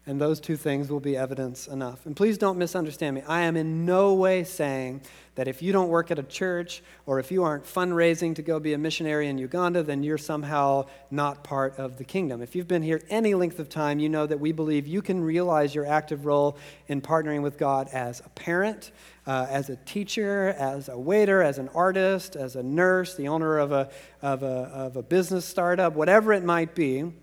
And 0.08 0.20
those 0.20 0.40
two 0.40 0.58
things 0.58 0.90
will 0.90 1.00
be 1.00 1.16
evidence 1.16 1.68
enough. 1.68 2.08
And 2.08 2.16
please 2.16 2.40
don't 2.40 2.58
misunderstand 2.58 3.16
me. 3.16 3.22
I 3.28 3.42
am 3.42 3.56
in 3.56 3.86
no 3.86 4.16
way 4.16 4.44
saying 4.44 5.02
that 5.36 5.48
if 5.48 5.62
you 5.62 5.72
don't 5.72 5.90
work 5.90 6.10
at 6.10 6.18
a 6.18 6.24
church 6.24 6.82
or 7.06 7.20
if 7.20 7.32
you 7.32 7.44
aren't 7.44 7.66
fundraising 7.66 8.34
to 8.36 8.42
go 8.42 8.60
be 8.60 8.74
a 8.74 8.80
missionary 8.80 9.28
in 9.28 9.38
Uganda, 9.38 9.84
then 9.84 10.02
you're 10.02 10.18
somehow 10.18 10.88
not 11.12 11.44
part 11.44 11.78
of 11.78 12.00
the 12.00 12.04
kingdom. 12.04 12.42
If 12.42 12.56
you've 12.56 12.68
been 12.68 12.82
here 12.82 13.00
any 13.10 13.36
length 13.36 13.60
of 13.60 13.70
time, 13.70 14.00
you 14.00 14.10
know 14.10 14.26
that 14.26 14.40
we 14.40 14.52
believe 14.52 14.88
you 14.88 15.04
can 15.04 15.24
realize 15.24 15.76
your 15.76 15.86
active 15.86 16.26
role 16.26 16.58
in 16.88 17.00
partnering 17.00 17.44
with 17.44 17.60
God 17.60 17.88
as 17.94 18.22
a 18.22 18.30
parent, 18.30 18.92
uh, 19.28 19.46
as 19.52 19.70
a 19.70 19.76
teacher, 19.76 20.50
as 20.58 20.90
a 20.90 20.98
waiter, 20.98 21.44
as 21.44 21.60
an 21.60 21.70
artist, 21.76 22.36
as 22.36 22.56
a 22.56 22.64
nurse, 22.64 23.14
the 23.16 23.28
owner 23.28 23.60
of 23.60 23.72
a, 23.72 23.88
of 24.24 24.42
a, 24.42 24.48
of 24.48 24.98
a 24.98 25.04
business 25.04 25.46
startup, 25.46 25.94
whatever 25.94 26.34
it 26.34 26.44
might 26.44 26.74
be 26.74 27.14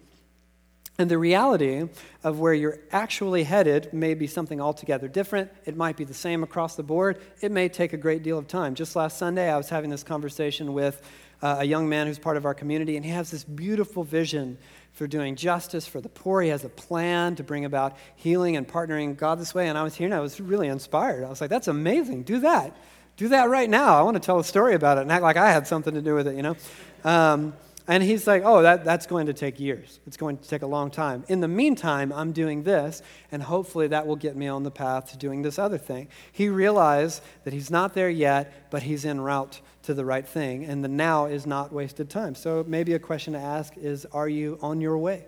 and 1.01 1.09
the 1.09 1.17
reality 1.17 1.89
of 2.25 2.41
where 2.41 2.53
you're 2.53 2.81
actually 2.91 3.45
headed 3.45 3.93
may 3.93 4.15
be 4.15 4.27
something 4.27 4.61
altogether 4.61 5.07
different. 5.07 5.49
It 5.65 5.77
might 5.77 5.97
be 5.97 6.03
the 6.03 6.13
same 6.13 6.43
across 6.43 6.75
the 6.75 6.83
board. 6.83 7.21
It 7.41 7.53
may 7.53 7.69
take 7.69 7.93
a 7.93 7.97
great 7.97 8.25
deal 8.25 8.37
of 8.37 8.49
time. 8.49 8.75
Just 8.75 8.97
last 8.97 9.17
Sunday, 9.17 9.49
I 9.49 9.57
was 9.57 9.69
having 9.69 9.91
this 9.91 10.03
conversation 10.03 10.73
with 10.73 11.01
uh, 11.41 11.59
a 11.61 11.65
young 11.65 11.89
man 11.89 12.09
who's 12.09 12.19
part 12.19 12.37
of 12.37 12.45
our 12.45 12.53
community, 12.53 12.97
and 12.97 13.05
he 13.05 13.13
has 13.13 13.31
this 13.31 13.45
beautiful 13.45 14.03
vision 14.03 14.59
for 14.93 15.07
doing 15.07 15.37
justice 15.37 15.87
for 15.87 16.01
the 16.01 16.09
poor. 16.09 16.43
He 16.43 16.49
has 16.49 16.65
a 16.65 16.69
plan 16.69 17.37
to 17.37 17.45
bring 17.45 17.65
about 17.65 17.97
healing 18.17 18.57
and 18.57 18.67
partnering 18.67 19.17
God 19.17 19.39
this 19.39 19.55
way. 19.55 19.69
And 19.69 19.79
I 19.79 19.85
was 19.85 19.95
here 19.95 20.07
and 20.07 20.15
I 20.15 20.19
was 20.19 20.41
really 20.41 20.67
inspired. 20.67 21.23
I 21.23 21.29
was 21.29 21.41
like, 21.41 21.51
that's 21.51 21.69
amazing. 21.69 22.25
Do 22.25 22.41
that. 22.41 22.77
Do 23.17 23.29
that 23.29 23.49
right 23.49 23.71
now. 23.71 23.97
I 23.97 24.03
want 24.03 24.17
to 24.17 24.21
tell 24.21 24.41
a 24.41 24.45
story 24.45 24.75
about 24.75 24.99
it 24.99 25.03
and 25.03 25.13
act 25.13 25.23
like 25.23 25.37
I 25.37 25.53
had 25.53 25.69
something 25.69 25.95
to 25.95 26.03
do 26.03 26.17
with 26.17 26.27
it, 26.27 26.35
you 26.35 26.43
know? 26.43 26.57
Um, 27.05 27.55
And 27.89 28.03
he's 28.03 28.27
like, 28.27 28.43
oh, 28.45 28.61
that, 28.63 28.85
that's 28.85 29.07
going 29.07 29.27
to 29.27 29.33
take 29.33 29.59
years. 29.59 29.99
It's 30.07 30.19
going 30.19 30.37
to 30.37 30.47
take 30.47 30.61
a 30.61 30.67
long 30.67 30.91
time. 30.91 31.25
In 31.29 31.41
the 31.41 31.49
meantime, 31.49 32.13
I'm 32.13 32.33
doing 32.33 32.63
this, 32.63 33.03
and 33.33 33.43
hopefully 33.43 33.89
that 33.89 34.07
will 34.07 34.17
get 34.17 34.37
me 34.37 34.47
on 34.47 34.63
the 34.63 34.71
path 34.71 35.11
to 35.13 35.17
doing 35.17 35.41
this 35.41 35.59
other 35.59 35.79
thing. 35.79 36.09
He 36.31 36.51
realized 36.51 37.23
that 37.45 37.55
he's 37.55 37.71
not 37.71 37.95
there 37.95 38.11
yet, 38.11 38.71
but 38.71 38.83
he's 38.83 39.07
en 39.07 39.23
route 39.23 39.63
to 39.85 39.95
the 39.95 40.05
right 40.05 40.29
thing, 40.29 40.67
and 40.67 40.85
the 40.85 40.89
now 40.89 41.25
is 41.25 41.47
not 41.47 41.73
wasted 41.73 42.11
time. 42.11 42.35
So 42.35 42.63
maybe 42.69 42.93
a 42.93 42.99
question 42.99 43.33
to 43.33 43.39
ask 43.39 43.75
is 43.79 44.05
Are 44.13 44.29
you 44.29 44.59
on 44.61 44.83
your 44.83 44.99
way? 44.99 45.25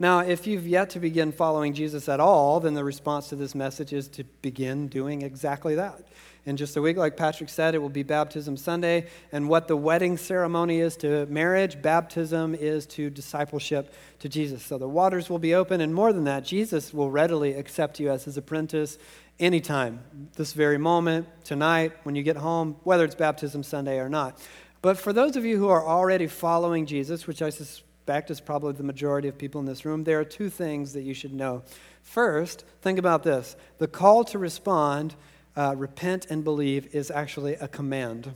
Now, 0.00 0.20
if 0.20 0.46
you've 0.46 0.66
yet 0.66 0.90
to 0.90 1.00
begin 1.00 1.32
following 1.32 1.74
Jesus 1.74 2.08
at 2.08 2.20
all, 2.20 2.60
then 2.60 2.74
the 2.74 2.84
response 2.84 3.28
to 3.30 3.36
this 3.36 3.54
message 3.54 3.92
is 3.92 4.06
to 4.08 4.22
begin 4.42 4.86
doing 4.86 5.22
exactly 5.22 5.74
that. 5.74 6.06
In 6.46 6.56
just 6.56 6.76
a 6.76 6.80
week, 6.80 6.96
like 6.96 7.16
Patrick 7.16 7.50
said, 7.50 7.74
it 7.74 7.78
will 7.78 7.88
be 7.88 8.04
Baptism 8.04 8.56
Sunday. 8.56 9.08
And 9.32 9.48
what 9.48 9.66
the 9.66 9.76
wedding 9.76 10.16
ceremony 10.16 10.78
is 10.78 10.96
to 10.98 11.26
marriage, 11.26 11.82
baptism 11.82 12.54
is 12.54 12.86
to 12.86 13.10
discipleship 13.10 13.92
to 14.20 14.28
Jesus. 14.28 14.62
So 14.62 14.78
the 14.78 14.88
waters 14.88 15.28
will 15.28 15.40
be 15.40 15.54
open, 15.54 15.80
and 15.80 15.92
more 15.92 16.12
than 16.12 16.24
that, 16.24 16.44
Jesus 16.44 16.94
will 16.94 17.10
readily 17.10 17.54
accept 17.54 17.98
you 17.98 18.08
as 18.08 18.24
his 18.24 18.36
apprentice 18.36 18.98
anytime, 19.40 20.00
this 20.36 20.52
very 20.52 20.78
moment, 20.78 21.26
tonight, 21.42 21.92
when 22.04 22.14
you 22.14 22.22
get 22.22 22.36
home, 22.36 22.76
whether 22.84 23.04
it's 23.04 23.16
Baptism 23.16 23.64
Sunday 23.64 23.98
or 23.98 24.08
not. 24.08 24.40
But 24.80 24.96
for 24.96 25.12
those 25.12 25.34
of 25.34 25.44
you 25.44 25.58
who 25.58 25.68
are 25.68 25.84
already 25.84 26.28
following 26.28 26.86
Jesus, 26.86 27.26
which 27.26 27.42
I 27.42 27.50
suspect 27.50 27.87
suspect 28.08 28.30
is 28.30 28.40
probably 28.40 28.72
the 28.72 28.82
majority 28.82 29.28
of 29.28 29.36
people 29.36 29.60
in 29.60 29.66
this 29.66 29.84
room, 29.84 30.02
there 30.02 30.18
are 30.18 30.24
two 30.24 30.48
things 30.48 30.94
that 30.94 31.02
you 31.02 31.12
should 31.12 31.34
know. 31.34 31.62
First, 32.02 32.64
think 32.80 32.98
about 32.98 33.22
this 33.22 33.54
the 33.76 33.86
call 33.86 34.24
to 34.24 34.38
respond, 34.38 35.14
uh, 35.54 35.74
repent 35.76 36.24
and 36.30 36.42
believe, 36.42 36.94
is 36.94 37.10
actually 37.10 37.56
a 37.56 37.68
command. 37.68 38.32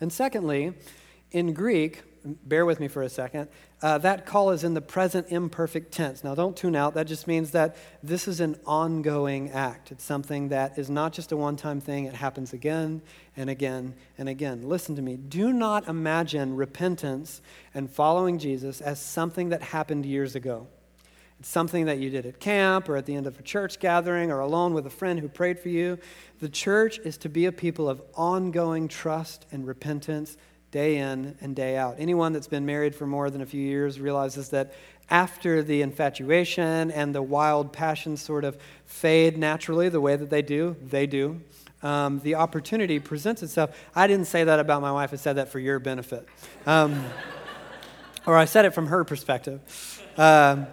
And 0.00 0.12
secondly, 0.12 0.74
in 1.30 1.52
Greek, 1.52 2.02
bear 2.26 2.66
with 2.66 2.80
me 2.80 2.88
for 2.88 3.02
a 3.02 3.08
second, 3.08 3.48
uh, 3.82 3.98
that 3.98 4.26
call 4.26 4.50
is 4.50 4.64
in 4.64 4.74
the 4.74 4.80
present 4.80 5.26
imperfect 5.30 5.92
tense. 5.92 6.24
Now, 6.24 6.34
don't 6.34 6.56
tune 6.56 6.76
out. 6.76 6.94
That 6.94 7.06
just 7.06 7.26
means 7.26 7.52
that 7.52 7.76
this 8.02 8.26
is 8.26 8.40
an 8.40 8.58
ongoing 8.66 9.50
act. 9.50 9.92
It's 9.92 10.04
something 10.04 10.48
that 10.48 10.78
is 10.78 10.90
not 10.90 11.12
just 11.12 11.32
a 11.32 11.36
one 11.36 11.56
time 11.56 11.80
thing, 11.80 12.04
it 12.04 12.14
happens 12.14 12.52
again 12.52 13.02
and 13.36 13.50
again 13.50 13.94
and 14.18 14.28
again. 14.28 14.68
Listen 14.68 14.96
to 14.96 15.02
me. 15.02 15.16
Do 15.16 15.52
not 15.52 15.88
imagine 15.88 16.56
repentance 16.56 17.40
and 17.74 17.90
following 17.90 18.38
Jesus 18.38 18.80
as 18.80 19.00
something 19.00 19.50
that 19.50 19.62
happened 19.62 20.06
years 20.06 20.34
ago. 20.34 20.66
It's 21.38 21.50
something 21.50 21.84
that 21.84 21.98
you 21.98 22.08
did 22.08 22.24
at 22.24 22.40
camp 22.40 22.88
or 22.88 22.96
at 22.96 23.04
the 23.04 23.14
end 23.14 23.26
of 23.26 23.38
a 23.38 23.42
church 23.42 23.78
gathering 23.78 24.30
or 24.30 24.40
alone 24.40 24.72
with 24.72 24.86
a 24.86 24.90
friend 24.90 25.20
who 25.20 25.28
prayed 25.28 25.58
for 25.58 25.68
you. 25.68 25.98
The 26.40 26.48
church 26.48 26.98
is 27.00 27.18
to 27.18 27.28
be 27.28 27.44
a 27.44 27.52
people 27.52 27.88
of 27.88 28.00
ongoing 28.14 28.88
trust 28.88 29.44
and 29.52 29.66
repentance 29.66 30.38
day 30.76 30.98
in 30.98 31.34
and 31.40 31.56
day 31.56 31.74
out. 31.78 31.96
Anyone 31.98 32.34
that's 32.34 32.48
been 32.48 32.66
married 32.66 32.94
for 32.94 33.06
more 33.06 33.30
than 33.30 33.40
a 33.40 33.46
few 33.46 33.62
years 33.62 33.98
realizes 33.98 34.50
that 34.50 34.74
after 35.08 35.62
the 35.62 35.80
infatuation 35.80 36.90
and 36.90 37.14
the 37.14 37.22
wild 37.22 37.72
passions 37.72 38.20
sort 38.20 38.44
of 38.44 38.58
fade 38.84 39.38
naturally 39.38 39.88
the 39.88 40.02
way 40.02 40.16
that 40.16 40.28
they 40.28 40.42
do, 40.42 40.76
they 40.82 41.06
do. 41.06 41.40
Um, 41.82 42.20
the 42.20 42.34
opportunity 42.34 42.98
presents 42.98 43.42
itself. 43.42 43.74
I 43.94 44.06
didn't 44.06 44.26
say 44.26 44.44
that 44.44 44.60
about 44.60 44.82
my 44.82 44.92
wife, 44.92 45.14
I 45.14 45.16
said 45.16 45.36
that 45.36 45.48
for 45.48 45.58
your 45.58 45.78
benefit. 45.78 46.28
Um, 46.66 47.06
or 48.26 48.36
I 48.36 48.44
said 48.44 48.66
it 48.66 48.74
from 48.74 48.88
her 48.88 49.02
perspective. 49.02 50.04
Um, 50.18 50.66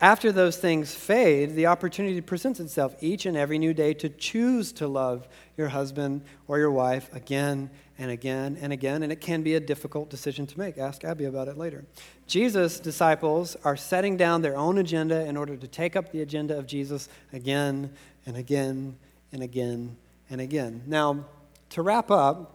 after 0.00 0.32
those 0.32 0.56
things 0.56 0.94
fade, 0.94 1.54
the 1.54 1.66
opportunity 1.66 2.22
presents 2.22 2.58
itself 2.58 2.94
each 3.00 3.26
and 3.26 3.36
every 3.36 3.58
new 3.58 3.74
day 3.74 3.92
to 3.94 4.08
choose 4.08 4.72
to 4.72 4.88
love 4.88 5.28
your 5.58 5.68
husband 5.68 6.22
or 6.48 6.58
your 6.58 6.70
wife 6.70 7.14
again 7.14 7.68
and 7.98 8.10
again 8.10 8.58
and 8.60 8.72
again, 8.72 9.02
and 9.02 9.10
it 9.10 9.20
can 9.20 9.42
be 9.42 9.54
a 9.54 9.60
difficult 9.60 10.10
decision 10.10 10.46
to 10.46 10.58
make. 10.58 10.78
Ask 10.78 11.04
Abby 11.04 11.24
about 11.24 11.48
it 11.48 11.56
later. 11.56 11.84
Jesus' 12.26 12.78
disciples 12.78 13.56
are 13.64 13.76
setting 13.76 14.16
down 14.16 14.42
their 14.42 14.56
own 14.56 14.78
agenda 14.78 15.24
in 15.26 15.36
order 15.36 15.56
to 15.56 15.66
take 15.66 15.96
up 15.96 16.12
the 16.12 16.20
agenda 16.20 16.58
of 16.58 16.66
Jesus 16.66 17.08
again 17.32 17.92
and 18.26 18.36
again 18.36 18.96
and 19.32 19.42
again 19.42 19.96
and 20.28 20.40
again. 20.40 20.82
Now, 20.86 21.24
to 21.70 21.82
wrap 21.82 22.10
up, 22.10 22.52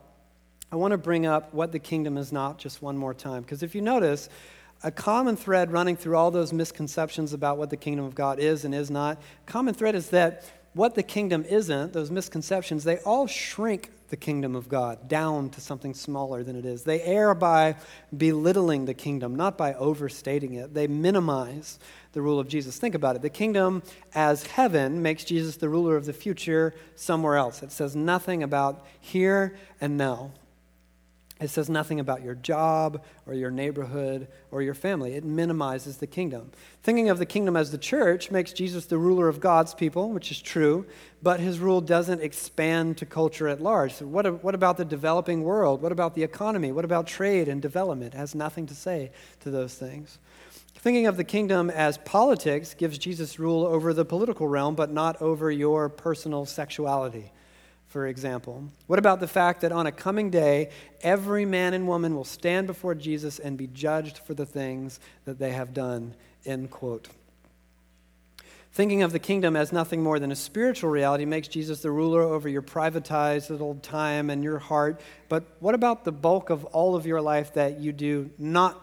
I 0.71 0.75
want 0.75 0.91
to 0.91 0.97
bring 0.97 1.25
up 1.25 1.53
what 1.53 1.71
the 1.71 1.79
kingdom 1.79 2.17
is 2.17 2.31
not 2.31 2.57
just 2.57 2.81
one 2.81 2.97
more 2.97 3.13
time, 3.13 3.41
because 3.41 3.63
if 3.63 3.75
you 3.75 3.81
notice, 3.81 4.29
a 4.83 4.91
common 4.91 5.35
thread 5.35 5.71
running 5.71 5.95
through 5.95 6.17
all 6.17 6.31
those 6.31 6.53
misconceptions 6.53 7.33
about 7.33 7.57
what 7.57 7.69
the 7.69 7.77
kingdom 7.77 8.05
of 8.05 8.15
God 8.15 8.39
is 8.39 8.65
and 8.65 8.73
is 8.73 8.89
not, 8.89 9.21
common 9.45 9.73
thread 9.73 9.95
is 9.95 10.09
that 10.09 10.43
what 10.73 10.95
the 10.95 11.03
kingdom 11.03 11.43
isn't, 11.47 11.93
those 11.93 12.09
misconceptions, 12.09 12.83
they 12.83 12.97
all 12.99 13.27
shrink 13.27 13.91
the 14.11 14.17
kingdom 14.17 14.55
of 14.55 14.69
God 14.69 15.07
down 15.07 15.49
to 15.49 15.61
something 15.61 15.95
smaller 15.95 16.43
than 16.43 16.55
it 16.55 16.65
is. 16.65 16.83
They 16.83 17.01
err 17.01 17.33
by 17.33 17.77
belittling 18.15 18.85
the 18.85 18.93
kingdom, 18.93 19.35
not 19.35 19.57
by 19.57 19.73
overstating 19.73 20.53
it. 20.53 20.75
They 20.75 20.85
minimize 20.85 21.79
the 22.11 22.21
rule 22.21 22.39
of 22.39 22.47
Jesus. 22.47 22.77
Think 22.77 22.93
about 22.93 23.15
it. 23.15 23.21
The 23.21 23.29
kingdom 23.29 23.81
as 24.13 24.45
heaven 24.45 25.01
makes 25.01 25.23
Jesus 25.23 25.55
the 25.55 25.69
ruler 25.69 25.95
of 25.95 26.05
the 26.05 26.13
future 26.13 26.75
somewhere 26.95 27.37
else. 27.37 27.63
It 27.63 27.71
says 27.71 27.95
nothing 27.95 28.43
about 28.43 28.85
here 28.99 29.55
and 29.79 29.97
now. 29.97 30.31
It 31.41 31.49
says 31.49 31.69
nothing 31.69 31.99
about 31.99 32.21
your 32.21 32.35
job 32.35 33.03
or 33.25 33.33
your 33.33 33.49
neighborhood 33.49 34.27
or 34.51 34.61
your 34.61 34.75
family. 34.75 35.15
It 35.15 35.25
minimizes 35.25 35.97
the 35.97 36.05
kingdom. 36.05 36.51
Thinking 36.83 37.09
of 37.09 37.17
the 37.17 37.25
kingdom 37.25 37.57
as 37.57 37.71
the 37.71 37.79
church 37.79 38.29
makes 38.29 38.53
Jesus 38.53 38.85
the 38.85 38.99
ruler 38.99 39.27
of 39.27 39.39
God's 39.39 39.73
people, 39.73 40.11
which 40.11 40.29
is 40.29 40.39
true, 40.39 40.85
but 41.23 41.39
his 41.39 41.57
rule 41.57 41.81
doesn't 41.81 42.21
expand 42.21 42.97
to 42.97 43.07
culture 43.07 43.47
at 43.47 43.59
large. 43.59 43.93
So 43.93 44.05
what, 44.05 44.43
what 44.43 44.53
about 44.53 44.77
the 44.77 44.85
developing 44.85 45.41
world? 45.41 45.81
What 45.81 45.91
about 45.91 46.13
the 46.13 46.21
economy? 46.21 46.71
What 46.71 46.85
about 46.85 47.07
trade 47.07 47.47
and 47.47 47.59
development? 47.59 48.13
It 48.13 48.17
has 48.17 48.35
nothing 48.35 48.67
to 48.67 48.75
say 48.75 49.11
to 49.39 49.49
those 49.49 49.73
things. 49.73 50.19
Thinking 50.75 51.07
of 51.07 51.17
the 51.17 51.23
kingdom 51.23 51.71
as 51.71 51.97
politics 51.97 52.75
gives 52.75 52.99
Jesus 52.99 53.39
rule 53.39 53.65
over 53.65 53.93
the 53.93 54.05
political 54.05 54.47
realm, 54.47 54.75
but 54.75 54.91
not 54.91 55.19
over 55.21 55.51
your 55.51 55.89
personal 55.89 56.45
sexuality 56.45 57.31
for 57.91 58.07
example? 58.07 58.63
What 58.87 58.99
about 58.99 59.19
the 59.19 59.27
fact 59.27 59.61
that 59.61 59.73
on 59.73 59.85
a 59.85 59.91
coming 59.91 60.29
day, 60.29 60.69
every 61.01 61.43
man 61.43 61.73
and 61.73 61.87
woman 61.87 62.15
will 62.15 62.23
stand 62.23 62.65
before 62.65 62.95
Jesus 62.95 63.37
and 63.37 63.57
be 63.57 63.67
judged 63.67 64.19
for 64.19 64.33
the 64.33 64.45
things 64.45 64.99
that 65.25 65.39
they 65.39 65.51
have 65.51 65.73
done? 65.73 66.15
End 66.45 66.71
quote. 66.71 67.09
Thinking 68.71 69.03
of 69.03 69.11
the 69.11 69.19
kingdom 69.19 69.57
as 69.57 69.73
nothing 69.73 70.01
more 70.01 70.19
than 70.19 70.31
a 70.31 70.35
spiritual 70.37 70.89
reality 70.89 71.25
makes 71.25 71.49
Jesus 71.49 71.81
the 71.81 71.91
ruler 71.91 72.21
over 72.21 72.47
your 72.47 72.61
privatized 72.61 73.49
little 73.49 73.75
time 73.75 74.29
and 74.29 74.41
your 74.41 74.59
heart. 74.59 75.01
But 75.27 75.43
what 75.59 75.75
about 75.75 76.05
the 76.05 76.13
bulk 76.13 76.49
of 76.49 76.63
all 76.65 76.95
of 76.95 77.05
your 77.05 77.19
life 77.19 77.55
that 77.55 77.81
you 77.81 77.91
do 77.91 78.29
not 78.37 78.81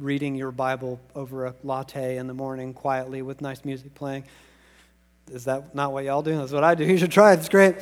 reading 0.00 0.34
your 0.34 0.50
Bible 0.50 0.98
over 1.14 1.46
a 1.46 1.54
latte 1.62 2.16
in 2.16 2.26
the 2.26 2.34
morning 2.34 2.74
quietly 2.74 3.22
with 3.22 3.40
nice 3.40 3.64
music 3.64 3.94
playing? 3.94 4.24
Is 5.30 5.44
that 5.44 5.74
not 5.74 5.92
what 5.92 6.04
y'all 6.04 6.22
do? 6.22 6.36
That's 6.36 6.52
what 6.52 6.64
I 6.64 6.74
do. 6.74 6.84
You 6.88 6.96
should 6.96 7.12
try 7.12 7.32
it. 7.32 7.40
It's 7.40 7.48
great. 7.48 7.76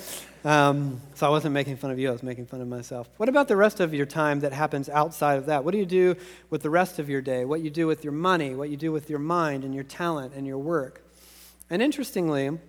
Um, 0.45 1.01
so 1.15 1.27
I 1.27 1.31
wasn't 1.31 1.55
making 1.55 1.77
fun 1.77 1.91
of 1.91 1.99
you, 1.99 2.09
I 2.09 2.13
was 2.13 2.23
making 2.23 2.47
fun 2.47 2.61
of 2.61 2.69
myself. 2.69 3.09
What 3.17 3.29
about 3.29 3.49
the 3.49 3.57
rest 3.57 3.81
of 3.81 3.93
your 3.93 4.07
time 4.07 4.41
that 4.41 4.53
happens 4.53 4.89
outside 4.89 5.39
of 5.39 5.47
that? 5.47 5.65
What 5.65 5.73
do 5.73 5.79
you 5.79 5.87
do 5.87 6.15
with 6.51 6.63
the 6.63 6.71
rest 6.71 7.01
of 7.01 7.09
your 7.09 7.21
day? 7.21 7.45
What 7.45 7.63
you 7.63 7.71
do 7.71 7.89
with 7.89 8.05
your 8.05 8.13
money? 8.13 8.55
What 8.55 8.71
you 8.71 8.77
do 8.77 8.93
with 8.93 9.11
your 9.11 9.19
mind 9.19 9.65
and 9.65 9.75
your 9.75 9.83
talent 9.83 10.35
and 10.35 10.47
your 10.47 10.59
work? 10.59 11.05
And 11.69 11.83
interestingly, 11.83 12.61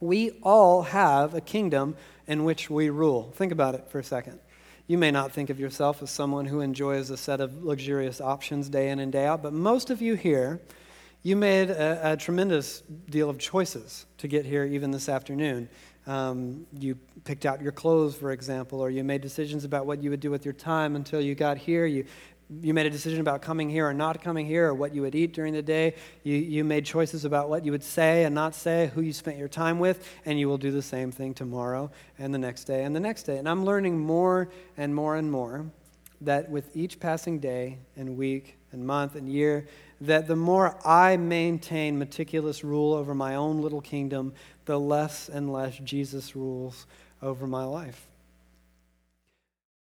we 0.00 0.32
all 0.42 0.82
have 0.82 1.32
a 1.34 1.40
kingdom 1.40 1.96
in 2.26 2.42
which 2.42 2.68
we 2.68 2.90
rule. 2.90 3.32
Think 3.36 3.52
about 3.52 3.76
it 3.76 3.88
for 3.88 4.00
a 4.00 4.04
second. 4.04 4.40
You 4.88 4.98
may 4.98 5.12
not 5.12 5.30
think 5.30 5.48
of 5.48 5.60
yourself 5.60 6.02
as 6.02 6.10
someone 6.10 6.46
who 6.46 6.60
enjoys 6.60 7.10
a 7.10 7.16
set 7.16 7.40
of 7.40 7.64
luxurious 7.64 8.20
options 8.20 8.68
day 8.68 8.88
in 8.90 8.98
and 8.98 9.12
day 9.12 9.26
out, 9.26 9.42
but 9.42 9.52
most 9.52 9.90
of 9.90 10.02
you 10.02 10.14
here, 10.14 10.60
you 11.26 11.34
made 11.34 11.70
a, 11.70 12.12
a 12.12 12.16
tremendous 12.16 12.84
deal 13.10 13.28
of 13.28 13.36
choices 13.36 14.06
to 14.16 14.28
get 14.28 14.46
here 14.46 14.64
even 14.64 14.92
this 14.92 15.08
afternoon. 15.08 15.68
Um, 16.06 16.68
you 16.78 16.96
picked 17.24 17.44
out 17.44 17.60
your 17.60 17.72
clothes, 17.72 18.14
for 18.14 18.30
example, 18.30 18.80
or 18.80 18.90
you 18.90 19.02
made 19.02 19.22
decisions 19.22 19.64
about 19.64 19.86
what 19.86 20.00
you 20.00 20.10
would 20.10 20.20
do 20.20 20.30
with 20.30 20.44
your 20.44 20.54
time 20.54 20.94
until 20.94 21.20
you 21.20 21.34
got 21.34 21.58
here. 21.58 21.84
You, 21.84 22.04
you 22.62 22.72
made 22.72 22.86
a 22.86 22.90
decision 22.90 23.20
about 23.20 23.42
coming 23.42 23.68
here 23.68 23.88
or 23.88 23.92
not 23.92 24.22
coming 24.22 24.46
here, 24.46 24.68
or 24.68 24.74
what 24.74 24.94
you 24.94 25.02
would 25.02 25.16
eat 25.16 25.32
during 25.32 25.52
the 25.52 25.62
day. 25.62 25.96
You, 26.22 26.36
you 26.36 26.62
made 26.62 26.86
choices 26.86 27.24
about 27.24 27.48
what 27.48 27.64
you 27.64 27.72
would 27.72 27.82
say 27.82 28.22
and 28.22 28.32
not 28.32 28.54
say, 28.54 28.92
who 28.94 29.00
you 29.00 29.12
spent 29.12 29.36
your 29.36 29.48
time 29.48 29.80
with, 29.80 30.08
and 30.26 30.38
you 30.38 30.48
will 30.48 30.58
do 30.58 30.70
the 30.70 30.80
same 30.80 31.10
thing 31.10 31.34
tomorrow 31.34 31.90
and 32.20 32.32
the 32.32 32.38
next 32.38 32.66
day 32.66 32.84
and 32.84 32.94
the 32.94 33.00
next 33.00 33.24
day. 33.24 33.38
And 33.38 33.48
I'm 33.48 33.64
learning 33.64 33.98
more 33.98 34.48
and 34.76 34.94
more 34.94 35.16
and 35.16 35.28
more 35.32 35.66
that 36.20 36.48
with 36.48 36.76
each 36.76 37.00
passing 37.00 37.40
day 37.40 37.78
and 37.96 38.16
week 38.16 38.56
and 38.70 38.86
month 38.86 39.16
and 39.16 39.28
year, 39.28 39.66
that 40.00 40.26
the 40.26 40.36
more 40.36 40.76
I 40.84 41.16
maintain 41.16 41.98
meticulous 41.98 42.62
rule 42.62 42.92
over 42.92 43.14
my 43.14 43.34
own 43.34 43.62
little 43.62 43.80
kingdom, 43.80 44.34
the 44.66 44.78
less 44.78 45.28
and 45.28 45.52
less 45.52 45.78
Jesus 45.78 46.36
rules 46.36 46.86
over 47.22 47.46
my 47.46 47.64
life. 47.64 48.06